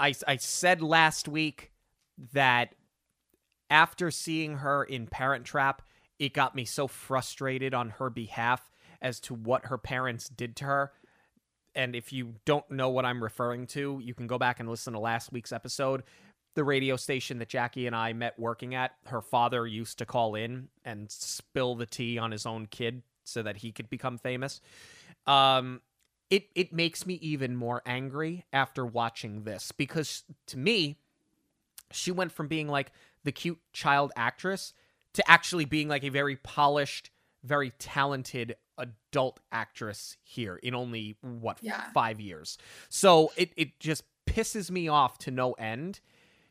[0.00, 1.70] I, I said last week
[2.32, 2.74] that
[3.70, 5.82] after seeing her in Parent Trap,
[6.18, 10.64] it got me so frustrated on her behalf as to what her parents did to
[10.64, 10.92] her.
[11.80, 14.92] And if you don't know what I'm referring to, you can go back and listen
[14.92, 16.02] to last week's episode.
[16.54, 20.34] The radio station that Jackie and I met working at, her father used to call
[20.34, 24.60] in and spill the tea on his own kid so that he could become famous.
[25.26, 25.80] Um,
[26.28, 30.98] it it makes me even more angry after watching this because to me,
[31.92, 32.92] she went from being like
[33.24, 34.74] the cute child actress
[35.14, 37.10] to actually being like a very polished,
[37.42, 41.90] very talented adult actress here in only what Yeah.
[41.92, 42.58] five years.
[42.88, 46.00] So it it just pisses me off to no end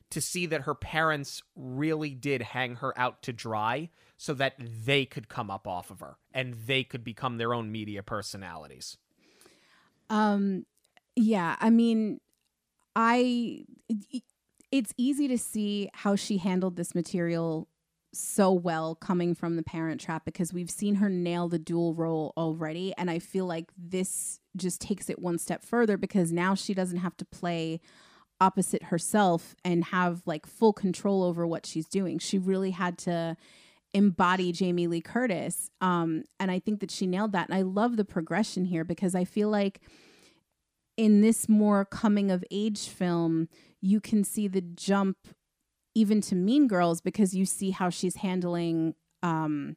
[0.09, 5.05] to see that her parents really did hang her out to dry so that they
[5.05, 8.97] could come up off of her and they could become their own media personalities.
[10.09, 10.65] Um,
[11.15, 12.19] yeah, I mean,
[12.95, 14.23] I it-
[14.71, 17.67] it's easy to see how she handled this material
[18.13, 22.33] so well coming from the parent trap because we've seen her nail the dual role
[22.35, 26.73] already and I feel like this just takes it one step further because now she
[26.73, 27.79] doesn't have to play
[28.41, 32.19] opposite herself and have like full control over what she's doing.
[32.19, 33.35] She really had to
[33.93, 35.69] embody Jamie Lee Curtis.
[35.81, 37.49] Um, and I think that she nailed that.
[37.49, 39.81] And I love the progression here because I feel like
[40.95, 43.49] in this more coming of age film,
[43.81, 45.17] you can see the jump
[45.99, 49.75] even to Mean Girls because you see how she's handling um,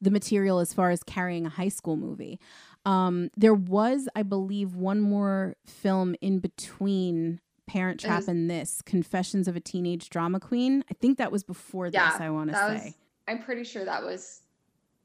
[0.00, 2.38] the material as far as carrying a high school movie.
[2.84, 8.80] Um, there was, I believe, one more film in between Parent Trap was, and this
[8.80, 10.84] Confessions of a Teenage Drama Queen.
[10.88, 12.20] I think that was before yeah, this.
[12.20, 12.84] I want to say.
[12.84, 12.94] Was,
[13.26, 14.42] I'm pretty sure that was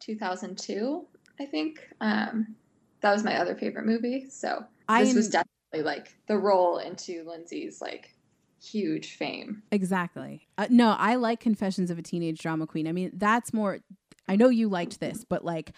[0.02, 1.08] 2002.
[1.40, 2.56] I think um,
[3.02, 4.28] that was my other favorite movie.
[4.30, 8.14] So this I'm, was definitely like the roll into Lindsay's like
[8.62, 9.64] huge fame.
[9.72, 10.48] Exactly.
[10.58, 12.88] Uh, no, I like Confessions of a Teenage Drama Queen.
[12.88, 13.80] I mean, that's more.
[14.28, 15.74] I know you liked this, but like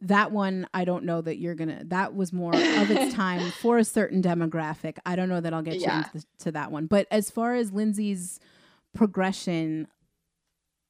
[0.00, 1.82] that one, I don't know that you're gonna.
[1.86, 4.98] That was more of its time for a certain demographic.
[5.04, 5.92] I don't know that I'll get yeah.
[5.92, 6.86] you into the, to that one.
[6.86, 8.38] But as far as Lindsay's
[8.94, 9.88] progression,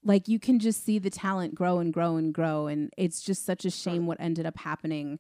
[0.04, 3.46] like you can just see the talent grow and grow and grow, and it's just
[3.46, 5.18] such a shame what ended up happening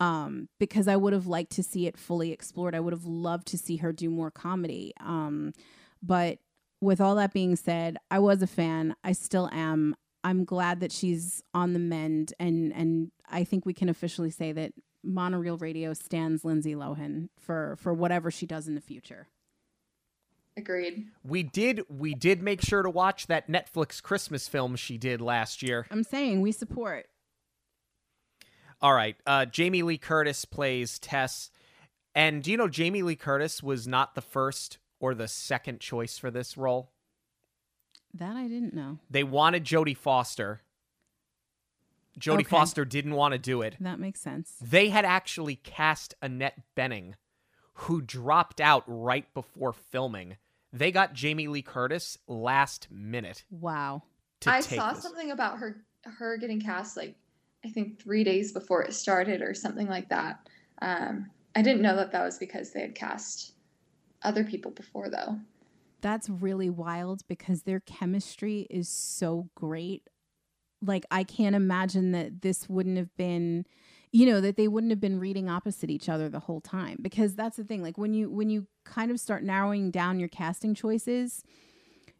[0.00, 2.74] um, because I would have liked to see it fully explored.
[2.74, 4.92] I would have loved to see her do more comedy.
[5.00, 5.52] Um,
[6.02, 6.38] but
[6.80, 8.94] with all that being said, I was a fan.
[9.02, 9.96] I still am.
[10.24, 14.52] I'm glad that she's on the mend, and and I think we can officially say
[14.52, 14.72] that
[15.06, 19.28] Monoreel Radio stands Lindsay Lohan for for whatever she does in the future.
[20.56, 21.06] Agreed.
[21.22, 25.62] We did we did make sure to watch that Netflix Christmas film she did last
[25.62, 25.86] year.
[25.90, 27.06] I'm saying we support.
[28.80, 29.16] All right.
[29.26, 31.50] Uh, Jamie Lee Curtis plays Tess.
[32.14, 36.18] And do you know Jamie Lee Curtis was not the first or the second choice
[36.18, 36.90] for this role?
[38.14, 38.98] That I didn't know.
[39.10, 40.62] They wanted Jodie Foster.
[42.18, 42.44] Jodie okay.
[42.44, 43.76] Foster didn't want to do it.
[43.80, 44.54] That makes sense.
[44.60, 47.14] They had actually cast Annette Bening,
[47.74, 50.36] who dropped out right before filming.
[50.72, 53.44] They got Jamie Lee Curtis last minute.
[53.50, 54.02] Wow.
[54.46, 55.02] I saw this.
[55.02, 57.16] something about her her getting cast like
[57.64, 60.48] I think three days before it started or something like that.
[60.80, 63.52] Um, I didn't know that that was because they had cast
[64.22, 65.38] other people before, though.
[66.00, 70.08] That's really wild because their chemistry is so great.
[70.80, 73.66] Like, I can't imagine that this wouldn't have been
[74.10, 77.34] you know that they wouldn't have been reading opposite each other the whole time because
[77.34, 80.74] that's the thing like when you when you kind of start narrowing down your casting
[80.74, 81.42] choices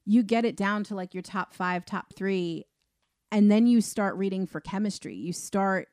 [0.04, 2.64] you get it down to like your top 5 top 3
[3.30, 5.14] and then you start reading for chemistry.
[5.14, 5.88] You start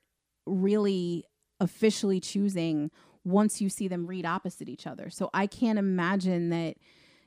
[0.46, 1.26] really
[1.60, 2.92] officially choosing
[3.24, 5.10] once you see them read opposite each other.
[5.10, 6.76] So I can't imagine that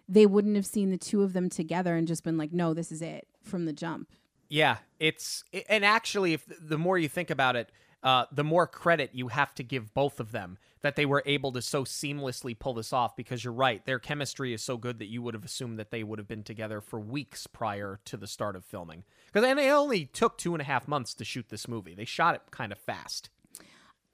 [0.08, 2.92] they wouldn't have seen the two of them together and just been like, no, this
[2.92, 4.12] is it from the jump.
[4.48, 7.70] Yeah, it's and actually, if the more you think about it,
[8.02, 11.52] uh, the more credit you have to give both of them that they were able
[11.52, 15.08] to so seamlessly pull this off because you're right their chemistry is so good that
[15.08, 18.26] you would have assumed that they would have been together for weeks prior to the
[18.26, 19.02] start of filming
[19.32, 22.04] because and it only took two and a half months to shoot this movie they
[22.04, 23.30] shot it kind of fast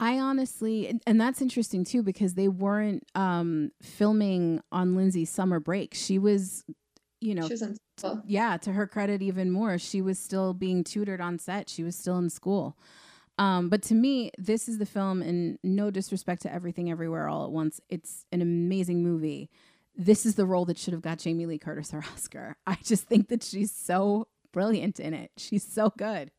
[0.00, 5.94] I honestly, and that's interesting too, because they weren't um, filming on Lindsay's summer break.
[5.94, 6.64] She was,
[7.20, 7.46] you know,
[8.26, 11.68] yeah, to her credit, even more, she was still being tutored on set.
[11.68, 12.76] She was still in school.
[13.38, 17.44] Um, but to me, this is the film, and no disrespect to Everything Everywhere All
[17.44, 19.48] at Once, it's an amazing movie.
[19.96, 22.56] This is the role that should have got Jamie Lee Curtis her Oscar.
[22.66, 25.32] I just think that she's so brilliant in it.
[25.36, 26.30] She's so good.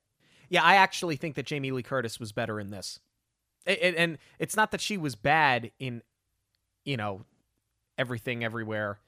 [0.50, 3.00] Yeah, I actually think that Jamie Lee Curtis was better in this.
[3.66, 6.02] It, it, and it's not that she was bad in,
[6.84, 7.26] you know,
[7.98, 9.00] everything everywhere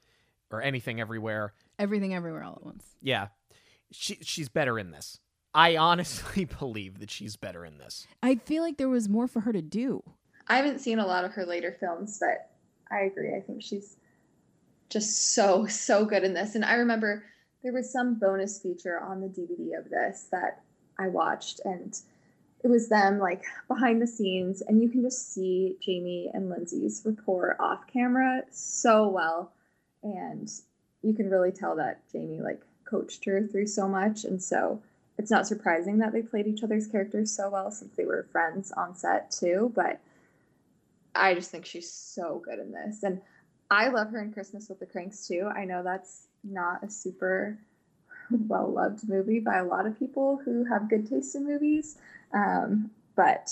[0.50, 1.54] or anything everywhere.
[1.78, 2.84] Everything everywhere all at once.
[3.00, 3.28] Yeah.
[3.90, 5.20] She she's better in this.
[5.54, 8.06] I honestly believe that she's better in this.
[8.22, 10.02] I feel like there was more for her to do.
[10.48, 12.50] I haven't seen a lot of her later films, but
[12.90, 13.34] I agree.
[13.34, 13.96] I think she's
[14.88, 16.54] just so, so good in this.
[16.54, 17.24] And I remember
[17.62, 20.62] there was some bonus feature on the DVD of this that
[20.98, 21.98] I watched, and
[22.62, 27.02] it was them like behind the scenes, and you can just see Jamie and Lindsay's
[27.04, 29.52] rapport off camera so well.
[30.02, 30.50] And
[31.02, 34.24] you can really tell that Jamie like coached her through so much.
[34.24, 34.80] And so
[35.18, 38.72] it's not surprising that they played each other's characters so well since they were friends
[38.72, 39.72] on set too.
[39.74, 40.00] But
[41.14, 43.02] I just think she's so good in this.
[43.02, 43.20] And
[43.70, 45.50] I love her in Christmas with the Cranks too.
[45.54, 47.58] I know that's not a super
[48.48, 51.96] well loved movie by a lot of people who have good taste in movies.
[52.32, 53.50] Um, but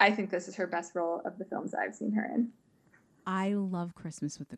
[0.00, 2.50] I think this is her best role of the films I've seen her in.
[3.26, 4.56] I love Christmas with the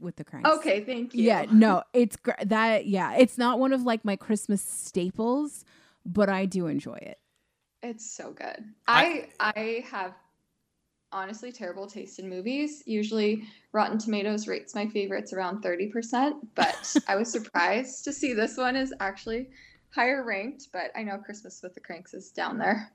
[0.00, 0.48] with the cranks.
[0.48, 1.24] Okay, thank you.
[1.24, 2.86] Yeah, no, it's gr- that.
[2.86, 5.64] Yeah, it's not one of like my Christmas staples,
[6.04, 7.18] but I do enjoy it.
[7.82, 8.64] It's so good.
[8.88, 10.14] I I, I have
[11.12, 12.82] honestly terrible taste in movies.
[12.86, 18.32] Usually, Rotten Tomatoes rates my favorites around thirty percent, but I was surprised to see
[18.32, 19.50] this one is actually
[19.90, 20.68] higher ranked.
[20.72, 22.92] But I know Christmas with the Cranks is down there.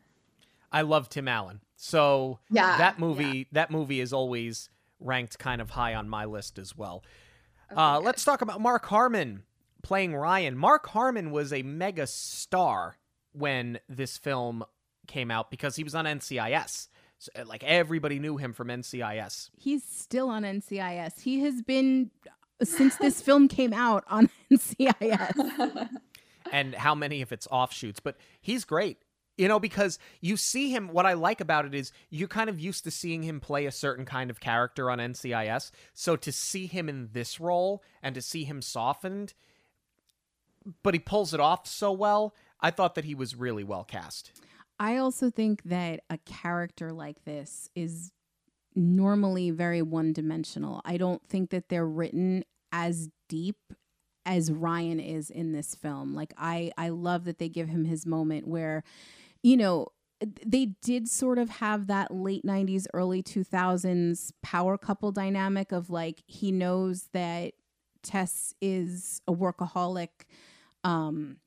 [0.71, 3.43] I love Tim Allen, so yeah, that movie yeah.
[3.51, 4.69] that movie is always
[4.99, 7.03] ranked kind of high on my list as well.
[7.71, 9.43] Okay, uh, let's talk about Mark Harmon
[9.83, 10.57] playing Ryan.
[10.57, 12.97] Mark Harmon was a mega star
[13.33, 14.63] when this film
[15.07, 16.87] came out because he was on NCIS.
[17.23, 19.49] So, uh, like everybody knew him from NCIS.
[19.57, 21.21] He's still on NCIS.
[21.21, 22.11] He has been
[22.61, 25.89] since this film came out on NCIS.
[26.51, 28.97] and how many of its offshoots, but he's great.
[29.37, 32.59] You know, because you see him, what I like about it is you're kind of
[32.59, 35.71] used to seeing him play a certain kind of character on NCIS.
[35.93, 39.33] So to see him in this role and to see him softened,
[40.83, 44.31] but he pulls it off so well, I thought that he was really well cast.
[44.79, 48.11] I also think that a character like this is
[48.75, 50.81] normally very one dimensional.
[50.83, 53.57] I don't think that they're written as deep
[54.25, 56.13] as Ryan is in this film.
[56.13, 58.83] Like I I love that they give him his moment where
[59.41, 59.87] you know
[60.45, 66.23] they did sort of have that late 90s early 2000s power couple dynamic of like
[66.27, 67.53] he knows that
[68.03, 70.09] Tess is a workaholic
[70.85, 71.37] um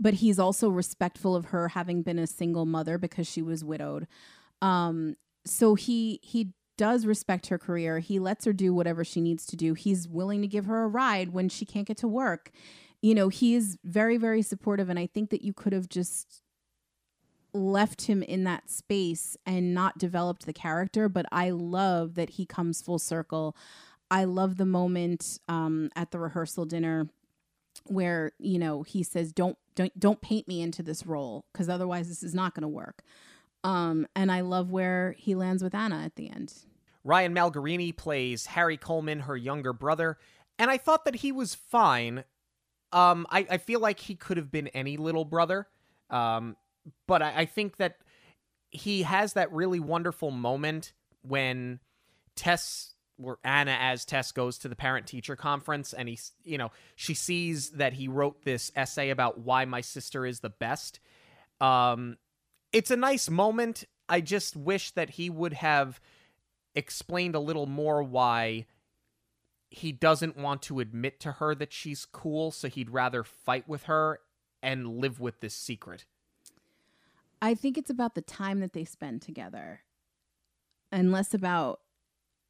[0.00, 4.06] but he's also respectful of her having been a single mother because she was widowed.
[4.62, 7.98] Um, so he he does respect her career.
[7.98, 9.74] He lets her do whatever she needs to do.
[9.74, 12.50] He's willing to give her a ride when she can't get to work.
[13.02, 16.42] You know, he is very very supportive and I think that you could have just
[17.52, 22.44] left him in that space and not developed the character, but I love that he
[22.46, 23.56] comes full circle.
[24.10, 27.08] I love the moment um, at the rehearsal dinner
[27.86, 32.08] where you know he says don't don't don't paint me into this role because otherwise
[32.08, 33.02] this is not going to work.
[33.62, 36.52] Um and i love where he lands with anna at the end.
[37.04, 40.18] Ryan malgarini plays harry coleman her younger brother
[40.58, 42.24] and i thought that he was fine.
[42.92, 45.68] Um i, I feel like he could have been any little brother
[46.10, 46.56] um
[47.06, 47.98] but I, I think that
[48.70, 50.92] he has that really wonderful moment
[51.22, 51.80] when
[52.34, 56.70] tess where Anna as Tess goes to the parent teacher conference and he's you know
[56.96, 61.00] she sees that he wrote this essay about why my sister is the best.
[61.60, 62.16] Um
[62.72, 63.84] it's a nice moment.
[64.08, 66.00] I just wish that he would have
[66.74, 68.66] explained a little more why
[69.70, 73.84] he doesn't want to admit to her that she's cool so he'd rather fight with
[73.84, 74.20] her
[74.62, 76.06] and live with this secret.
[77.40, 79.82] I think it's about the time that they spend together
[80.90, 81.80] and less about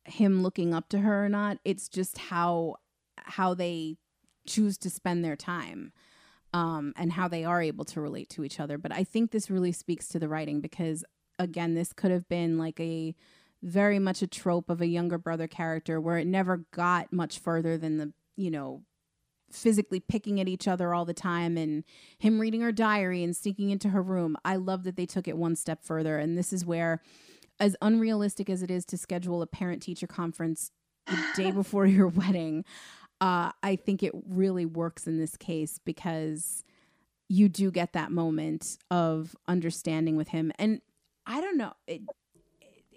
[0.09, 1.59] him looking up to her or not.
[1.64, 2.76] It's just how
[3.16, 3.97] how they
[4.47, 5.93] choose to spend their time
[6.55, 8.78] um, and how they are able to relate to each other.
[8.78, 11.05] But I think this really speaks to the writing because
[11.39, 13.14] again, this could have been like a
[13.62, 17.76] very much a trope of a younger brother character where it never got much further
[17.76, 18.82] than the you know
[19.51, 21.85] physically picking at each other all the time and
[22.18, 24.36] him reading her diary and sneaking into her room.
[24.44, 26.18] I love that they took it one step further.
[26.18, 27.01] And this is where
[27.60, 30.70] as unrealistic as it is to schedule a parent teacher conference
[31.06, 32.64] the day before your wedding,
[33.20, 36.64] uh, I think it really works in this case because
[37.28, 40.52] you do get that moment of understanding with him.
[40.59, 40.80] And
[41.26, 42.02] I don't know, it,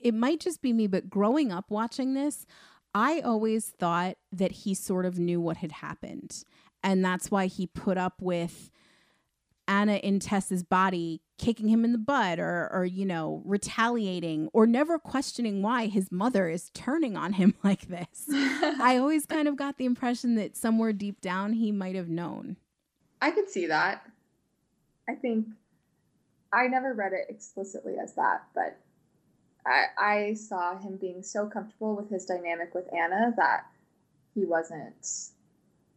[0.01, 2.45] it might just be me, but growing up watching this,
[2.93, 6.43] I always thought that he sort of knew what had happened.
[6.83, 8.69] And that's why he put up with
[9.67, 14.67] Anna in Tess's body kicking him in the butt or or you know retaliating or
[14.67, 18.27] never questioning why his mother is turning on him like this.
[18.31, 22.57] I always kind of got the impression that somewhere deep down he might have known.
[23.21, 24.05] I could see that.
[25.09, 25.47] I think
[26.53, 28.77] I never read it explicitly as that, but
[29.65, 33.65] I, I saw him being so comfortable with his dynamic with Anna that
[34.33, 35.05] he wasn't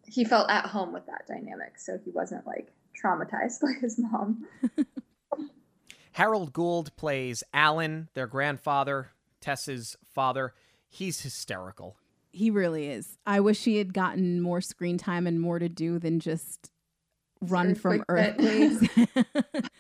[0.07, 2.73] he felt at home with that dynamic so he wasn't like
[3.03, 4.47] traumatized by his mom.
[6.15, 9.11] Harold Gould plays Alan, their grandfather,
[9.41, 10.55] Tess's father.
[10.89, 11.97] He's hysterical.
[12.31, 13.19] He really is.
[13.27, 16.71] I wish he had gotten more screen time and more to do than just
[17.41, 18.87] run from earthquakes.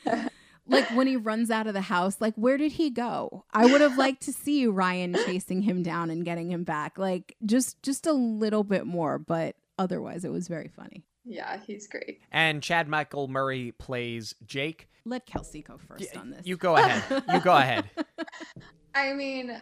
[0.66, 3.44] like when he runs out of the house, like where did he go?
[3.52, 6.98] I would have liked to see Ryan chasing him down and getting him back.
[6.98, 11.05] Like just just a little bit more, but otherwise it was very funny.
[11.24, 12.20] Yeah, he's great.
[12.30, 14.88] And Chad Michael Murray plays Jake.
[15.05, 16.46] Let Kelsey go first y- on this.
[16.46, 17.24] You go ahead.
[17.32, 17.90] you go ahead.
[18.94, 19.59] I mean,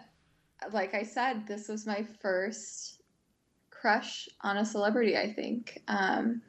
[0.73, 3.01] like I said, this was my first
[3.71, 5.83] crush on a celebrity, I think.
[5.89, 6.43] Um,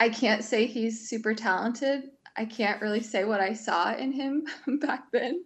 [0.00, 2.10] I can't say he's super talented.
[2.36, 4.46] I can't really say what I saw in him
[4.80, 5.44] back then.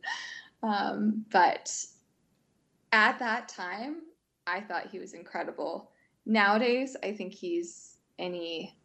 [0.62, 1.74] Um, but
[2.92, 4.02] at that time,
[4.46, 5.90] I thought he was incredible.
[6.26, 7.87] Nowadays, I think he's
[8.18, 8.76] any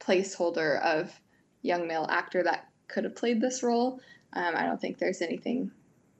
[0.00, 1.12] placeholder of
[1.62, 4.00] young male actor that could have played this role.
[4.32, 5.70] Um, I don't think there's anything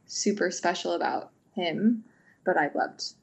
[0.06, 2.04] super special about him,
[2.44, 3.14] but I loved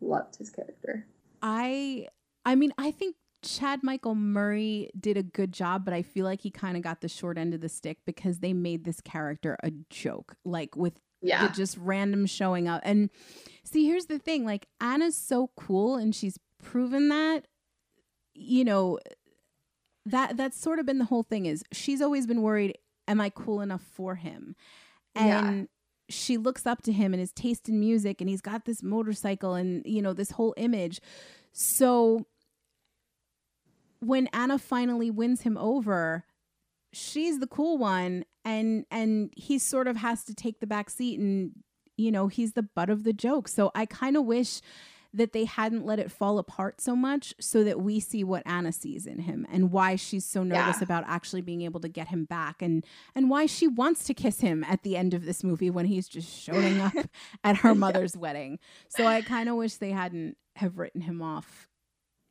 [0.00, 1.06] loved his character.
[1.40, 2.08] I
[2.44, 6.40] I mean, I think Chad Michael Murray did a good job, but I feel like
[6.40, 9.56] he kind of got the short end of the stick because they made this character
[9.62, 11.46] a joke, like with Yeah.
[11.46, 12.82] the just random showing up.
[12.84, 13.10] And
[13.64, 17.46] see, here's the thing like, Anna's so cool and she's proven that,
[18.34, 18.98] you know,
[20.06, 22.76] that that's sort of been the whole thing is she's always been worried,
[23.06, 24.56] am I cool enough for him?
[25.14, 25.46] Yeah.
[25.46, 25.68] And
[26.08, 29.54] she looks up to him and his taste in music and he's got this motorcycle
[29.54, 31.00] and you know this whole image.
[31.52, 32.26] So
[34.00, 36.24] when Anna finally wins him over,
[36.92, 41.18] she's the cool one and and he sort of has to take the back seat
[41.18, 41.52] and
[41.96, 43.48] you know, he's the butt of the joke.
[43.48, 44.60] So I kind of wish
[45.14, 48.72] that they hadn't let it fall apart so much so that we see what Anna
[48.72, 50.84] sees in him and why she's so nervous Yeah.
[50.84, 52.84] about actually being able to get him back and
[53.14, 56.08] and why she wants to kiss him at the end of this movie when he's
[56.08, 56.94] just showing up
[57.44, 58.58] at her mother's wedding.
[58.88, 61.68] So I kind of wish they hadn't have written him off.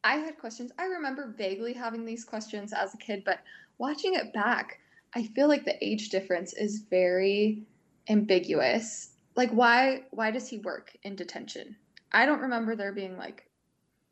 [0.03, 0.71] I had questions.
[0.79, 3.39] I remember vaguely having these questions as a kid, but
[3.77, 4.79] watching it back,
[5.13, 7.63] I feel like the age difference is very
[8.09, 9.11] ambiguous.
[9.35, 11.75] Like why why does he work in detention?
[12.11, 13.49] I don't remember there being like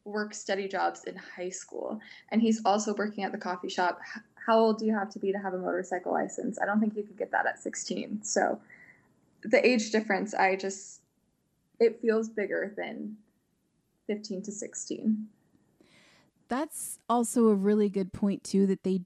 [0.05, 1.99] work study jobs in high school.
[2.29, 3.99] And he's also working at the coffee shop.
[4.45, 6.57] How old do you have to be to have a motorcycle license?
[6.61, 8.23] I don't think you could get that at 16.
[8.23, 8.59] So
[9.43, 11.01] the age difference, I just
[11.79, 13.17] it feels bigger than
[14.07, 15.27] 15 to 16.
[16.49, 19.01] That's also a really good point too that they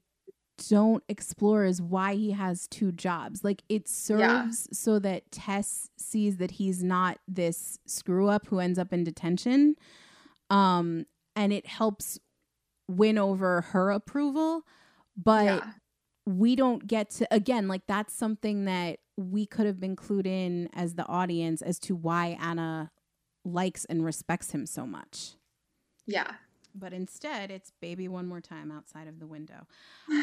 [0.68, 3.44] don't explore is why he has two jobs.
[3.44, 8.78] Like it serves so that Tess sees that he's not this screw up who ends
[8.78, 9.76] up in detention.
[10.50, 11.06] Um
[11.36, 12.18] and it helps
[12.88, 14.62] win over her approval,
[15.16, 15.70] but yeah.
[16.26, 20.68] we don't get to again like that's something that we could have been clued in
[20.74, 22.90] as the audience as to why Anna
[23.44, 25.34] likes and respects him so much.
[26.06, 26.32] Yeah.
[26.74, 29.66] But instead, it's baby one more time outside of the window.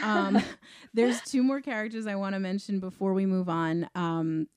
[0.03, 0.41] Um,
[0.93, 3.89] there's two more characters I want to mention before we move on.
[3.95, 4.47] Um,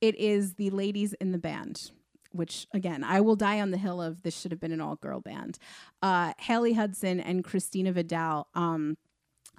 [0.00, 1.90] it is the ladies in the band,
[2.32, 4.96] which again, I will die on the hill of this should have been an all
[4.96, 5.58] girl band.
[6.02, 8.48] Uh, Haley Hudson and Christina Vidal.
[8.54, 8.96] Um,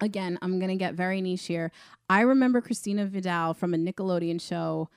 [0.00, 1.70] again, I'm going to get very niche here.
[2.08, 4.88] I remember Christina Vidal from a Nickelodeon show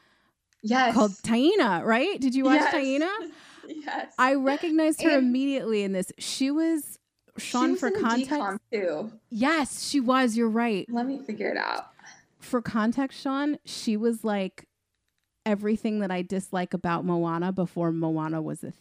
[0.63, 0.93] Yes.
[0.93, 2.19] called Taina, right?
[2.21, 2.73] Did you watch Yes.
[2.73, 3.09] Taina?
[3.75, 4.13] yes.
[4.17, 6.11] I recognized her And- immediately in this.
[6.17, 6.97] She was
[7.37, 8.59] Sean she was for context.
[8.71, 9.11] Too.
[9.29, 10.35] Yes, she was.
[10.35, 10.85] You're right.
[10.89, 11.87] Let me figure it out.
[12.39, 14.67] For context, Sean, she was like
[15.45, 18.73] everything that I dislike about Moana before Moana was a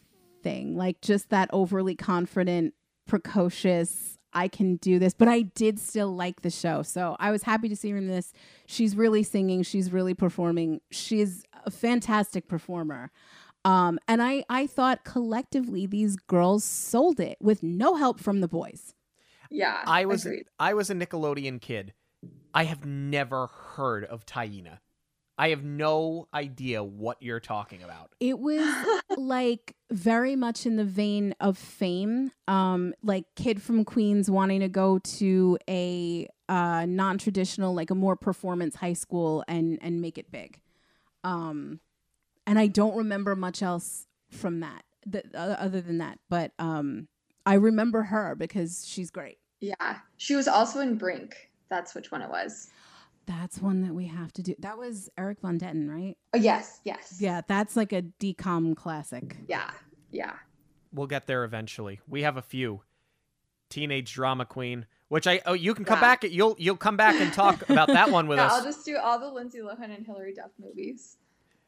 [0.43, 0.77] thing.
[0.77, 2.75] Like just that overly confident,
[3.07, 5.15] precocious, I can do this.
[5.15, 6.83] But I did still like the show.
[6.83, 8.33] So I was happy to see her in this.
[8.67, 10.81] She's really singing, she's really performing.
[10.91, 13.11] She's a fantastic performer.
[13.65, 18.49] Um, and I, I thought collectively these girls sold it with no help from the
[18.49, 18.95] boys.
[19.51, 19.83] Yeah.
[19.87, 20.47] I was agreed.
[20.59, 21.93] I was a Nickelodeon kid.
[22.55, 24.79] I have never heard of Taina.
[25.41, 28.13] I have no idea what you're talking about.
[28.21, 28.63] It was
[29.17, 32.31] like very much in the vein of fame.
[32.47, 38.17] Um, like kid from Queens wanting to go to a uh, non-traditional, like a more
[38.17, 40.61] performance high school and and make it big.
[41.25, 41.81] Um,
[42.51, 46.19] and I don't remember much else from that, th- uh, other than that.
[46.29, 47.07] But um,
[47.47, 49.39] I remember her because she's great.
[49.61, 49.99] Yeah.
[50.17, 51.51] She was also in Brink.
[51.69, 52.69] That's which one it was.
[53.27, 54.57] That's one that we have to do.
[54.59, 56.17] That was Erik von Detten, right?
[56.35, 57.19] Oh yes, yes.
[57.21, 59.37] Yeah, that's like a DCOM classic.
[59.47, 59.71] Yeah.
[60.11, 60.33] Yeah.
[60.93, 62.01] We'll get there eventually.
[62.09, 62.83] We have a few.
[63.69, 66.01] Teenage Drama Queen, which I oh you can come Yeah.
[66.01, 68.53] back you'll you'll come back and talk about that one with yeah, us.
[68.55, 71.17] I'll just do all the Lindsay Lohan and Hilary Duff movies.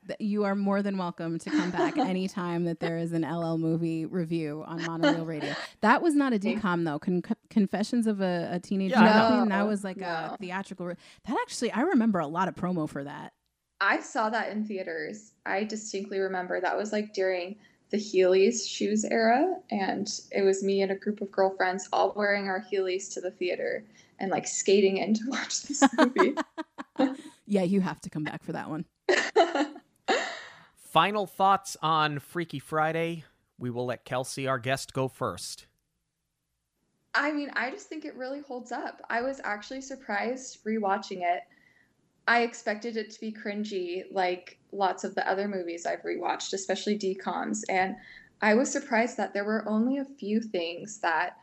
[0.07, 3.57] Th- You are more than welcome to come back anytime that there is an LL
[3.59, 5.55] movie review on Monoreel Radio.
[5.81, 6.99] That was not a Thank- DCOM though.
[6.99, 9.37] Con- Confessions of a, a Teenage Yeah, I Drama know.
[9.43, 9.49] Queen.
[9.51, 10.87] That was like a theatrical.
[10.87, 10.97] Re-
[11.27, 13.33] that actually, I remember a lot of promo for that.
[13.81, 15.33] I saw that in theaters.
[15.45, 17.57] I distinctly remember that was like during
[17.91, 22.49] the Heelys shoes era, and it was me and a group of girlfriends all wearing
[22.49, 23.85] our Heelys to the theater
[24.19, 26.35] and like skating in to watch this movie.
[27.47, 28.85] Yeah, you have to come back for that one.
[30.93, 33.25] Final thoughts on Freaky Friday.
[33.59, 35.65] We will let Kelsey, our guest, go first.
[37.15, 39.01] I mean, I just think it really holds up.
[39.09, 41.45] I was actually surprised rewatching it.
[42.29, 46.99] I expected it to be cringy like lots of the other movies I've rewatched, especially
[46.99, 47.97] DCOMs, and
[48.43, 51.39] I was surprised that there were only a few things that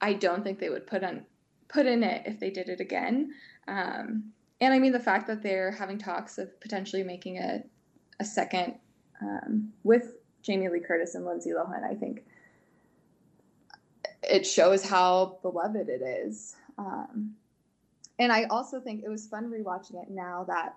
[0.00, 1.26] I don't think they would put on
[1.68, 3.32] put in it if they did it again.
[3.68, 4.32] Um,
[4.62, 7.64] and I mean the fact that they're having talks of potentially making a
[8.20, 8.74] a second
[9.20, 12.24] um, with Jamie Lee Curtis and Lindsay Lohan, I think
[14.22, 16.56] it shows how beloved it is.
[16.78, 17.34] Um,
[18.18, 20.76] and I also think it was fun rewatching it now that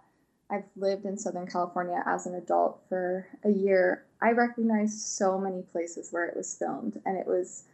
[0.50, 4.06] I've lived in Southern California as an adult for a year.
[4.22, 7.66] I recognized so many places where it was filmed, and it was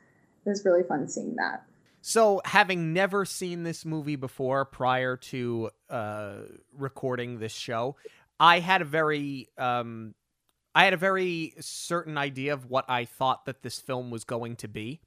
[0.45, 1.63] it was really fun seeing that.
[2.01, 6.33] So, having never seen this movie before prior to uh,
[6.77, 7.95] recording this show,
[8.39, 10.15] I had a very um,
[10.75, 14.55] I had a very certain idea of what I thought that this film was going
[14.57, 15.01] to be.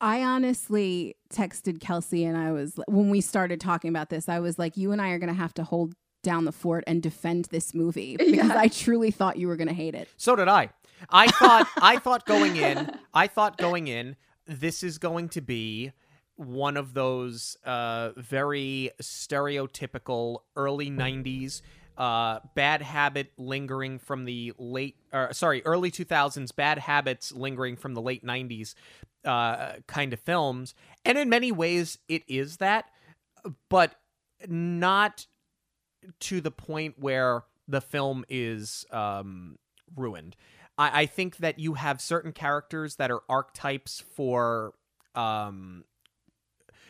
[0.00, 4.58] I honestly texted Kelsey and I was when we started talking about this, I was
[4.58, 7.72] like, you and I are gonna have to hold down the fort and defend this
[7.72, 8.58] movie because Yeah.
[8.58, 10.08] I truly thought you were gonna hate it.
[10.16, 10.70] So did I.
[11.10, 14.16] I thought I thought going in, I thought going in,
[14.46, 15.92] this is going to be
[16.34, 21.62] one of those uh, very stereotypical early '90s
[21.96, 27.94] uh, bad habit lingering from the late, or sorry, early 2000s bad habits lingering from
[27.94, 28.74] the late '90s
[29.24, 30.74] uh, kind of films,
[31.04, 32.86] and in many ways it is that,
[33.68, 33.94] but
[34.46, 35.26] not
[36.20, 39.58] to the point where the film is um,
[39.94, 40.36] ruined.
[40.78, 44.74] I, I think that you have certain characters that are archetypes for
[45.14, 45.84] um,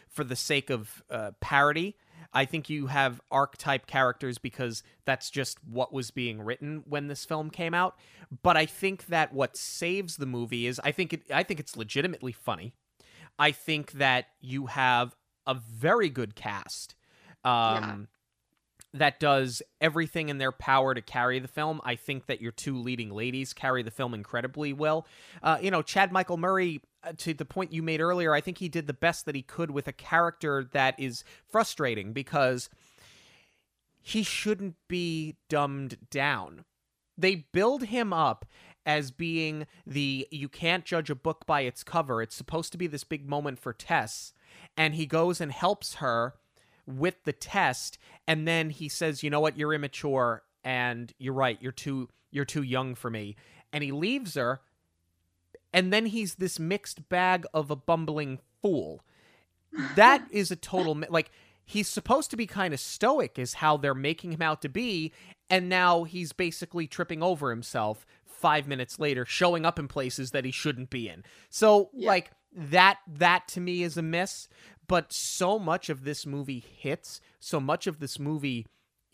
[0.09, 1.97] for the sake of uh, parody.
[2.33, 7.25] I think you have archetype characters because that's just what was being written when this
[7.25, 7.97] film came out.
[8.43, 11.77] But I think that what saves the movie is I think it I think it's
[11.77, 12.73] legitimately funny.
[13.39, 15.15] I think that you have
[15.47, 16.95] a very good cast.
[17.45, 18.09] Um,
[18.93, 21.81] that does everything in their power to carry the film.
[21.85, 25.07] I think that your two leading ladies carry the film incredibly well.
[25.43, 28.59] Uh, you know, Chad Michael Murray, Uh, to the point you made earlier, I think
[28.59, 32.69] he did the best that he could with a character that is frustrating because
[34.03, 36.65] he shouldn't be dumbed down.
[37.17, 38.45] They build him up
[38.85, 42.23] as being the you can't judge a book by its cover.
[42.23, 44.33] It's supposed to be this big moment for Tess,
[44.77, 46.35] and he goes and helps her
[46.87, 51.59] with the test and then he says you know what you're immature and you're right
[51.61, 53.35] you're too you're too young for me
[53.73, 54.61] and he leaves her
[55.77, 59.05] and then he's this mixed bag of a bumbling fool
[59.95, 61.31] that is a total mi- like
[61.65, 65.13] he's supposed to be kind of stoic is how they're making him out to be
[65.51, 70.45] and now he's basically tripping over himself 5 minutes later showing up in places that
[70.45, 72.09] he shouldn't be in so Yeah.
[72.09, 74.49] like that that to me is a miss
[74.89, 78.67] but so much of this movie hits so much of this movie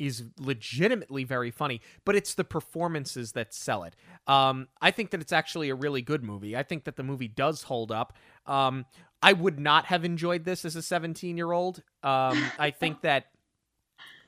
[0.06, 3.94] is legitimately very funny but it's the performances that sell it.
[4.26, 6.56] Um, i think that it's actually a really good movie.
[6.56, 8.16] I think that the movie does hold up.
[8.46, 8.86] Um,
[9.22, 13.26] i would not have enjoyed this as a 17 year old um, i think that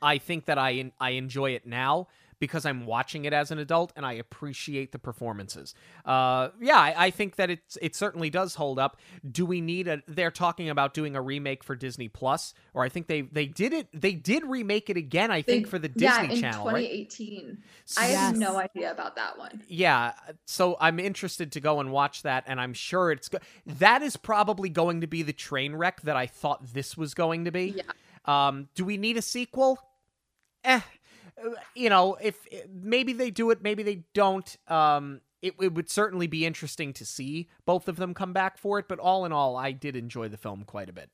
[0.00, 2.06] i think that i i enjoy it now
[2.44, 5.74] because I'm watching it as an adult and I appreciate the performances.
[6.04, 8.98] Uh, yeah, I, I think that it's it certainly does hold up.
[9.30, 10.02] Do we need a?
[10.06, 13.72] They're talking about doing a remake for Disney Plus, or I think they they did
[13.72, 13.88] it.
[13.94, 15.30] They did remake it again.
[15.30, 17.10] I think They- for the Disney yeah, in Channel, right?
[17.10, 17.58] 2018.
[17.96, 18.18] I Yes.
[18.18, 19.62] have no idea about that one.
[19.66, 20.12] Yeah,
[20.44, 24.18] so I'm interested to go and watch that, and I'm sure it's go- that is
[24.18, 27.74] probably going to be the train wreck that I thought this was going to be.
[27.76, 27.82] Yeah.
[28.26, 29.78] Um, do we need a sequel?
[30.64, 30.80] Eh,
[31.74, 34.56] you know, if maybe they do it, maybe they don't.
[34.68, 38.78] Um, it, it would certainly be interesting to see both of them come back for
[38.78, 38.88] it.
[38.88, 41.10] But all in all, I did enjoy the film quite a bit.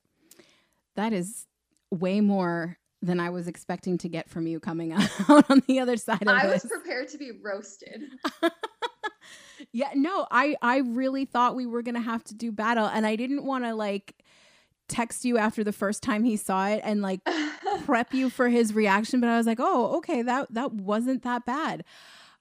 [0.96, 1.46] That is
[1.90, 4.92] way more than I was expecting to get from you coming
[5.28, 8.04] out on the other side of I was prepared to be roasted.
[9.72, 13.16] yeah, no, I I really thought we were gonna have to do battle, and I
[13.16, 14.22] didn't want to like
[14.90, 17.20] text you after the first time he saw it and like
[17.84, 21.46] prep you for his reaction, but I was like, oh, okay, that that wasn't that
[21.46, 21.84] bad.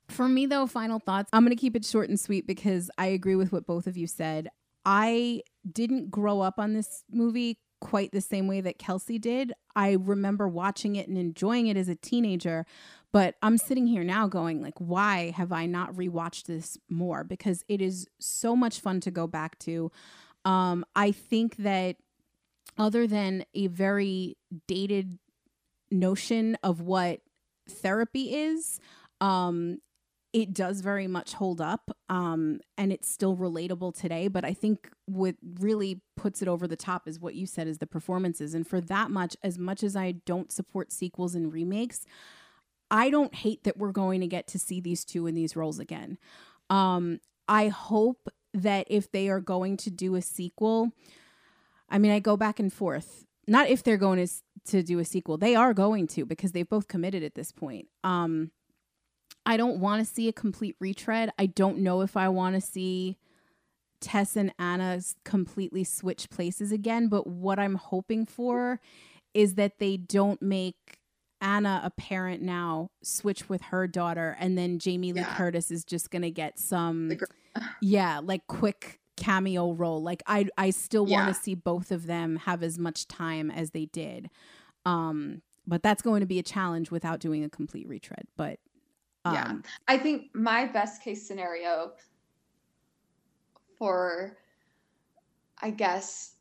[0.09, 1.30] For me though, final thoughts.
[1.31, 4.07] I'm gonna keep it short and sweet because I agree with what both of you
[4.07, 4.49] said.
[4.85, 9.53] I didn't grow up on this movie quite the same way that Kelsey did.
[9.76, 12.65] I remember watching it and enjoying it as a teenager,
[13.13, 17.63] but I'm sitting here now going like why have I not rewatched this more because
[17.67, 19.91] it is so much fun to go back to.
[20.43, 21.97] Um I think that
[22.80, 24.38] other than a very
[24.68, 25.19] dated
[25.91, 27.19] notion of what
[27.68, 28.80] therapy is,
[29.22, 29.80] um
[30.31, 34.91] it does very much hold up um and it's still relatable today but i think
[35.06, 38.53] what really puts it over the top is what you said is the performances.
[38.53, 42.06] And for that much as much as i don't support sequels and remakes
[42.91, 45.80] i don't hate that we're going to get to see these two in these roles
[45.80, 46.18] again.
[46.69, 50.91] Um i hope that if they are going to do a sequel
[51.90, 54.32] i mean i go back and forth not if they're going to,
[54.66, 57.88] to do a sequel they are going to because they've both committed at this point
[58.03, 58.52] um
[59.45, 61.32] I don't want to see a complete retread.
[61.40, 63.18] I don't know if I want to see
[63.99, 68.80] Tess and Anna completely switch places again, but what I'm hoping for
[69.34, 70.99] is that they don't make
[71.41, 75.36] Anna a parent now switch with her daughter and then Jamie Lee Yeah.
[75.36, 77.18] Curtis is just going to get some
[77.82, 80.02] yeah, like quick cameo role.
[80.02, 81.34] Like I I still want Yeah.
[81.34, 84.30] to see both of them have as much time as they did.
[84.86, 88.26] Um but that's going to be a challenge without doing a complete retread.
[88.36, 88.60] But
[89.24, 89.54] um, Yeah.
[89.88, 91.91] I think my best case scenario
[93.78, 94.38] for,
[95.62, 96.34] I guess,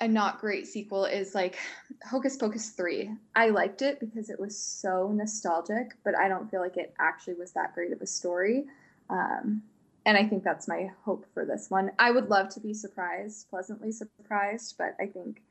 [0.00, 1.56] a not great sequel is like
[2.04, 3.10] Hocus Pocus 3.
[3.34, 7.34] I liked it because it was so nostalgic, but I don't feel like it actually
[7.34, 8.66] was that great of a story.
[9.08, 9.62] Um,
[10.06, 11.90] and I think that's my hope for this one.
[11.98, 15.42] I would love to be surprised, pleasantly surprised, but I think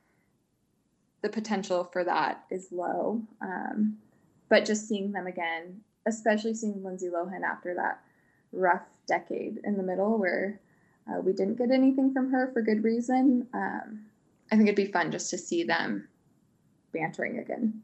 [1.22, 3.22] the potential for that is low.
[3.42, 3.98] Um,
[4.50, 8.02] but just seeing them again, especially seeing Lindsay Lohan after that
[8.52, 10.60] rough decade in the middle where
[11.10, 14.06] uh, we didn't get anything from her for good reason, um,
[14.52, 16.08] I think it'd be fun just to see them
[16.94, 17.82] bantering again.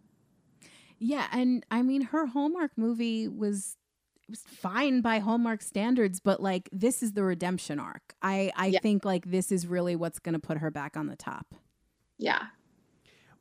[0.99, 3.75] yeah, and I mean her Hallmark movie was
[4.29, 8.15] was fine by Hallmark standards, but like this is the redemption arc.
[8.21, 8.79] I I Yeah.
[8.79, 11.55] think like this is really what's going to put her back on the top.
[12.17, 12.47] Yeah.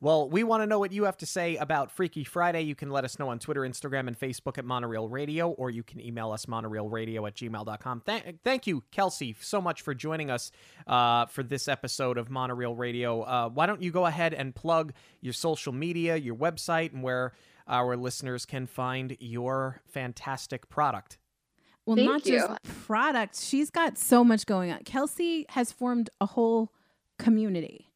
[0.01, 2.61] Well, we want to know what you have to say about Freaky Friday.
[2.61, 5.83] You can let us know on Twitter, Instagram, and Facebook at Monoreel Radio, or you
[5.83, 8.03] can email us monoreelradio at gmail.com.
[8.05, 10.51] Th- thank you, Kelsey, so much for joining us
[10.87, 13.23] uh, for this episode of Monoreel Radio.
[13.23, 17.33] Uh, why don't you go ahead and plug your social media, your website, and where
[17.69, 21.17] our listeners can find your fantastic product?
[21.85, 22.39] Well, Thank not you.
[22.39, 23.45] just products.
[23.45, 24.79] She's got so much going on.
[24.83, 26.71] Kelsey has formed a whole
[27.17, 27.87] community.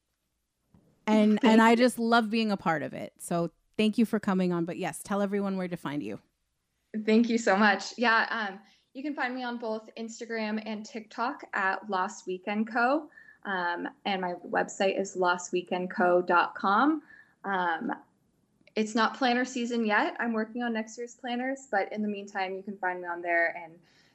[1.05, 3.13] And and I just love being a part of it.
[3.19, 4.65] So thank you for coming on.
[4.65, 6.19] But yes, tell everyone where to find you.
[7.05, 7.93] Thank you so much.
[7.97, 8.59] Yeah, um,
[8.93, 13.09] you can find me on both Instagram and TikTok at Lost Weekend Co.
[13.45, 17.01] Um, and my website is lostweekendco.com.
[17.43, 17.91] Um,
[18.75, 20.15] it's not planner season yet.
[20.19, 23.21] I'm working on next year's planners, but in the meantime, you can find me on
[23.21, 23.55] there.
[23.63, 23.73] And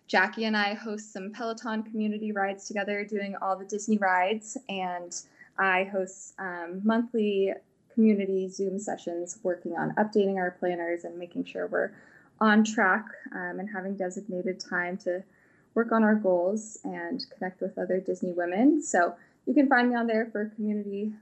[0.09, 4.56] Jackie and I host some Peloton community rides together, doing all the Disney rides.
[4.68, 5.14] And
[5.59, 7.52] I host um, monthly
[7.94, 11.93] community Zoom sessions working on updating our planners and making sure we're
[12.40, 13.05] on track
[13.35, 15.22] um, and having designated time to
[15.74, 18.82] work on our goals and connect with other Disney women.
[18.82, 19.14] So
[19.47, 21.12] you can find me on there for community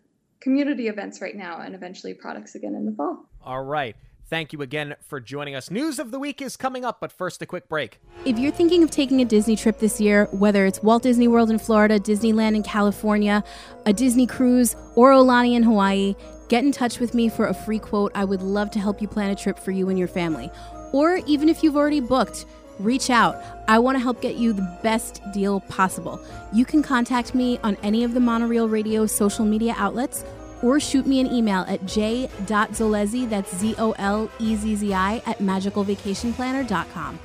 [0.41, 3.27] community events right now and eventually products again in the fall.
[3.43, 3.97] All right.
[4.29, 5.71] Thank you again for joining us.
[5.71, 8.01] News of the week is coming up, but first, a quick break.
[8.25, 11.49] If you're thinking of taking a Disney trip this year, whether it's Walt Disney World
[11.49, 13.45] in Florida, Disneyland in California,
[13.87, 16.17] a Disney cruise, or Aulani in Hawaii,
[16.49, 18.11] get in touch with me for a free quote.
[18.17, 20.51] I would love to help you plan a trip for you and your family.
[20.93, 22.47] Or even if you've already booked,
[22.79, 23.43] reach out.
[23.69, 26.21] I want to help get you the best deal possible.
[26.53, 30.25] You can contact me on any of the Monoreel Radio social media outlets
[30.63, 35.17] or shoot me an email at j.zolezzi, that's Z O L E Z Z I,
[35.27, 37.19] at magicalvacationplanner.com.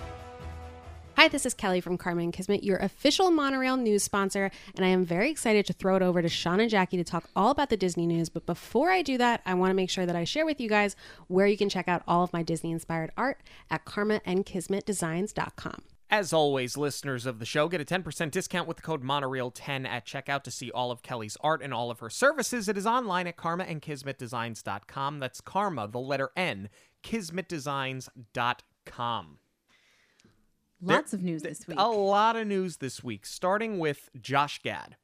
[1.22, 4.88] Hi, this is Kelly from Karma and Kismet, your official Monoreel news sponsor, and I
[4.88, 7.70] am very excited to throw it over to Sean and Jackie to talk all about
[7.70, 8.28] the Disney news.
[8.28, 10.68] But before I do that, I want to make sure that I share with you
[10.68, 10.96] guys
[11.28, 13.40] where you can check out all of my Disney inspired art
[13.70, 15.84] at karmaandkismetdesigns.com.
[16.10, 20.08] As always, listeners of the show get a 10% discount with the code Monoreel10 at
[20.08, 22.68] checkout to see all of Kelly's art and all of her services.
[22.68, 25.20] It is online at karmaandkismetdesigns.com.
[25.20, 26.70] That's karma, the letter N,
[27.04, 29.38] kismetdesigns.com.
[30.82, 31.78] Lots of news Th- this week.
[31.80, 34.96] A lot of news this week, starting with Josh Gad.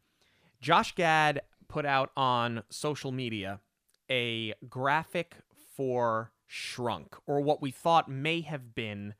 [0.59, 3.59] Josh Gad put out on social media
[4.09, 5.35] a graphic
[5.75, 9.13] for Shrunk, or what we thought may have been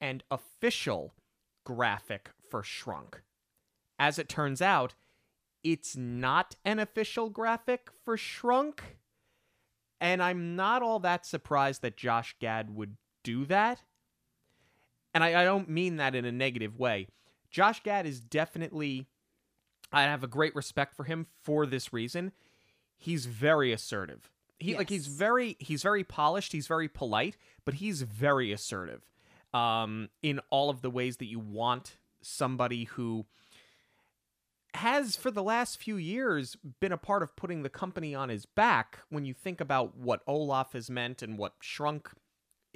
[0.00, 1.14] an official
[1.64, 3.22] graphic for Shrunk.
[3.98, 4.94] As it turns out,
[5.64, 8.98] it's not an official graphic for Shrunk,
[10.00, 13.82] and I'm not all that surprised that Josh Gad would do that
[15.16, 17.08] and I, I don't mean that in a negative way.
[17.50, 19.06] Josh Gad is definitely,
[19.90, 22.32] I have a great respect for him for this reason.
[22.98, 24.30] He's very assertive.
[24.58, 26.52] He like he's very he's very polished.
[26.52, 29.06] He's very polite, but he's very assertive
[29.54, 33.24] um, in all of the ways that you want somebody who
[34.74, 38.44] has for the last few years been a part of putting the company on his
[38.44, 42.10] back when you think about what Olaf has meant and what Shrunk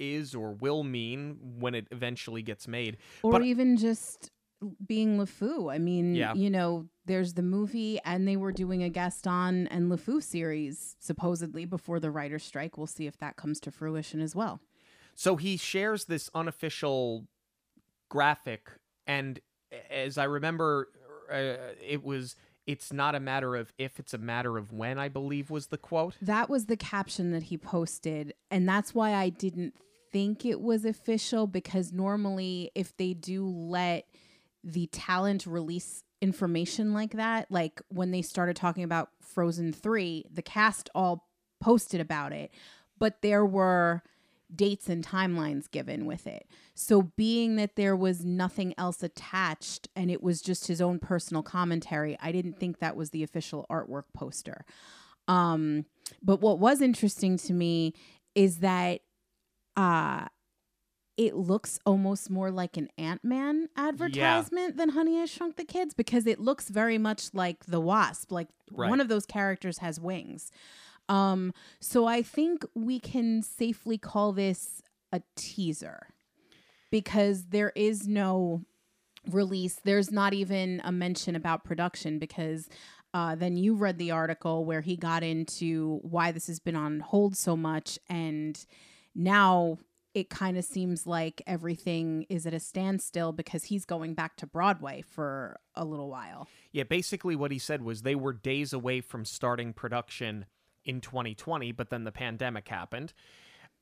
[0.01, 2.97] is or will mean when it eventually gets made.
[3.23, 4.31] or but- even just
[4.85, 5.73] being LeFou.
[5.73, 6.33] I mean, Yeah.
[6.35, 11.65] you know, there's the movie, and they were doing a Gaston and LeFou series supposedly
[11.65, 12.77] before the writer's strike.
[12.77, 14.59] We'll see if that comes to fruition as well.
[15.15, 17.27] So he shares this unofficial
[18.09, 18.69] graphic
[19.07, 19.39] and
[19.89, 20.89] as I remember
[21.31, 22.35] uh, it was
[22.67, 25.77] it's not a matter of if it's a matter of when I believe was the
[25.77, 26.17] quote.
[26.21, 29.75] That was the caption that he posted and that's why I didn't
[30.11, 34.05] think it was official because normally if they do let
[34.63, 40.41] the talent release information like that, like when they started talking about Frozen 3, the
[40.41, 41.27] cast all
[41.59, 42.51] posted about it,
[42.97, 44.03] but there were
[44.53, 46.45] dates and timelines given with it.
[46.75, 51.43] So, being that there was nothing else attached and it was just his own personal
[51.43, 54.65] commentary, I didn't think that was the official artwork poster.
[55.27, 55.85] Um,
[56.21, 57.93] but what was interesting to me
[58.35, 59.01] is that
[59.75, 60.25] uh,
[61.17, 64.77] it looks almost more like an Ant Man advertisement yeah.
[64.77, 68.31] than Honey I Shrunk the Kids because it looks very much like the Wasp.
[68.31, 68.89] Like right.
[68.89, 70.51] one of those characters has wings.
[71.09, 74.81] Um, so I think we can safely call this
[75.11, 76.07] a teaser
[76.89, 78.63] because there is no
[79.29, 79.79] release.
[79.83, 82.69] There's not even a mention about production because
[83.13, 87.01] uh, then you read the article where he got into why this has been on
[87.01, 88.65] hold so much and
[89.15, 89.77] now
[90.13, 94.45] it kind of seems like everything is at a standstill because he's going back to
[94.45, 96.47] Broadway for a little while.
[96.71, 100.45] Yeah, basically what he said was they were days away from starting production
[100.83, 103.13] in 2020, but then the pandemic happened.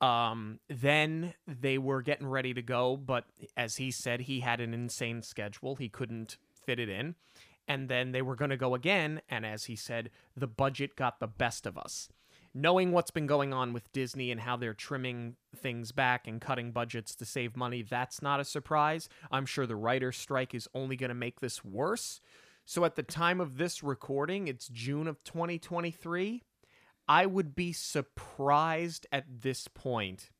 [0.00, 3.24] Um, then they were getting ready to go, but
[3.56, 5.76] as he said, he had an insane schedule.
[5.76, 7.16] He couldn't fit it in.
[7.68, 9.20] And then they were going to go again.
[9.28, 12.08] And as he said, the budget got the best of us
[12.54, 16.72] knowing what's been going on with Disney and how they're trimming things back and cutting
[16.72, 19.08] budgets to save money, that's not a surprise.
[19.30, 22.20] I'm sure the writer's strike is only going to make this worse.
[22.64, 26.42] So at the time of this recording, it's June of 2023.
[27.08, 30.30] I would be surprised at this point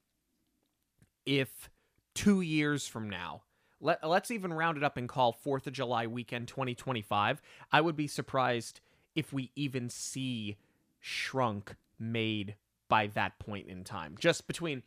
[1.27, 1.71] if
[2.15, 3.43] two years from now,
[3.81, 7.41] let, let's even round it up and call 4th of July weekend 2025,
[7.73, 8.81] I would be surprised
[9.15, 10.57] if we even see
[11.01, 12.57] Shrunk made
[12.89, 14.17] by that point in time.
[14.19, 14.83] Just between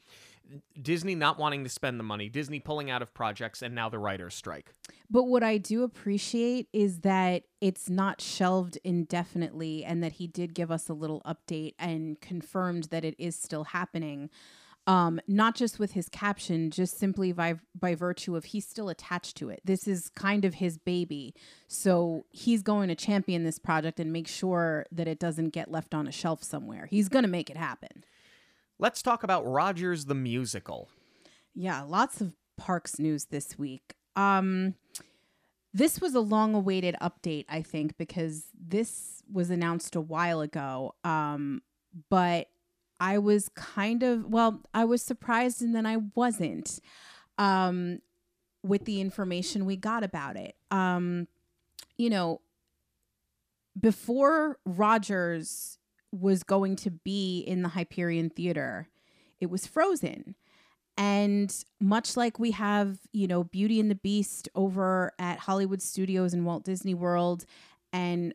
[0.80, 3.98] Disney not wanting to spend the money, Disney pulling out of projects, and now the
[3.98, 4.74] writer's strike.
[5.10, 10.54] But what I do appreciate is that it's not shelved indefinitely and that he did
[10.54, 14.30] give us a little update and confirmed that it is still happening
[14.86, 19.38] um, not just with his caption, just simply by by virtue of he's still attached
[19.38, 19.62] to it.
[19.64, 21.34] This is kind of his baby,
[21.68, 25.94] so he's going to champion this project and make sure that it doesn't get left
[25.94, 26.86] on a shelf somewhere.
[26.86, 28.04] He's going to make it happen.
[28.80, 30.90] Let's talk about Rogers the musical.
[31.56, 33.96] Yeah, lots of parks news this week.
[34.16, 34.76] Um,
[35.74, 40.96] this was a long awaited update, I think, because this was announced a while ago.
[41.04, 41.62] Um,
[42.10, 42.48] but
[43.04, 46.80] I was kind of, well, I was surprised and then I wasn't
[47.38, 48.00] um,
[48.64, 50.56] with the information we got about it.
[50.72, 51.28] Um,
[51.98, 52.40] you know,
[53.78, 55.80] before Rogers
[56.14, 58.88] was going to be in the Hyperion Theater,
[59.42, 60.36] it was Frozen.
[60.96, 66.34] And much like we have, you know, Beauty and the Beast over at Hollywood Studios
[66.34, 67.44] and Walt Disney World
[67.92, 68.34] and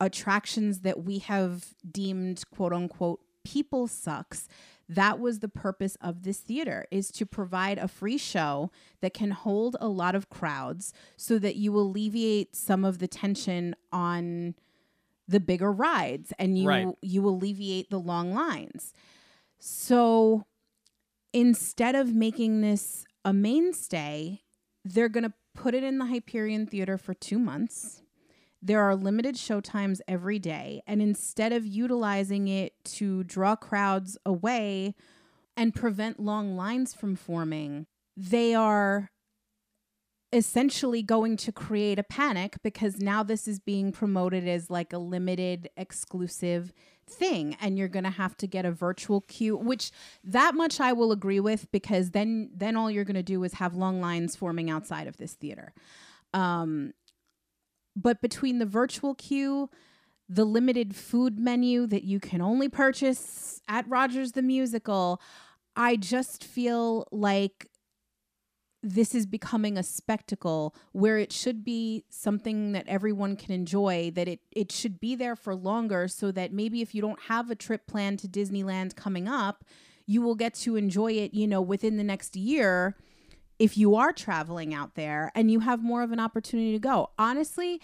[0.00, 4.48] attractions that we have deemed quote unquote people sucks
[4.88, 8.70] that was the purpose of this theater is to provide a free show
[9.00, 13.74] that can hold a lot of crowds so that you alleviate some of the tension
[13.92, 14.54] on
[15.26, 16.88] the bigger rides and you right.
[17.00, 18.92] you alleviate the long lines
[19.58, 20.44] so
[21.32, 24.40] instead of making this a mainstay
[24.84, 28.01] they're going to put it in the Hyperion Theater for 2 months
[28.62, 30.82] there are limited showtimes every day.
[30.86, 34.94] And instead of utilizing it to draw crowds away
[35.56, 37.86] and prevent long lines from forming,
[38.16, 39.10] they are
[40.32, 44.98] essentially going to create a panic because now this is being promoted as like a
[44.98, 46.72] limited exclusive
[47.06, 49.90] thing and you're going to have to get a virtual queue which
[50.24, 53.54] that much I will agree with because then then all you're going to do is
[53.54, 55.74] have long lines forming outside of this theater
[56.32, 56.94] um
[57.94, 59.70] but between the virtual queue,
[60.28, 65.20] the limited food menu that you can only purchase at Rogers the Musical,
[65.76, 67.68] I just feel like
[68.82, 74.26] this is becoming a spectacle where it should be something that everyone can enjoy that
[74.26, 77.54] it it should be there for longer so that maybe if you don't have a
[77.54, 79.64] trip planned to Disneyland coming up
[80.06, 82.96] you will get to enjoy it you know within the next year
[83.62, 87.10] if you are traveling out there and you have more of an opportunity to go.
[87.16, 87.80] Honestly,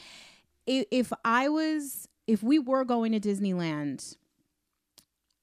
[0.66, 4.16] if I was, if we were going to Disneyland,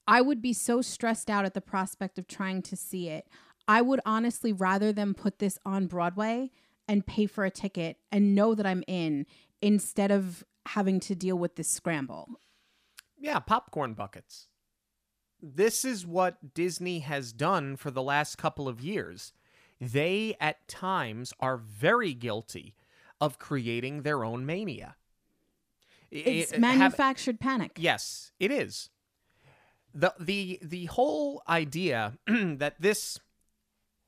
[0.06, 3.26] I would be so stressed out at the prospect of trying to see it.
[3.66, 6.50] I would honestly rather them put this on Broadway
[6.86, 9.24] and pay for a ticket and know that I'm in
[9.62, 12.28] instead of having to deal with this scramble.
[13.18, 14.48] Yeah, popcorn buckets.
[15.40, 19.32] This is what Disney has done for the last couple of years.
[19.80, 22.74] They, at times, are very guilty
[23.20, 24.96] of creating their own mania.
[26.10, 27.72] It's It- have- manufactured panic.
[27.76, 28.90] Yes, it is.
[29.94, 33.18] The the the whole idea that this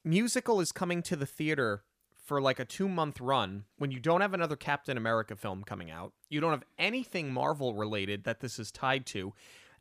[0.04, 1.82] musical is coming to the theater
[2.14, 6.12] for like a 2-month run when you don't have another Captain America film coming out.
[6.28, 9.32] You don't have anything Marvel related that this is tied to.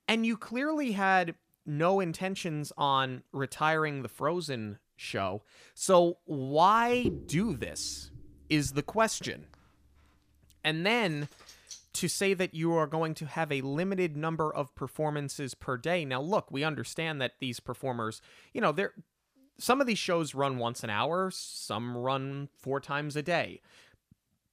[0.07, 1.35] And you clearly had
[1.65, 5.43] no intentions on retiring the Frozen show.
[5.73, 8.11] So why do this
[8.49, 9.45] is the question.
[10.63, 11.29] And then
[11.93, 16.05] to say that you are going to have a limited number of performances per day.
[16.05, 18.21] Now, look, we understand that these performers,
[18.53, 18.93] you know, they're
[19.59, 23.61] some of these shows run once an hour, some run four times a day.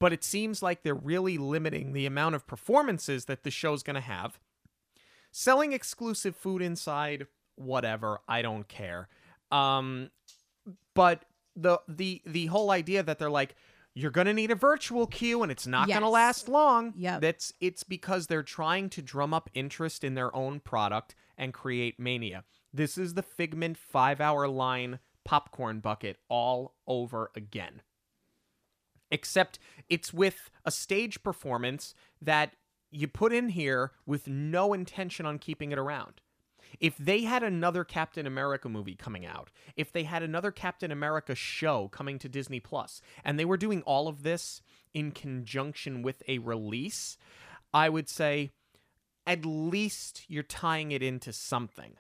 [0.01, 3.95] But it seems like they're really limiting the amount of performances that the show's going
[3.95, 4.39] to have.
[5.31, 7.27] Selling exclusive food inside,
[7.57, 9.09] whatever, I don't care.
[9.51, 10.11] Um,
[10.95, 11.25] but
[11.57, 13.55] the the the whole idea that they're like
[13.95, 16.93] you're going to need a virtual queue and it's not going to last long.
[16.97, 17.21] Yeah.
[17.21, 21.99] That's it's because they're trying to drum up interest in their own product and create
[22.01, 22.43] mania.
[22.73, 27.83] This is the Figment 5-hour line popcorn bucket all over again.
[29.13, 32.55] Except it's with a stage performance that
[32.91, 36.21] you put in here with no intention on keeping it around.
[36.81, 41.35] If they had another Captain America movie coming out, if they had another Captain America
[41.35, 44.61] show coming to Disney Plus, and they were doing all of this
[44.93, 47.17] in conjunction with a release,
[47.73, 48.51] I would say
[49.27, 51.95] at least you're tying it into something.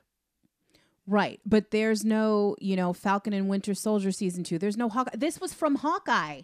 [1.07, 1.41] Right.
[1.45, 4.59] But there's no, you know, Falcon and Winter Soldier season two.
[4.59, 5.17] There's no Hawkeye.
[5.17, 6.43] This was from Hawkeye.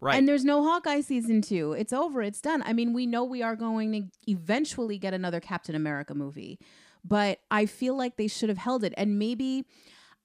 [0.00, 0.18] Right.
[0.18, 1.72] And there's no Hawkeye season two.
[1.72, 2.20] It's over.
[2.20, 2.62] It's done.
[2.66, 6.58] I mean, we know we are going to eventually get another Captain America movie,
[7.06, 8.94] but I feel like they should have held it.
[8.96, 9.64] And maybe,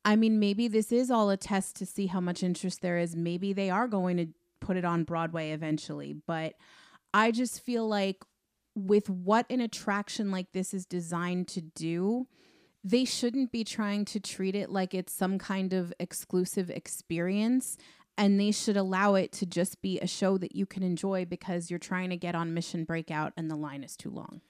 [0.04, 3.16] I mean, maybe this is all a test to see how much interest there is.
[3.16, 4.28] Maybe they are going to
[4.60, 6.14] put it on Broadway eventually.
[6.14, 6.54] But
[7.14, 8.24] I just feel like
[8.76, 12.28] with what an attraction like this is designed to do,
[12.84, 17.78] they shouldn't be trying to treat it like it's some kind of exclusive experience
[18.18, 21.70] and they should allow it to just be a show that you can enjoy because
[21.70, 24.42] you're trying to get on mission breakout and the line is too long.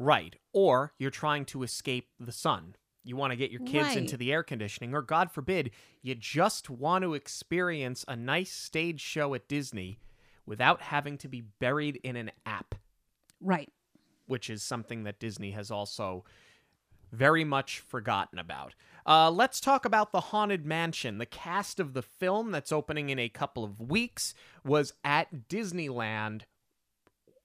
[0.00, 0.34] Right.
[0.54, 2.74] Or you're trying to escape the sun.
[3.04, 3.98] You want to get your kids Right.
[3.98, 5.70] into the air conditioning, or God forbid,
[6.02, 9.98] you just want to experience a nice stage show at Disney
[10.46, 12.74] without having to be buried in an app,
[13.42, 13.70] Right.
[14.26, 16.24] which is something that Disney has also
[17.12, 18.74] very much forgotten about.
[19.04, 21.18] Uh, let's talk about The Haunted Mansion.
[21.18, 24.32] The cast of the film that's opening in a couple of weeks
[24.64, 26.42] was at Disneyland,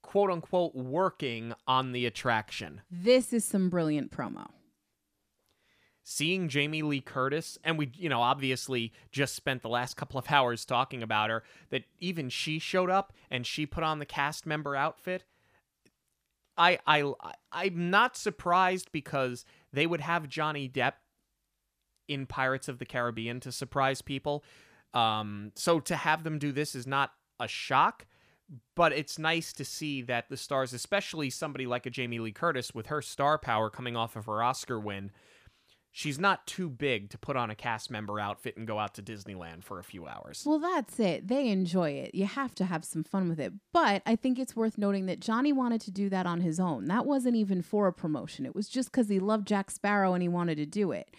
[0.05, 2.81] quote unquote, working on the attraction.
[2.91, 4.47] This is some brilliant promo.
[6.03, 10.25] seeing Jamie Lee Curtis, and we, you know, obviously just spent the last couple of
[10.31, 14.45] hours talking about her, that even she showed up and she put on the cast
[14.45, 15.23] member outfit.
[16.55, 17.11] I, I,
[17.51, 20.93] I'm not surprised because they would have Johnny Depp
[22.07, 24.43] in Pirates of the Caribbean to surprise people.
[24.93, 28.05] Um, so to have them do this is not a shock,
[28.75, 32.73] but it's nice to see that the stars, especially somebody like a Jamie Lee Curtis
[32.73, 35.11] with her star power coming off of her Oscar win,
[35.91, 39.01] she's not too big to put on a cast member outfit and go out to
[39.01, 40.43] Disneyland for a few hours.
[40.45, 41.27] Well, that's it.
[41.27, 42.13] They enjoy it.
[42.13, 43.53] You have to have some fun with it.
[43.71, 46.85] But I think it's worth noting that Johnny wanted to do that on his own.
[46.85, 48.45] That wasn't even for a promotion.
[48.45, 51.15] It was just because he loved Jack Sparrow and he wanted to do it.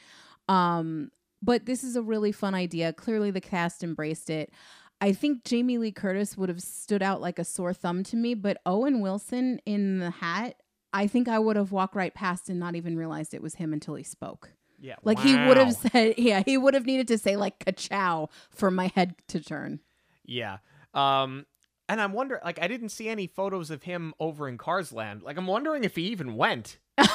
[0.46, 1.10] Um,
[1.42, 2.92] but this is a really fun idea.
[2.92, 4.52] Clearly, the cast embraced it.
[5.00, 8.34] I think Jamie Lee Curtis would have stood out like a sore thumb to me,
[8.34, 10.62] but Owen Wilson in the hat,
[10.92, 13.72] I think I would have walked right past and not even realized it was him
[13.72, 14.52] until he spoke.
[14.78, 18.28] Yeah, Like he would have said, yeah, he would have needed to say like ka-chow
[18.50, 19.80] for my head to turn.
[20.24, 20.58] Yeah.
[20.94, 21.46] Um
[21.88, 25.22] and I'm wondering like I didn't see any photos of him over in Cars Land.
[25.22, 26.78] Like I'm wondering if he even went.
[26.98, 27.08] I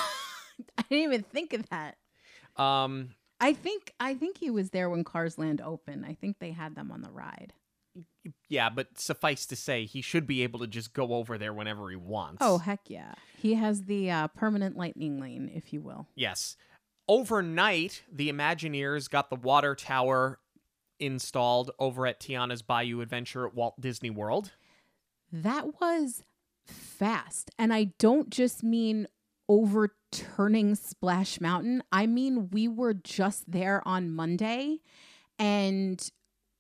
[0.90, 1.98] didn't even think of that.
[2.58, 6.06] Um I think I think he was there when Cars Land opened.
[6.06, 7.54] I think they had them on the ride.
[8.50, 11.90] Yeah, but suffice to say he should be able to just go over there whenever
[11.90, 12.38] he wants.
[12.42, 16.08] Oh heck yeah, he has the uh, permanent lightning lane, if you will.
[16.16, 16.56] Yes.
[17.08, 20.40] Overnight, the Imagineers got the water tower
[21.00, 24.52] installed over at Tiana's Bayou Adventure at Walt Disney World.
[25.32, 26.24] That was
[26.66, 29.08] fast, and I don't just mean
[29.50, 31.84] overturning Splash Mountain.
[31.92, 34.78] I mean, we were just there on Monday
[35.38, 36.10] and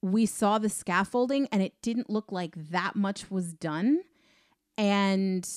[0.02, 4.02] we saw the scaffolding and it didn't look like that much was done.
[4.78, 5.48] And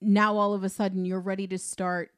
[0.00, 2.10] now all of a sudden you're ready to start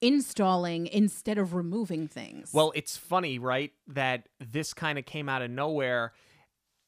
[0.00, 2.50] installing instead of removing things.
[2.52, 3.72] Well, it's funny, right?
[3.88, 6.12] That this kind of came out of nowhere.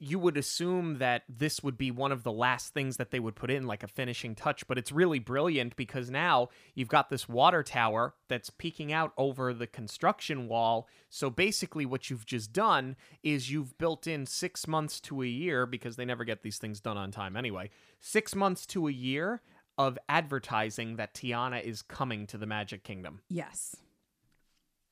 [0.02, 3.36] You would assume that this would be one of the last things that they would
[3.36, 7.28] put in, like a finishing touch, but it's really brilliant because now you've got this
[7.28, 10.89] water tower that's peeking out over the construction wall.
[11.10, 15.66] So basically, what you've just done is you've built in six months to a year,
[15.66, 17.68] because they never get these things done on time anyway,
[18.01, 19.43] six months to a year
[19.77, 23.20] of advertising that Tiana is coming to the Magic Kingdom.
[23.28, 23.77] yes.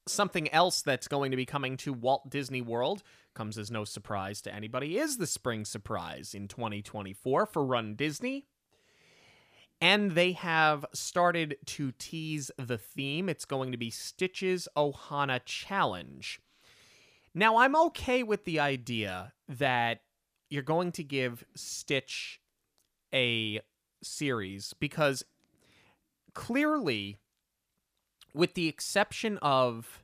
[0.08, 3.02] Something else that's going to be coming to Walt Disney World
[3.34, 8.46] comes as no surprise to anybody is the spring surprise in 2024 for Run Disney.
[9.80, 13.28] And they have started to tease the theme.
[13.28, 16.40] It's going to be Stitch's Ohana Challenge.
[17.34, 20.00] Now, I'm okay with the idea that
[20.50, 22.40] you're going to give Stitch
[23.14, 23.60] a
[24.02, 25.22] series because
[26.34, 27.18] clearly,
[28.34, 30.02] with the exception of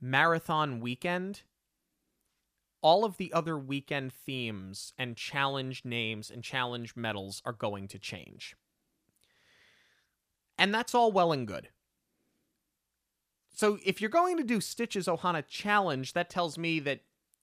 [0.00, 1.42] Marathon Weekend,
[2.82, 7.98] all of the other weekend themes and challenge names and challenge medals are going to
[7.98, 8.54] change.
[10.58, 11.68] And that's all well and good.
[13.54, 17.00] So if you're going to do Stitch's Ohana Challenge, that tells me that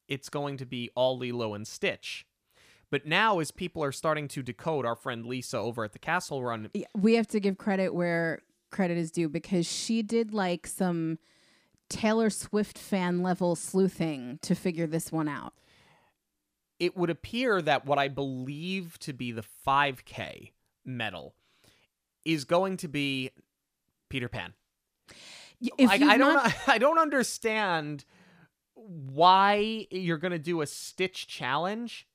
[0.07, 2.25] it's going to be all Lilo and Stitch.
[2.91, 6.43] But now, as people are starting to decode our friend Lisa over at the Castle
[6.43, 8.41] Run, we have to give credit where
[8.71, 11.19] credit is due because she did like some
[11.89, 15.53] Taylor Swift fan level sleuthing to figure this one out.
[16.79, 20.51] it would appear that what I believe to be the 5K
[20.85, 21.35] medal
[22.25, 23.29] is going to be
[24.09, 24.53] Peter Pan.
[25.77, 28.03] If like I don't not- I don't understand
[28.73, 32.07] why you're going to do a Stitch challenge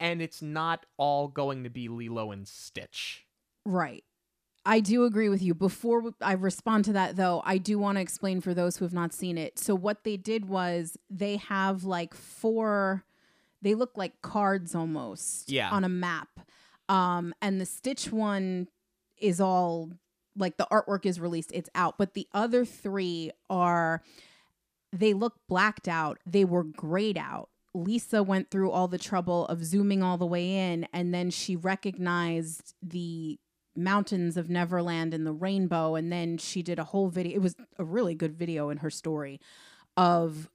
[0.00, 3.26] and it's not all going to be Lilo and Stitch.
[3.66, 4.04] Right.
[4.64, 5.54] I do agree with you.
[5.54, 8.92] Before I respond to that, though, I do want to explain for those who have
[8.92, 9.58] not seen it.
[9.58, 13.04] So, what they did was they have like four,
[13.60, 15.70] they look like cards almost Yeah.
[15.70, 16.28] on a map.
[16.88, 18.68] Um, and the Stitch one
[19.18, 19.90] is all
[20.36, 21.98] like the artwork is released, it's out.
[21.98, 24.02] But the other three are,
[24.92, 27.48] they look blacked out, they were grayed out.
[27.74, 31.56] Lisa went through all the trouble of zooming all the way in, and then she
[31.56, 33.38] recognized the
[33.76, 35.94] mountains of Neverland and the rainbow.
[35.94, 37.36] And then she did a whole video.
[37.36, 39.40] It was a really good video in her story
[39.96, 40.48] of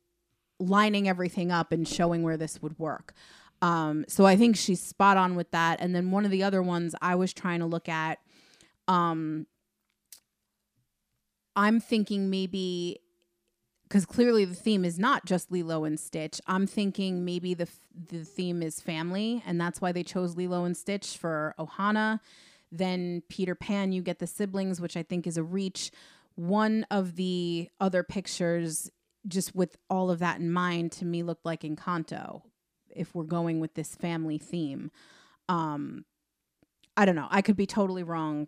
[0.60, 3.14] lining everything up and showing where this would work.
[3.62, 5.80] Um, so I think she's spot on with that.
[5.82, 8.20] And then one of the other ones I was trying to look at,
[8.88, 9.48] um,
[11.56, 13.00] I'm thinking maybe
[13.88, 16.42] because clearly the theme is not just Lilo and Stitch.
[16.46, 17.68] I'm thinking maybe the
[18.10, 22.20] the theme is family, and that's why they chose Lilo and Stitch for Ohana.
[22.72, 25.92] Then Peter Pan, you get the siblings, which I think is a reach.
[26.36, 28.92] One of the other pictures,
[29.28, 32.42] just with all of that in mind, to me looked like Encanto.
[32.90, 34.92] If we're going with this family theme,
[35.48, 36.06] um,
[36.96, 37.28] I don't know.
[37.30, 38.48] I could be totally wrong.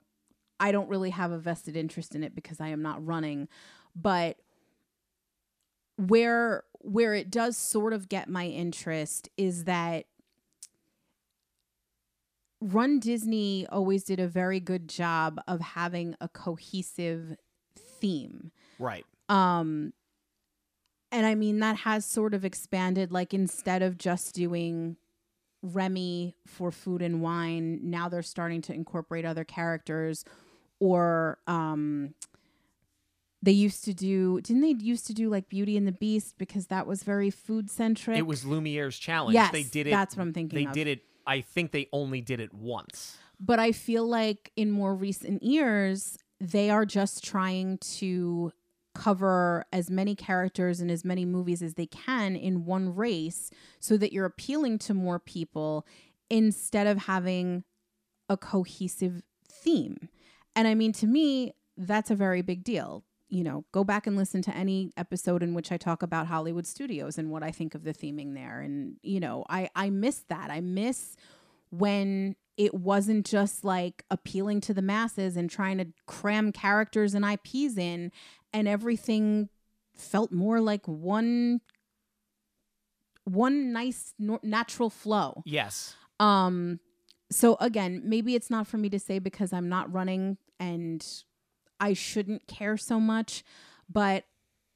[0.60, 3.48] I don't really have a vested interest in it because I am not running,
[3.96, 4.38] but
[5.98, 10.06] where where it does sort of get my interest is that
[12.62, 17.36] Run Disney always did a very good job of having a cohesive
[17.78, 18.52] theme.
[18.78, 19.06] Right.
[19.30, 19.94] Um
[21.12, 24.98] and I mean that has sort of expanded like instead of just doing
[25.62, 30.24] Remy for food and wine, now they're starting to incorporate other characters
[30.80, 32.14] or um
[33.42, 36.68] they used to do didn't they used to do like Beauty and the Beast because
[36.68, 38.18] that was very food centric?
[38.18, 39.34] It was Lumiere's challenge.
[39.36, 39.92] Yes, they did it.
[39.92, 40.74] that's what I'm thinking They of.
[40.74, 41.04] did it.
[41.30, 43.18] I think they only did it once.
[43.40, 48.52] but I feel like in more recent years, they are just trying to
[48.96, 53.50] cover as many characters and as many movies as they can in one race
[53.80, 55.86] so that you're appealing to more people
[56.30, 57.64] instead of having
[58.28, 60.10] a cohesive theme.
[60.56, 63.06] And I mean, to me, that's a very big deal.
[63.30, 66.66] You know, go back and listen to any episode in which I talk about Hollywood
[66.66, 68.60] studios and what I think of the theming there.
[68.60, 70.50] And, you know, I, I miss that.
[70.50, 71.16] I miss
[71.70, 77.24] when it wasn't just like appealing to the masses and trying to cram characters and
[77.24, 78.12] IPs in
[78.52, 79.48] and everything
[79.96, 81.62] felt more like one
[83.24, 85.42] one nice nor- natural flow.
[85.46, 85.96] Yes.
[86.20, 86.82] Um
[87.32, 91.06] so again, maybe it's not for me to say because I'm not running and
[91.80, 93.44] I shouldn't care so much,
[93.90, 94.26] but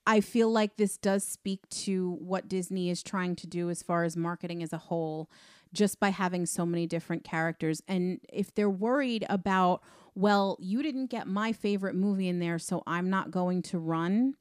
[0.05, 4.03] I feel like this does speak to what Disney is trying to do as far
[4.03, 5.29] as marketing as a whole,
[5.71, 7.81] just by having so many different characters.
[7.87, 9.81] And if they're worried about,
[10.13, 14.35] well, you didn't get my favorite movie in there, so I'm not going to run,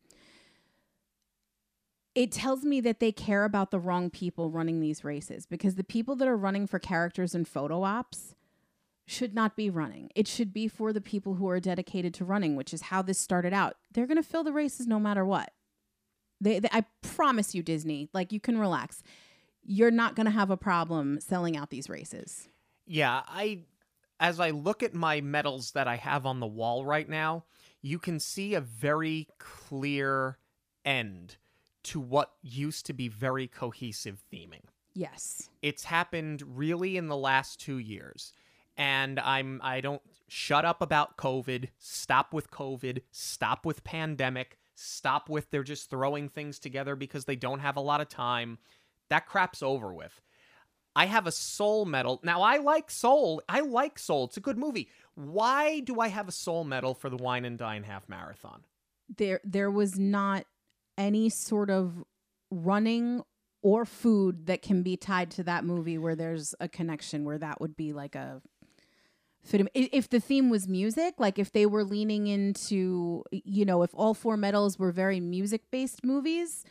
[2.14, 5.84] it tells me that they care about the wrong people running these races because the
[5.84, 8.34] people that are running for characters and photo ops
[9.06, 10.10] should not be running.
[10.14, 13.18] It should be for the people who are dedicated to running, which is how this
[13.18, 13.76] started out.
[13.92, 15.52] They're going to fill the races no matter what.
[16.40, 19.02] They, they, I promise you, Disney, like you can relax.
[19.64, 22.48] You're not going to have a problem selling out these races.
[22.86, 23.64] Yeah, I
[24.22, 27.44] as I look at my medals that I have on the wall right now,
[27.80, 30.38] you can see a very clear
[30.84, 31.36] end
[31.84, 34.62] to what used to be very cohesive theming.
[34.94, 35.50] Yes.
[35.60, 38.32] It's happened really in the last 2 years.
[38.76, 45.28] And I'm I don't shut up about COVID, stop with COVID, stop with pandemic, stop
[45.28, 48.58] with they're just throwing things together because they don't have a lot of time.
[49.10, 50.20] That crap's over with.
[50.94, 52.20] I have a soul medal.
[52.22, 53.42] Now I like Soul.
[53.48, 54.24] I like Soul.
[54.24, 54.88] It's a good movie.
[55.14, 58.64] Why do I have a soul medal for the Wine and Dine half marathon?
[59.16, 60.44] There there was not
[60.98, 62.04] any sort of
[62.50, 63.22] running
[63.62, 67.60] or food that can be tied to that movie where there's a connection where that
[67.60, 68.42] would be like a
[69.44, 73.90] fit if the theme was music like if they were leaning into you know if
[73.94, 76.64] all four medals were very music based movies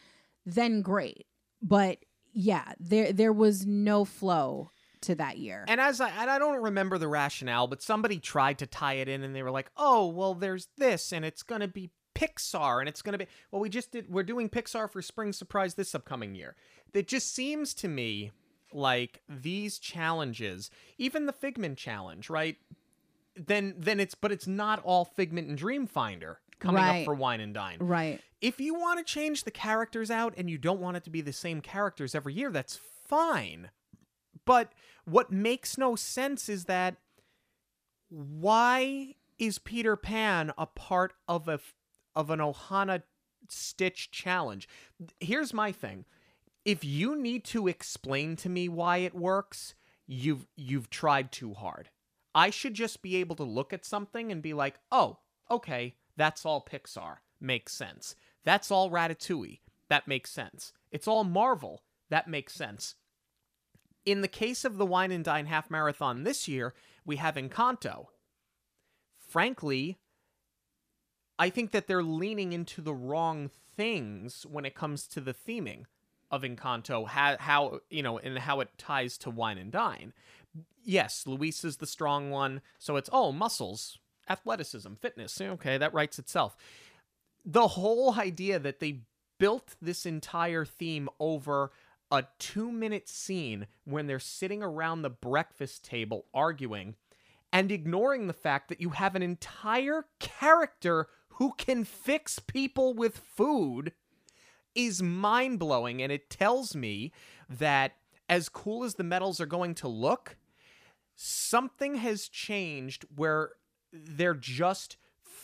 [0.46, 1.26] then great
[1.62, 1.98] but
[2.34, 4.70] yeah there there was no flow
[5.02, 8.60] to that year And as I and I don't remember the rationale, but somebody tried
[8.60, 11.62] to tie it in and they were like, "Oh, well there's this and it's going
[11.62, 14.92] to be Pixar and it's going to be well we just did we're doing Pixar
[14.92, 16.56] for Spring Surprise this upcoming year."
[16.94, 18.32] It just seems to me
[18.74, 22.58] like these challenges, even the Figment challenge, right?
[23.36, 27.00] Then then it's but it's not all Figment and Dreamfinder coming Right.
[27.02, 27.78] up for Wine and Dine.
[27.80, 31.10] right If you want to change the characters out and you don't want it to
[31.10, 32.76] be the same characters every year, that's
[33.08, 33.72] fine.
[34.46, 34.72] But
[35.06, 36.98] what makes no sense is that
[38.10, 41.60] why is Peter Pan a part of a
[42.16, 43.04] of an Ohana
[43.50, 44.68] Stitch challenge?
[45.20, 46.06] Here's my thing.
[46.64, 49.74] If you need to explain to me why it works,
[50.06, 51.90] you've you've tried too hard.
[52.36, 55.20] I should just be able to look at something and be like, "Oh,
[55.50, 57.18] okay, that's all Pixar.
[57.40, 58.16] Makes sense.
[58.44, 59.62] That's all Ratatouille.
[59.90, 60.72] That makes sense.
[60.92, 61.84] It's all Marvel.
[62.10, 62.96] That makes sense."
[64.06, 66.76] In the case of the Wine and Dine half marathon this year,
[67.06, 68.08] we have Encanto.
[69.18, 70.00] Frankly,
[71.40, 75.86] I think that they're leaning into the wrong things when it comes to the theming
[76.32, 80.14] of Encanto, how, how you know, and how it ties to Wine and Dine.
[80.84, 84.00] Yes, Luis is the strong one, so it's oh muscles,
[84.30, 85.40] athleticism, fitness.
[85.40, 86.56] Okay, that writes itself.
[87.46, 89.02] The whole idea that they
[89.40, 91.72] built this entire theme over
[92.12, 96.96] a two minute scene when they're sitting around the breakfast table arguing
[97.54, 103.18] and ignoring the fact that you have an entire character who can fix people with
[103.18, 103.94] food
[104.76, 106.02] is mind blowing.
[106.02, 107.12] And it tells me
[107.50, 107.94] that
[108.30, 110.38] as cool as the medals are going to look,
[111.16, 113.52] something has changed where
[113.92, 114.98] they're just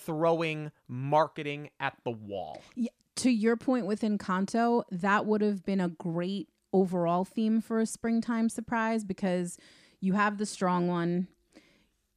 [0.06, 2.62] throwing marketing at the wall.
[2.76, 7.80] Yeah, to your point with Encanto, that would have been a great overall theme for
[7.80, 9.58] a springtime surprise because
[9.99, 11.28] you have the strong one,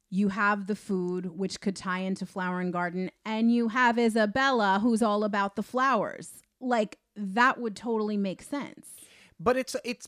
[0.09, 4.81] you have the food, which could tie into Flower and Garden, and you have Isabela,
[4.81, 6.43] who's all about the flowers.
[6.61, 8.87] Like that would totally make sense.
[9.39, 10.07] But it's it's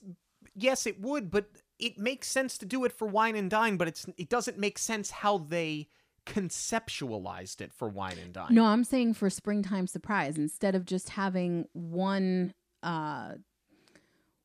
[0.55, 1.49] yes, it would, but
[1.79, 4.77] it makes sense to do it for Wine and Dine, but it's it doesn't make
[4.77, 5.87] sense how they
[6.25, 8.53] conceptualized it for Wine and Dine.
[8.53, 13.33] No, I'm saying for springtime surprise instead of just having one uh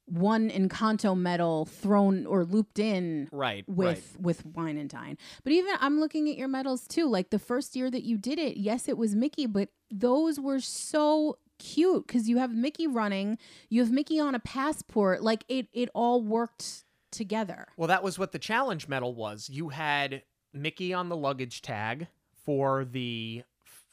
[0.07, 5.19] one Encanto medal thrown or looped in Right, with with wine and dine.
[5.45, 7.07] But even I'm looking at your medals too.
[7.09, 10.61] Like the first year that you did it, yes, it was Mickey, but those were
[10.61, 15.23] so cute because you have Mickey running, you have Mickey on a passport.
[15.23, 17.69] Like it it all worked together.
[17.77, 19.49] Well, that was what the challenge medal was.
[19.49, 20.23] You had
[20.53, 22.09] Mickey on the luggage tag
[22.45, 23.43] for the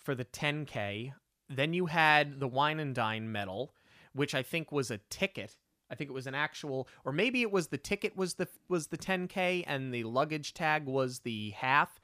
[0.04, 1.14] for the 10k.
[1.50, 3.74] Then you had the wine and dine medal,
[4.14, 5.58] which I think was a ticket.
[5.90, 8.88] I think it was an actual or maybe it was the ticket was the was
[8.88, 12.00] the 10k and the luggage tag was the half.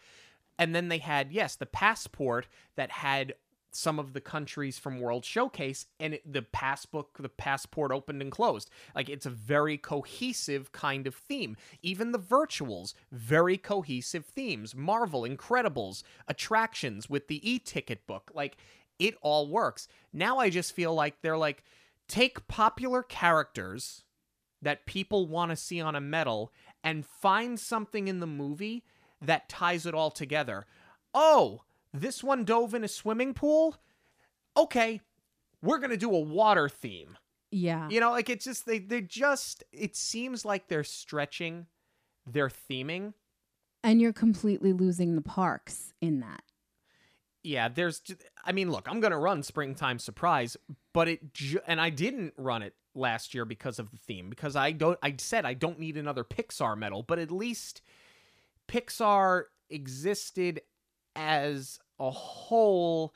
[0.59, 3.33] And then they had yes, the passport that had
[3.75, 8.31] some of the countries from World Showcase, and it, the passbook, the passport opened and
[8.31, 8.69] closed.
[8.95, 11.55] Like it's a very cohesive kind of theme.
[11.81, 14.75] Even the virtuals, very cohesive themes.
[14.75, 18.57] Marvel, Incredibles, attractions with the e-ticket book, like
[18.99, 19.87] it all works.
[20.13, 21.63] Now I just feel like they're like
[22.07, 24.03] take popular characters
[24.61, 26.51] that people want to see on a medal
[26.83, 28.83] and find something in the movie
[29.21, 30.65] that ties it all together.
[31.13, 31.61] Oh,
[31.93, 33.75] this one dove in a swimming pool?
[34.55, 35.01] Okay,
[35.61, 37.17] we're going to do a water theme.
[37.51, 37.89] Yeah.
[37.89, 41.67] You know, like it's just they they just it seems like they're stretching
[42.25, 43.13] their theming.
[43.83, 46.43] And you're completely losing the parks in that.
[47.43, 48.01] Yeah, there's
[48.45, 50.55] I mean, look, I'm going to run Springtime Surprise,
[50.93, 54.55] but it ju- and I didn't run it last year because of the theme because
[54.55, 57.81] I don't I said I don't need another Pixar medal, but at least
[58.67, 60.61] Pixar existed
[61.15, 63.13] as a whole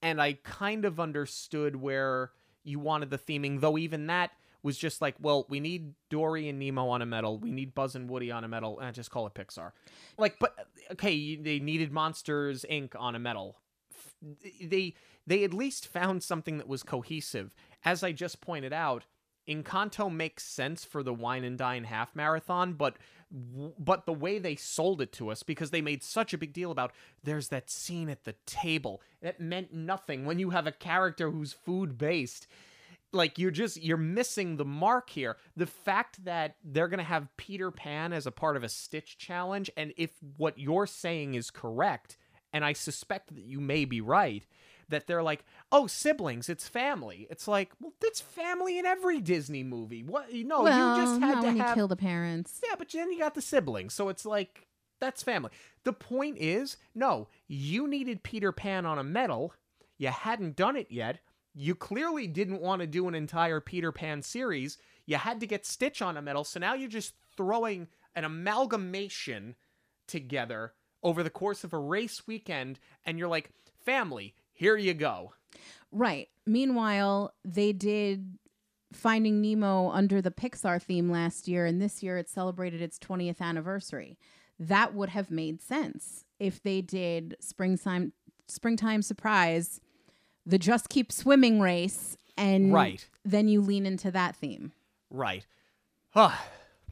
[0.00, 2.32] and I kind of understood where
[2.64, 4.30] you wanted the theming, though even that
[4.62, 7.94] was just like, well, we need Dory and Nemo on a medal, we need Buzz
[7.94, 9.72] and Woody on a medal, and just call it Pixar.
[10.18, 10.54] Like, but
[10.92, 12.92] okay, they needed Monsters Inc.
[12.96, 13.58] on a medal.
[14.60, 14.94] They
[15.26, 17.54] they at least found something that was cohesive.
[17.84, 19.04] As I just pointed out,
[19.48, 22.96] Encanto makes sense for the wine and dine half marathon, but
[23.78, 26.70] but the way they sold it to us because they made such a big deal
[26.70, 26.92] about
[27.24, 31.54] there's that scene at the table that meant nothing when you have a character who's
[31.54, 32.46] food based
[33.10, 35.36] like you're just you're missing the mark here.
[35.56, 39.18] The fact that they're going to have peter pan as a part of a stitch
[39.18, 42.16] challenge and if what you're saying is correct
[42.52, 44.46] and i suspect that you may be right
[44.92, 49.64] that they're like oh siblings it's family it's like well it's family in every disney
[49.64, 52.60] movie what you know well, you just had to when have you kill the parents.
[52.66, 54.66] yeah, but then you got the siblings, so it's like
[55.00, 55.50] that's family.
[55.84, 59.52] The point is, no, you needed Peter Pan on a medal.
[59.98, 61.18] You hadn't done it yet.
[61.54, 64.78] You clearly didn't want to do an entire Peter Pan series.
[65.06, 69.56] You had to get Stitch on a medal, so now you're just throwing an amalgamation
[70.06, 73.50] together over the course of a race weekend, and you're like,
[73.84, 75.32] family, here you go.
[75.90, 76.28] Right.
[76.46, 78.38] Meanwhile, they did
[78.92, 83.40] Finding Nemo under the Pixar theme last year, and this year it celebrated its 20th
[83.40, 84.18] anniversary.
[84.60, 88.12] That would have made sense if they did Springtime
[88.46, 89.80] Springtime Surprise,
[90.46, 93.08] the Just Keep Swimming race, and Right.
[93.24, 94.72] then you lean into that theme.
[95.10, 95.44] Right.
[96.10, 96.36] Huh.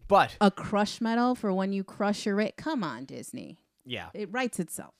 [0.09, 2.56] But A crush medal for when you crush your it.
[2.56, 3.59] Come on, Disney.
[3.84, 4.94] yeah, It writes itself.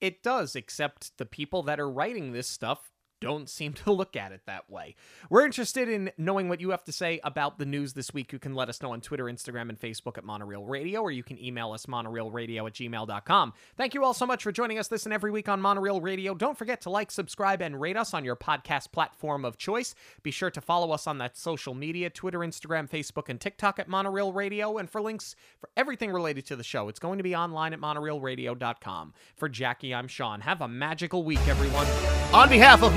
[0.00, 4.32] It does, except the people that are writing this stuff don't seem to look at
[4.32, 4.94] it that way.
[5.30, 8.32] We're interested in knowing what you have to say about the news this week.
[8.32, 11.22] You can let us know on Twitter, Instagram, and Facebook at Monoreel Radio, or you
[11.22, 13.52] can email us monoreelradio at gmail.com.
[13.76, 16.34] Thank you all so much for joining us this and every week on Monoreel Radio.
[16.34, 19.94] Don't forget to like, subscribe, and rate us on your podcast platform of choice.
[20.22, 23.88] Be sure to follow us on that social media Twitter, Instagram, Facebook, and TikTok at
[23.88, 24.78] Monoreel Radio.
[24.78, 27.80] And for links for everything related to the show, it's going to be online at
[27.80, 29.14] monoreelradio.com.
[29.36, 30.40] For Jackie, I'm Sean.
[30.40, 31.86] Have a magical week, everyone.
[32.32, 32.96] On behalf of